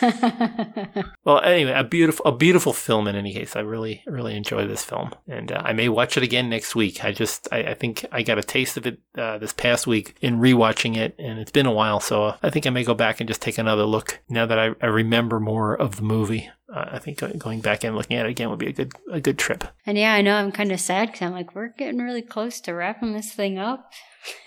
well, 1.24 1.40
anyway, 1.42 1.72
a 1.72 1.84
beautiful 1.84 2.24
a 2.26 2.32
beautiful 2.32 2.72
film. 2.72 3.06
In 3.06 3.14
any 3.14 3.32
case, 3.32 3.54
I 3.56 3.60
really 3.60 4.02
really 4.06 4.36
enjoy 4.36 4.66
this 4.66 4.84
film, 4.84 5.12
and 5.28 5.52
uh, 5.52 5.62
I 5.64 5.72
may 5.72 5.88
watch 5.88 6.16
it 6.16 6.22
again 6.22 6.48
next 6.48 6.74
week. 6.74 7.04
I 7.04 7.12
just 7.12 7.48
I, 7.52 7.58
I 7.58 7.74
think 7.74 8.04
I 8.10 8.22
got 8.22 8.38
a 8.38 8.42
taste 8.42 8.76
of 8.76 8.86
it 8.86 8.98
uh, 9.16 9.38
this 9.38 9.52
past 9.52 9.86
week 9.86 10.16
in 10.20 10.40
rewatching 10.40 10.96
it, 10.96 11.14
and 11.18 11.38
it's 11.38 11.52
been 11.52 11.66
a 11.66 11.72
while, 11.72 12.00
so 12.00 12.24
uh, 12.24 12.36
I 12.42 12.50
think 12.50 12.66
I 12.66 12.70
may 12.70 12.84
go 12.84 12.94
back 12.94 13.20
and 13.20 13.28
just 13.28 13.42
take 13.42 13.58
another 13.58 13.84
look 13.84 14.20
now 14.28 14.46
that 14.46 14.58
I, 14.58 14.70
I 14.80 14.86
remember 14.86 15.38
more 15.38 15.74
of 15.74 15.96
the 15.96 16.02
movie. 16.02 16.50
Uh, 16.72 16.86
I 16.92 16.98
think 16.98 17.22
going 17.38 17.60
back 17.60 17.84
and 17.84 17.94
looking 17.94 18.16
at 18.16 18.26
it 18.26 18.30
again 18.30 18.48
would 18.48 18.58
be 18.58 18.68
a 18.68 18.72
good 18.72 18.92
a 19.10 19.20
good 19.20 19.38
trip. 19.38 19.64
And 19.84 19.98
yeah, 19.98 20.14
I 20.14 20.22
know 20.22 20.36
I'm 20.36 20.52
kind 20.52 20.72
of 20.72 20.80
sad 20.80 21.08
because 21.08 21.22
I'm 21.22 21.32
like 21.32 21.54
we're 21.54 21.68
getting 21.68 22.00
really 22.00 22.22
close 22.22 22.60
to 22.62 22.72
wrapping 22.72 23.12
this 23.12 23.32
thing 23.32 23.58
up. 23.58 23.92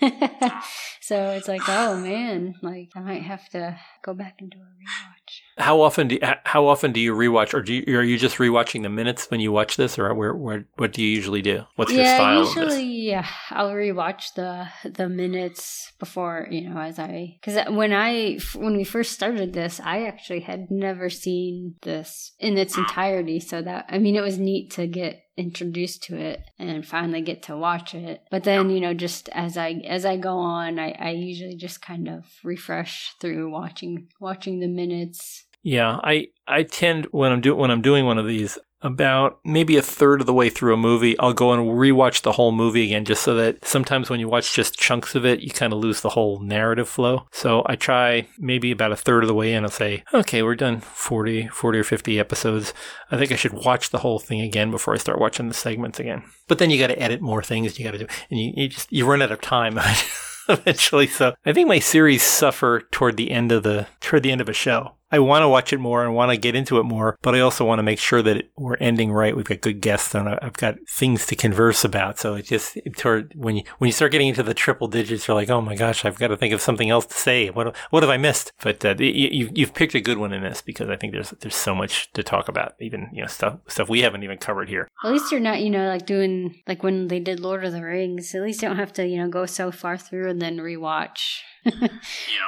so 1.00 1.30
it's 1.30 1.48
like, 1.48 1.62
oh 1.68 1.96
man, 1.96 2.54
like 2.62 2.90
I 2.94 3.00
might 3.00 3.22
have 3.22 3.48
to 3.50 3.78
go 4.02 4.14
back 4.14 4.36
and 4.40 4.50
do 4.50 4.58
a 4.58 4.60
rewatch. 4.60 5.15
How 5.58 5.80
often 5.80 6.08
do 6.08 6.16
you, 6.16 6.20
how 6.44 6.66
often 6.66 6.92
do 6.92 7.00
you 7.00 7.14
rewatch, 7.14 7.54
or 7.54 7.62
do 7.62 7.74
you, 7.74 7.98
are 7.98 8.02
you 8.02 8.18
just 8.18 8.36
rewatching 8.36 8.82
the 8.82 8.88
minutes 8.88 9.30
when 9.30 9.40
you 9.40 9.52
watch 9.52 9.76
this, 9.76 9.98
or 9.98 10.12
where, 10.14 10.34
where 10.34 10.66
what 10.76 10.92
do 10.92 11.02
you 11.02 11.08
usually 11.08 11.42
do? 11.42 11.64
What's 11.76 11.92
yeah, 11.92 11.98
your 11.98 12.16
style? 12.16 12.64
Usually, 12.64 12.84
yeah, 12.84 13.26
I'll 13.50 13.70
rewatch 13.70 14.34
the 14.34 14.68
the 14.88 15.08
minutes 15.08 15.92
before 15.98 16.46
you 16.50 16.68
know 16.68 16.78
as 16.78 16.98
I 16.98 17.38
because 17.40 17.58
when 17.74 17.92
I 17.92 18.38
when 18.54 18.76
we 18.76 18.84
first 18.84 19.12
started 19.12 19.52
this, 19.52 19.80
I 19.80 20.06
actually 20.06 20.40
had 20.40 20.70
never 20.70 21.08
seen 21.08 21.76
this 21.82 22.32
in 22.38 22.58
its 22.58 22.76
entirety. 22.76 23.40
So 23.40 23.62
that 23.62 23.86
I 23.88 23.98
mean, 23.98 24.16
it 24.16 24.22
was 24.22 24.38
neat 24.38 24.70
to 24.72 24.86
get 24.86 25.22
introduced 25.36 26.02
to 26.02 26.16
it 26.16 26.42
and 26.58 26.86
finally 26.86 27.20
get 27.20 27.42
to 27.42 27.56
watch 27.56 27.94
it 27.94 28.22
but 28.30 28.44
then 28.44 28.70
you 28.70 28.80
know 28.80 28.94
just 28.94 29.28
as 29.30 29.58
i 29.58 29.72
as 29.86 30.06
i 30.06 30.16
go 30.16 30.38
on 30.38 30.78
i, 30.78 30.92
I 30.98 31.10
usually 31.10 31.56
just 31.56 31.82
kind 31.82 32.08
of 32.08 32.24
refresh 32.42 33.12
through 33.20 33.50
watching 33.50 34.08
watching 34.18 34.60
the 34.60 34.66
minutes 34.66 35.15
yeah 35.62 35.98
i 36.02 36.26
i 36.46 36.62
tend 36.62 37.06
when 37.10 37.32
i'm 37.32 37.40
doing 37.40 37.58
when 37.58 37.70
i'm 37.70 37.82
doing 37.82 38.04
one 38.04 38.18
of 38.18 38.26
these 38.26 38.58
about 38.82 39.40
maybe 39.44 39.76
a 39.76 39.82
third 39.82 40.20
of 40.20 40.26
the 40.26 40.34
way 40.34 40.50
through 40.50 40.74
a 40.74 40.78
movie, 40.78 41.18
I'll 41.18 41.32
go 41.32 41.52
and 41.52 41.62
rewatch 41.62 42.22
the 42.22 42.32
whole 42.32 42.52
movie 42.52 42.84
again 42.84 43.04
just 43.04 43.22
so 43.22 43.34
that 43.34 43.64
sometimes 43.64 44.10
when 44.10 44.20
you 44.20 44.28
watch 44.28 44.54
just 44.54 44.78
chunks 44.78 45.14
of 45.14 45.24
it, 45.24 45.40
you 45.40 45.50
kind 45.50 45.72
of 45.72 45.78
lose 45.78 46.00
the 46.00 46.10
whole 46.10 46.40
narrative 46.40 46.88
flow. 46.88 47.26
So 47.32 47.64
I 47.66 47.76
try 47.76 48.28
maybe 48.38 48.70
about 48.70 48.92
a 48.92 48.96
third 48.96 49.24
of 49.24 49.28
the 49.28 49.34
way 49.34 49.52
in, 49.52 49.64
I'll 49.64 49.70
say, 49.70 50.04
okay, 50.12 50.42
we're 50.42 50.54
done 50.54 50.80
40, 50.80 51.48
40 51.48 51.78
or 51.78 51.84
50 51.84 52.20
episodes. 52.20 52.74
I 53.10 53.16
think 53.16 53.32
I 53.32 53.36
should 53.36 53.54
watch 53.54 53.90
the 53.90 53.98
whole 53.98 54.18
thing 54.18 54.40
again 54.40 54.70
before 54.70 54.94
I 54.94 54.98
start 54.98 55.20
watching 55.20 55.48
the 55.48 55.54
segments 55.54 55.98
again. 55.98 56.22
But 56.46 56.58
then 56.58 56.70
you 56.70 56.78
got 56.78 56.88
to 56.88 57.02
edit 57.02 57.20
more 57.20 57.42
things. 57.42 57.78
You 57.78 57.84
got 57.84 57.92
to 57.92 57.98
do, 57.98 58.06
and 58.30 58.38
you, 58.38 58.52
you 58.54 58.68
just, 58.68 58.92
you 58.92 59.06
run 59.06 59.22
out 59.22 59.32
of 59.32 59.40
time. 59.40 59.78
eventually. 60.48 61.08
So 61.08 61.34
I 61.44 61.52
think 61.52 61.66
my 61.66 61.80
series 61.80 62.22
suffer 62.22 62.82
toward 62.92 63.16
the 63.16 63.32
end 63.32 63.50
of 63.50 63.64
the 63.64 63.88
toward 64.00 64.22
the 64.22 64.30
end 64.30 64.40
of 64.40 64.48
a 64.48 64.52
show. 64.52 64.92
I 65.12 65.20
want 65.20 65.42
to 65.42 65.48
watch 65.48 65.72
it 65.72 65.78
more 65.78 66.04
and 66.04 66.14
want 66.14 66.32
to 66.32 66.36
get 66.36 66.56
into 66.56 66.78
it 66.78 66.82
more, 66.82 67.16
but 67.22 67.34
I 67.34 67.40
also 67.40 67.64
want 67.64 67.78
to 67.78 67.84
make 67.84 68.00
sure 68.00 68.22
that 68.22 68.50
we're 68.56 68.76
ending 68.76 69.12
right. 69.12 69.36
We've 69.36 69.44
got 69.44 69.60
good 69.60 69.80
guests 69.80 70.14
and 70.14 70.28
I've 70.28 70.56
got 70.56 70.76
things 70.88 71.26
to 71.26 71.36
converse 71.36 71.84
about. 71.84 72.18
So 72.18 72.34
it 72.34 72.46
just 72.46 72.76
toward 72.96 73.32
when 73.36 73.56
you 73.56 73.62
when 73.78 73.86
you 73.86 73.92
start 73.92 74.10
getting 74.10 74.28
into 74.28 74.42
the 74.42 74.54
triple 74.54 74.88
digits, 74.88 75.28
you're 75.28 75.36
like, 75.36 75.48
oh 75.48 75.60
my 75.60 75.76
gosh, 75.76 76.04
I've 76.04 76.18
got 76.18 76.28
to 76.28 76.36
think 76.36 76.52
of 76.52 76.60
something 76.60 76.90
else 76.90 77.06
to 77.06 77.14
say. 77.14 77.50
What 77.50 77.76
what 77.90 78.02
have 78.02 78.10
I 78.10 78.16
missed? 78.16 78.52
But 78.62 78.84
uh, 78.84 78.96
you, 78.98 79.48
you've 79.54 79.74
picked 79.74 79.94
a 79.94 80.00
good 80.00 80.18
one 80.18 80.32
in 80.32 80.42
this 80.42 80.60
because 80.60 80.88
I 80.88 80.96
think 80.96 81.12
there's 81.12 81.30
there's 81.40 81.54
so 81.54 81.74
much 81.74 82.12
to 82.14 82.24
talk 82.24 82.48
about, 82.48 82.74
even 82.80 83.08
you 83.12 83.22
know 83.22 83.28
stuff 83.28 83.58
stuff 83.68 83.88
we 83.88 84.02
haven't 84.02 84.24
even 84.24 84.38
covered 84.38 84.68
here. 84.68 84.88
At 85.04 85.12
least 85.12 85.30
you're 85.30 85.40
not 85.40 85.62
you 85.62 85.70
know 85.70 85.86
like 85.86 86.06
doing 86.06 86.62
like 86.66 86.82
when 86.82 87.06
they 87.06 87.20
did 87.20 87.38
Lord 87.38 87.64
of 87.64 87.72
the 87.72 87.82
Rings. 87.82 88.34
At 88.34 88.42
least 88.42 88.60
you 88.60 88.68
don't 88.68 88.78
have 88.78 88.92
to 88.94 89.06
you 89.06 89.18
know 89.18 89.28
go 89.28 89.46
so 89.46 89.70
far 89.70 89.96
through 89.96 90.28
and 90.30 90.42
then 90.42 90.58
rewatch. 90.58 91.42
yeah. 91.64 91.88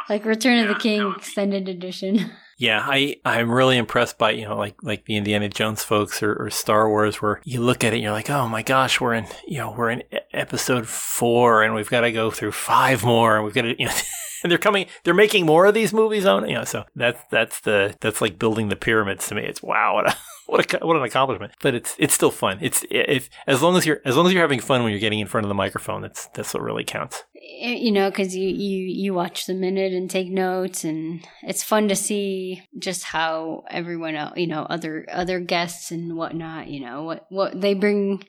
Like 0.09 0.25
Return 0.25 0.57
yeah, 0.57 0.63
of 0.63 0.69
the 0.69 0.75
King 0.81 1.15
extended 1.17 1.69
edition. 1.69 2.33
Yeah, 2.59 2.85
I 2.85 3.17
I'm 3.25 3.51
really 3.51 3.77
impressed 3.77 4.19
by 4.19 4.33
you 4.33 4.45
know 4.45 4.57
like 4.57 4.83
like 4.83 5.05
the 5.05 5.17
Indiana 5.17 5.49
Jones 5.49 5.85
folks 5.85 6.23
or, 6.23 6.35
or, 6.35 6.51
Star 6.51 6.89
Wars 6.89 7.23
where 7.23 7.41
you 7.45 7.61
look 7.61 7.85
at 7.85 7.93
it 7.93 7.97
and 7.97 8.03
you're 8.03 8.13
like 8.13 8.31
oh 8.31 8.49
my 8.49 8.63
gosh 8.63 9.01
we're 9.01 9.15
in 9.15 9.27
you 9.47 9.59
know 9.59 9.71
we're 9.71 9.91
in 9.91 10.03
episode 10.33 10.89
four 10.89 11.63
and 11.63 11.75
we've 11.75 11.89
got 11.89 12.01
to 12.01 12.11
go 12.11 12.33
through 12.33 12.51
five 12.51 13.05
more 13.05 13.37
and 13.37 13.45
we've 13.45 13.55
got 13.55 13.63
to 13.63 13.77
you 13.79 13.87
know 13.87 13.95
and 14.43 14.51
they're 14.51 14.59
coming 14.59 14.87
they're 15.05 15.15
making 15.15 15.47
more 15.47 15.67
of 15.67 15.75
these 15.75 15.93
movies 15.93 16.27
on 16.27 16.49
you 16.49 16.55
know 16.55 16.65
so 16.65 16.85
that's 16.97 17.23
that's 17.31 17.61
the 17.61 17.95
that's 18.01 18.21
like 18.21 18.41
building 18.41 18.69
the 18.69 18.77
pyramids 18.77 19.29
to 19.29 19.37
me. 19.37 19.43
It's 19.43 19.63
wow 19.63 19.95
what 19.95 20.09
a 20.09 20.17
what 20.47 20.75
a, 20.75 20.87
what 20.87 20.97
an 20.97 21.03
accomplishment. 21.03 21.53
But 21.61 21.75
it's 21.75 21.95
it's 21.99 22.15
still 22.15 22.31
fun. 22.31 22.59
It's 22.61 22.85
if 22.91 23.31
as 23.47 23.63
long 23.63 23.77
as 23.77 23.87
you're 23.87 24.01
as 24.05 24.17
long 24.17 24.27
as 24.27 24.33
you're 24.33 24.43
having 24.43 24.61
fun 24.61 24.83
when 24.83 24.91
you're 24.91 25.01
getting 25.01 25.21
in 25.21 25.29
front 25.29 25.45
of 25.45 25.49
the 25.49 25.55
microphone 25.55 26.03
that's 26.03 26.27
that's 26.35 26.55
what 26.55 26.63
really 26.63 26.85
counts 26.85 27.23
Eh, 27.41 27.75
you 27.75 27.93
know 27.93 28.11
because 28.11 28.35
you 28.35 28.49
you 28.49 28.87
you 28.87 29.15
watch 29.15 29.47
the 29.47 29.55
minute 29.55 29.93
and 29.93 30.11
take 30.11 30.29
notes 30.29 30.85
and 30.85 31.27
it's 31.43 31.63
fun 31.63 31.89
to 31.89 31.95
see 31.95 32.63
just 32.79 33.05
how 33.05 33.65
everyone 33.71 34.17
else 34.17 34.33
you 34.37 34.47
know 34.47 34.63
other 34.63 35.07
other 35.11 35.39
guests 35.39 35.91
and 35.91 36.17
whatnot 36.17 36.69
you 36.69 36.81
know 36.81 37.05
what 37.05 37.27
what 37.29 37.61
they 37.61 37.75
bring 37.75 38.25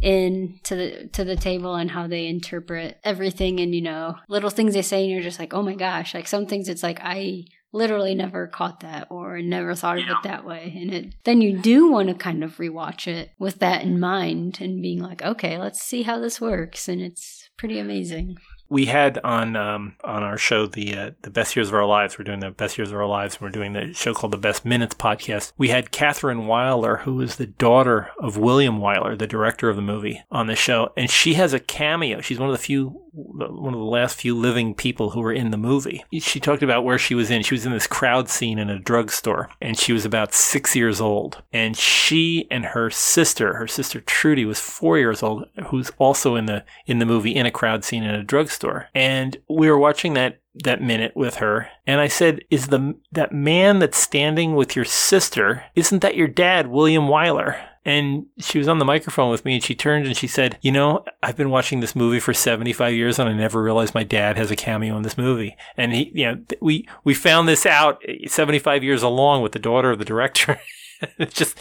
in 0.00 0.58
to 0.64 0.76
the 0.76 1.08
to 1.12 1.24
the 1.24 1.36
table 1.36 1.74
and 1.74 1.90
how 1.90 2.06
they 2.06 2.26
interpret 2.26 2.98
everything. 3.04 3.60
And 3.60 3.74
you 3.74 3.82
know 3.82 4.16
little 4.28 4.50
things 4.50 4.74
they 4.74 4.82
say 4.82 5.02
and 5.02 5.12
you're 5.12 5.22
just 5.22 5.38
like 5.38 5.54
oh 5.54 5.62
my 5.62 5.74
gosh 5.74 6.14
like 6.14 6.26
some 6.28 6.46
things 6.46 6.68
it's 6.68 6.82
like 6.82 7.00
i 7.02 7.44
literally 7.72 8.14
never 8.14 8.46
caught 8.46 8.80
that 8.80 9.06
or 9.10 9.40
never 9.40 9.74
thought 9.74 9.98
of 9.98 10.04
it 10.04 10.16
that 10.24 10.44
way. 10.44 10.74
And 10.76 10.92
it 10.92 11.14
then 11.24 11.40
you 11.40 11.56
do 11.58 11.90
want 11.90 12.08
to 12.08 12.14
kind 12.14 12.44
of 12.44 12.58
rewatch 12.58 13.06
it 13.06 13.30
with 13.38 13.60
that 13.60 13.82
in 13.82 13.98
mind 13.98 14.58
and 14.60 14.82
being 14.82 15.00
like 15.00 15.22
okay 15.22 15.58
let's 15.58 15.80
see 15.80 16.02
how 16.02 16.18
this 16.18 16.40
works. 16.40 16.86
And 16.88 17.00
it's 17.00 17.48
pretty 17.56 17.78
amazing 17.78 18.36
we 18.72 18.86
had 18.86 19.18
on 19.22 19.54
um, 19.54 19.94
on 20.02 20.22
our 20.22 20.38
show 20.38 20.66
the 20.66 20.96
uh, 20.96 21.10
the 21.20 21.30
best 21.30 21.54
years 21.54 21.68
of 21.68 21.74
our 21.74 21.84
lives. 21.84 22.18
We're 22.18 22.24
doing 22.24 22.40
the 22.40 22.50
best 22.50 22.78
years 22.78 22.90
of 22.90 22.96
our 22.96 23.06
lives. 23.06 23.38
We're 23.38 23.50
doing 23.50 23.74
the 23.74 23.92
show 23.92 24.14
called 24.14 24.32
the 24.32 24.38
Best 24.38 24.64
Minutes 24.64 24.94
podcast. 24.94 25.52
We 25.58 25.68
had 25.68 25.90
Catherine 25.90 26.46
Wyler, 26.46 27.00
who 27.00 27.20
is 27.20 27.36
the 27.36 27.46
daughter 27.46 28.10
of 28.18 28.38
William 28.38 28.78
Wyler, 28.78 29.18
the 29.18 29.26
director 29.26 29.68
of 29.68 29.76
the 29.76 29.82
movie, 29.82 30.22
on 30.30 30.46
the 30.46 30.56
show, 30.56 30.90
and 30.96 31.10
she 31.10 31.34
has 31.34 31.52
a 31.52 31.60
cameo. 31.60 32.22
She's 32.22 32.38
one 32.38 32.48
of 32.48 32.54
the 32.54 32.62
few 32.62 33.02
one 33.12 33.74
of 33.74 33.78
the 33.78 33.84
last 33.84 34.16
few 34.16 34.34
living 34.34 34.74
people 34.74 35.10
who 35.10 35.20
were 35.20 35.32
in 35.32 35.50
the 35.50 35.58
movie. 35.58 36.02
She 36.14 36.40
talked 36.40 36.62
about 36.62 36.84
where 36.84 36.98
she 36.98 37.14
was 37.14 37.30
in. 37.30 37.42
She 37.42 37.54
was 37.54 37.66
in 37.66 37.72
this 37.72 37.86
crowd 37.86 38.30
scene 38.30 38.58
in 38.58 38.70
a 38.70 38.78
drugstore, 38.78 39.50
and 39.60 39.78
she 39.78 39.92
was 39.92 40.06
about 40.06 40.32
six 40.32 40.74
years 40.74 40.98
old. 40.98 41.42
And 41.52 41.76
she 41.76 42.46
and 42.50 42.64
her 42.66 42.88
sister, 42.88 43.54
her 43.54 43.68
sister 43.68 44.00
Trudy, 44.00 44.46
was 44.46 44.60
four 44.60 44.96
years 44.96 45.22
old, 45.22 45.46
who's 45.66 45.90
also 45.98 46.36
in 46.36 46.46
the 46.46 46.64
in 46.86 47.00
the 47.00 47.06
movie 47.06 47.34
in 47.34 47.44
a 47.44 47.50
crowd 47.50 47.84
scene 47.84 48.02
in 48.02 48.14
a 48.14 48.24
drugstore. 48.24 48.61
And 48.94 49.36
we 49.48 49.70
were 49.70 49.78
watching 49.78 50.14
that 50.14 50.38
that 50.54 50.82
minute 50.82 51.12
with 51.16 51.36
her 51.36 51.68
and 51.86 51.98
I 52.00 52.08
said, 52.08 52.44
"Is 52.50 52.68
the 52.68 52.94
that 53.10 53.32
man 53.32 53.78
that's 53.78 53.96
standing 53.96 54.54
with 54.54 54.76
your 54.76 54.84
sister? 54.84 55.64
Isn't 55.74 56.02
that 56.02 56.16
your 56.16 56.28
dad, 56.28 56.66
William 56.66 57.04
Wyler?" 57.04 57.58
And 57.84 58.26
she 58.38 58.58
was 58.58 58.68
on 58.68 58.78
the 58.78 58.84
microphone 58.84 59.30
with 59.30 59.44
me 59.44 59.54
and 59.54 59.62
she 59.62 59.74
turned 59.74 60.06
and 60.06 60.16
she 60.16 60.28
said, 60.28 60.56
You 60.62 60.70
know, 60.70 61.04
I've 61.22 61.36
been 61.36 61.50
watching 61.50 61.80
this 61.80 61.96
movie 61.96 62.20
for 62.20 62.32
75 62.32 62.94
years 62.94 63.18
and 63.18 63.28
I 63.28 63.32
never 63.32 63.60
realized 63.60 63.94
my 63.94 64.04
dad 64.04 64.36
has 64.36 64.52
a 64.52 64.56
cameo 64.56 64.96
in 64.96 65.02
this 65.02 65.18
movie. 65.18 65.56
And 65.76 65.92
he, 65.92 66.12
you 66.14 66.26
know, 66.26 66.44
we, 66.60 66.88
we 67.02 67.12
found 67.14 67.48
this 67.48 67.66
out 67.66 68.00
75 68.26 68.84
years 68.84 69.02
along 69.02 69.42
with 69.42 69.50
the 69.50 69.58
daughter 69.58 69.90
of 69.90 69.98
the 69.98 70.04
director. 70.04 70.60
it's 71.18 71.34
just, 71.34 71.58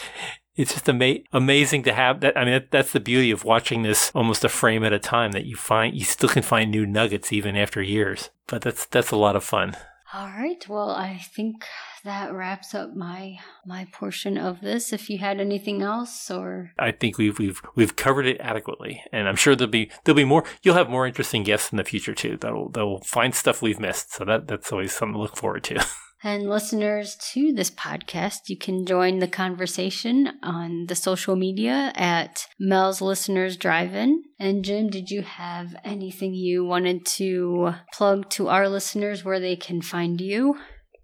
it's 0.55 0.73
just 0.73 0.89
ama- 0.89 1.19
amazing 1.31 1.83
to 1.83 1.93
have 1.93 2.19
that. 2.21 2.37
I 2.37 2.43
mean, 2.43 2.53
that, 2.53 2.71
that's 2.71 2.91
the 2.91 2.99
beauty 2.99 3.31
of 3.31 3.43
watching 3.43 3.83
this 3.83 4.11
almost 4.13 4.43
a 4.43 4.49
frame 4.49 4.83
at 4.83 4.93
a 4.93 4.99
time 4.99 5.31
that 5.31 5.45
you 5.45 5.55
find, 5.55 5.95
you 5.95 6.03
still 6.03 6.29
can 6.29 6.43
find 6.43 6.71
new 6.71 6.85
nuggets 6.85 7.31
even 7.31 7.55
after 7.55 7.81
years. 7.81 8.29
But 8.47 8.61
that's, 8.61 8.85
that's 8.85 9.11
a 9.11 9.17
lot 9.17 9.35
of 9.35 9.43
fun. 9.43 9.75
All 10.13 10.27
right. 10.27 10.67
Well, 10.67 10.89
I 10.89 11.21
think 11.33 11.63
that 12.03 12.33
wraps 12.33 12.75
up 12.75 12.93
my 12.93 13.37
my 13.65 13.87
portion 13.93 14.37
of 14.37 14.59
this. 14.59 14.91
If 14.91 15.09
you 15.09 15.19
had 15.19 15.39
anything 15.39 15.81
else, 15.81 16.29
or 16.29 16.71
I 16.77 16.91
think 16.91 17.17
we've 17.17 17.39
we've 17.39 17.61
we've 17.75 17.95
covered 17.95 18.25
it 18.25 18.41
adequately, 18.41 19.01
and 19.13 19.29
I'm 19.29 19.37
sure 19.37 19.55
there'll 19.55 19.71
be 19.71 19.89
there'll 20.03 20.17
be 20.17 20.25
more. 20.25 20.43
You'll 20.63 20.75
have 20.75 20.89
more 20.89 21.07
interesting 21.07 21.43
guests 21.43 21.71
in 21.71 21.77
the 21.77 21.85
future 21.85 22.13
too. 22.13 22.35
That'll 22.35 22.67
they'll 22.67 22.99
find 22.99 23.33
stuff 23.33 23.61
we've 23.61 23.79
missed. 23.79 24.11
So 24.13 24.25
that 24.25 24.47
that's 24.47 24.73
always 24.73 24.91
something 24.91 25.13
to 25.13 25.19
look 25.19 25.37
forward 25.37 25.63
to. 25.65 25.85
And 26.23 26.47
listeners 26.47 27.15
to 27.33 27.51
this 27.51 27.71
podcast, 27.71 28.47
you 28.47 28.55
can 28.55 28.85
join 28.85 29.17
the 29.19 29.27
conversation 29.27 30.29
on 30.43 30.85
the 30.85 30.93
social 30.95 31.35
media 31.35 31.91
at 31.95 32.47
Mel's 32.59 33.01
Listeners 33.01 33.57
Drive 33.57 33.95
In. 33.95 34.23
And 34.39 34.63
Jim, 34.63 34.89
did 34.89 35.09
you 35.09 35.23
have 35.23 35.75
anything 35.83 36.35
you 36.35 36.63
wanted 36.63 37.07
to 37.17 37.73
plug 37.91 38.29
to 38.31 38.49
our 38.49 38.69
listeners 38.69 39.25
where 39.25 39.39
they 39.39 39.55
can 39.55 39.81
find 39.81 40.21
you? 40.21 40.57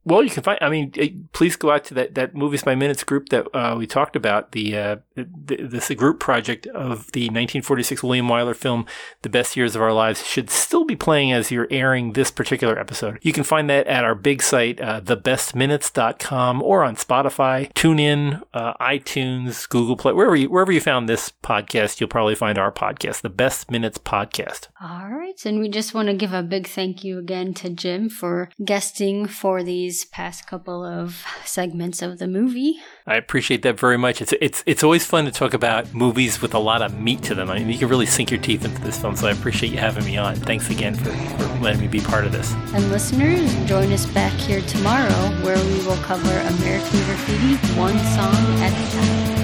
Well, 0.08 0.24
you 0.24 0.30
can 0.30 0.42
find. 0.42 0.58
I 0.62 0.70
mean, 0.70 0.94
eh, 0.96 1.10
please 1.34 1.58
go 1.58 1.70
out 1.70 1.84
to 1.86 1.94
that 1.96 2.16
that 2.16 2.34
movies 2.34 2.64
by 2.64 2.76
minutes 2.76 3.04
group 3.04 3.28
that 3.28 3.46
uh, 3.54 3.76
we 3.78 3.86
talked 3.86 4.16
about. 4.16 4.54
The, 4.54 4.78
uh, 4.78 4.96
the 5.16 5.58
this 5.58 5.90
group 5.96 6.22
project 6.22 6.66
of 6.68 7.12
the 7.12 7.26
1946 7.26 8.04
William 8.04 8.30
Wyler 8.30 8.56
film, 8.56 8.86
"The 9.24 9.30
Best 9.30 9.58
Years 9.58 9.76
of 9.76 9.82
Our 9.82 9.92
Lives," 9.92 10.26
should 10.26 10.50
still 10.50 10.86
be 10.86 10.96
playing 10.96 11.34
as 11.34 11.52
you're 11.52 11.68
airing 11.70 12.14
this 12.14 12.32
particular 12.32 12.80
episode. 12.80 13.20
You 13.22 13.34
can 13.34 13.44
find 13.44 13.70
that 13.70 13.86
at 13.88 14.06
our 14.06 14.16
big 14.16 14.42
site, 14.42 14.80
uh, 14.80 15.02
thebestminutes.com, 15.02 16.62
or 16.62 16.86
on 16.86 16.96
Spotify, 16.96 17.74
TuneIn, 17.74 18.44
uh, 18.54 18.76
iTunes, 18.76 19.68
Google 19.68 19.98
Play, 19.98 20.14
wherever 20.14 20.38
you 20.38 20.50
wherever 20.50 20.72
you 20.72 20.80
found 20.80 21.10
this 21.10 21.34
podcast, 21.44 22.00
you'll 22.00 22.08
probably 22.08 22.36
find 22.36 22.58
our 22.58 22.72
podcast, 22.72 23.24
the 23.24 23.30
Best 23.30 23.70
Minutes 23.70 23.98
Podcast. 23.98 24.70
All 24.82 25.10
right, 25.10 25.46
and 25.46 25.60
we 25.60 25.68
just 25.68 25.94
want 25.94 26.08
to 26.08 26.14
give 26.14 26.32
a 26.32 26.44
big 26.44 26.66
thank 26.66 27.04
you 27.04 27.20
again 27.20 27.54
to 27.56 27.70
Jim 27.70 28.10
for 28.10 28.50
guesting 28.64 29.26
for 29.28 29.64
these 29.64 29.97
these 29.98 30.06
past 30.06 30.46
couple 30.46 30.86
of 30.86 31.26
segments 31.44 32.04
of 32.04 32.20
the 32.20 32.28
movie. 32.28 32.80
I 33.08 33.16
appreciate 33.16 33.64
that 33.64 33.80
very 33.80 33.98
much. 33.98 34.22
It's 34.22 34.32
it's 34.40 34.64
it's 34.68 34.84
always 34.84 35.04
fun 35.04 35.26
to 35.26 35.32
talk 35.32 35.56
about 35.56 35.92
movies 35.92 36.40
with 36.40 36.54
a 36.54 36.60
lot 36.60 36.84
of 36.84 37.00
meat 37.00 37.24
to 37.24 37.34
them. 37.34 37.50
I 37.50 37.58
mean, 37.58 37.70
you 37.70 37.80
can 37.80 37.88
really 37.90 38.06
sink 38.06 38.30
your 38.30 38.40
teeth 38.40 38.64
into 38.64 38.80
this 38.82 39.02
film, 39.02 39.16
so 39.16 39.28
I 39.28 39.32
appreciate 39.32 39.72
you 39.72 39.80
having 39.80 40.06
me 40.06 40.16
on. 40.18 40.36
Thanks 40.36 40.70
again 40.70 40.94
for, 40.94 41.10
for 41.12 41.46
letting 41.62 41.82
me 41.82 41.88
be 41.88 42.00
part 42.00 42.26
of 42.26 42.32
this. 42.32 42.54
And 42.76 42.92
listeners, 42.92 43.52
join 43.66 43.92
us 43.92 44.06
back 44.06 44.34
here 44.34 44.62
tomorrow 44.62 45.10
where 45.44 45.58
we 45.58 45.84
will 45.88 45.98
cover 46.04 46.30
American 46.30 47.00
Graffiti 47.06 47.56
one 47.76 47.98
song 48.14 48.36
at 48.62 48.72
a 48.72 48.86
time. 48.94 49.38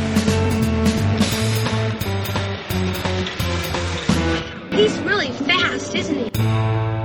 He's 4.71 4.99
really 4.99 5.31
fast, 5.31 5.95
isn't 5.95 6.15
he? 6.15 7.02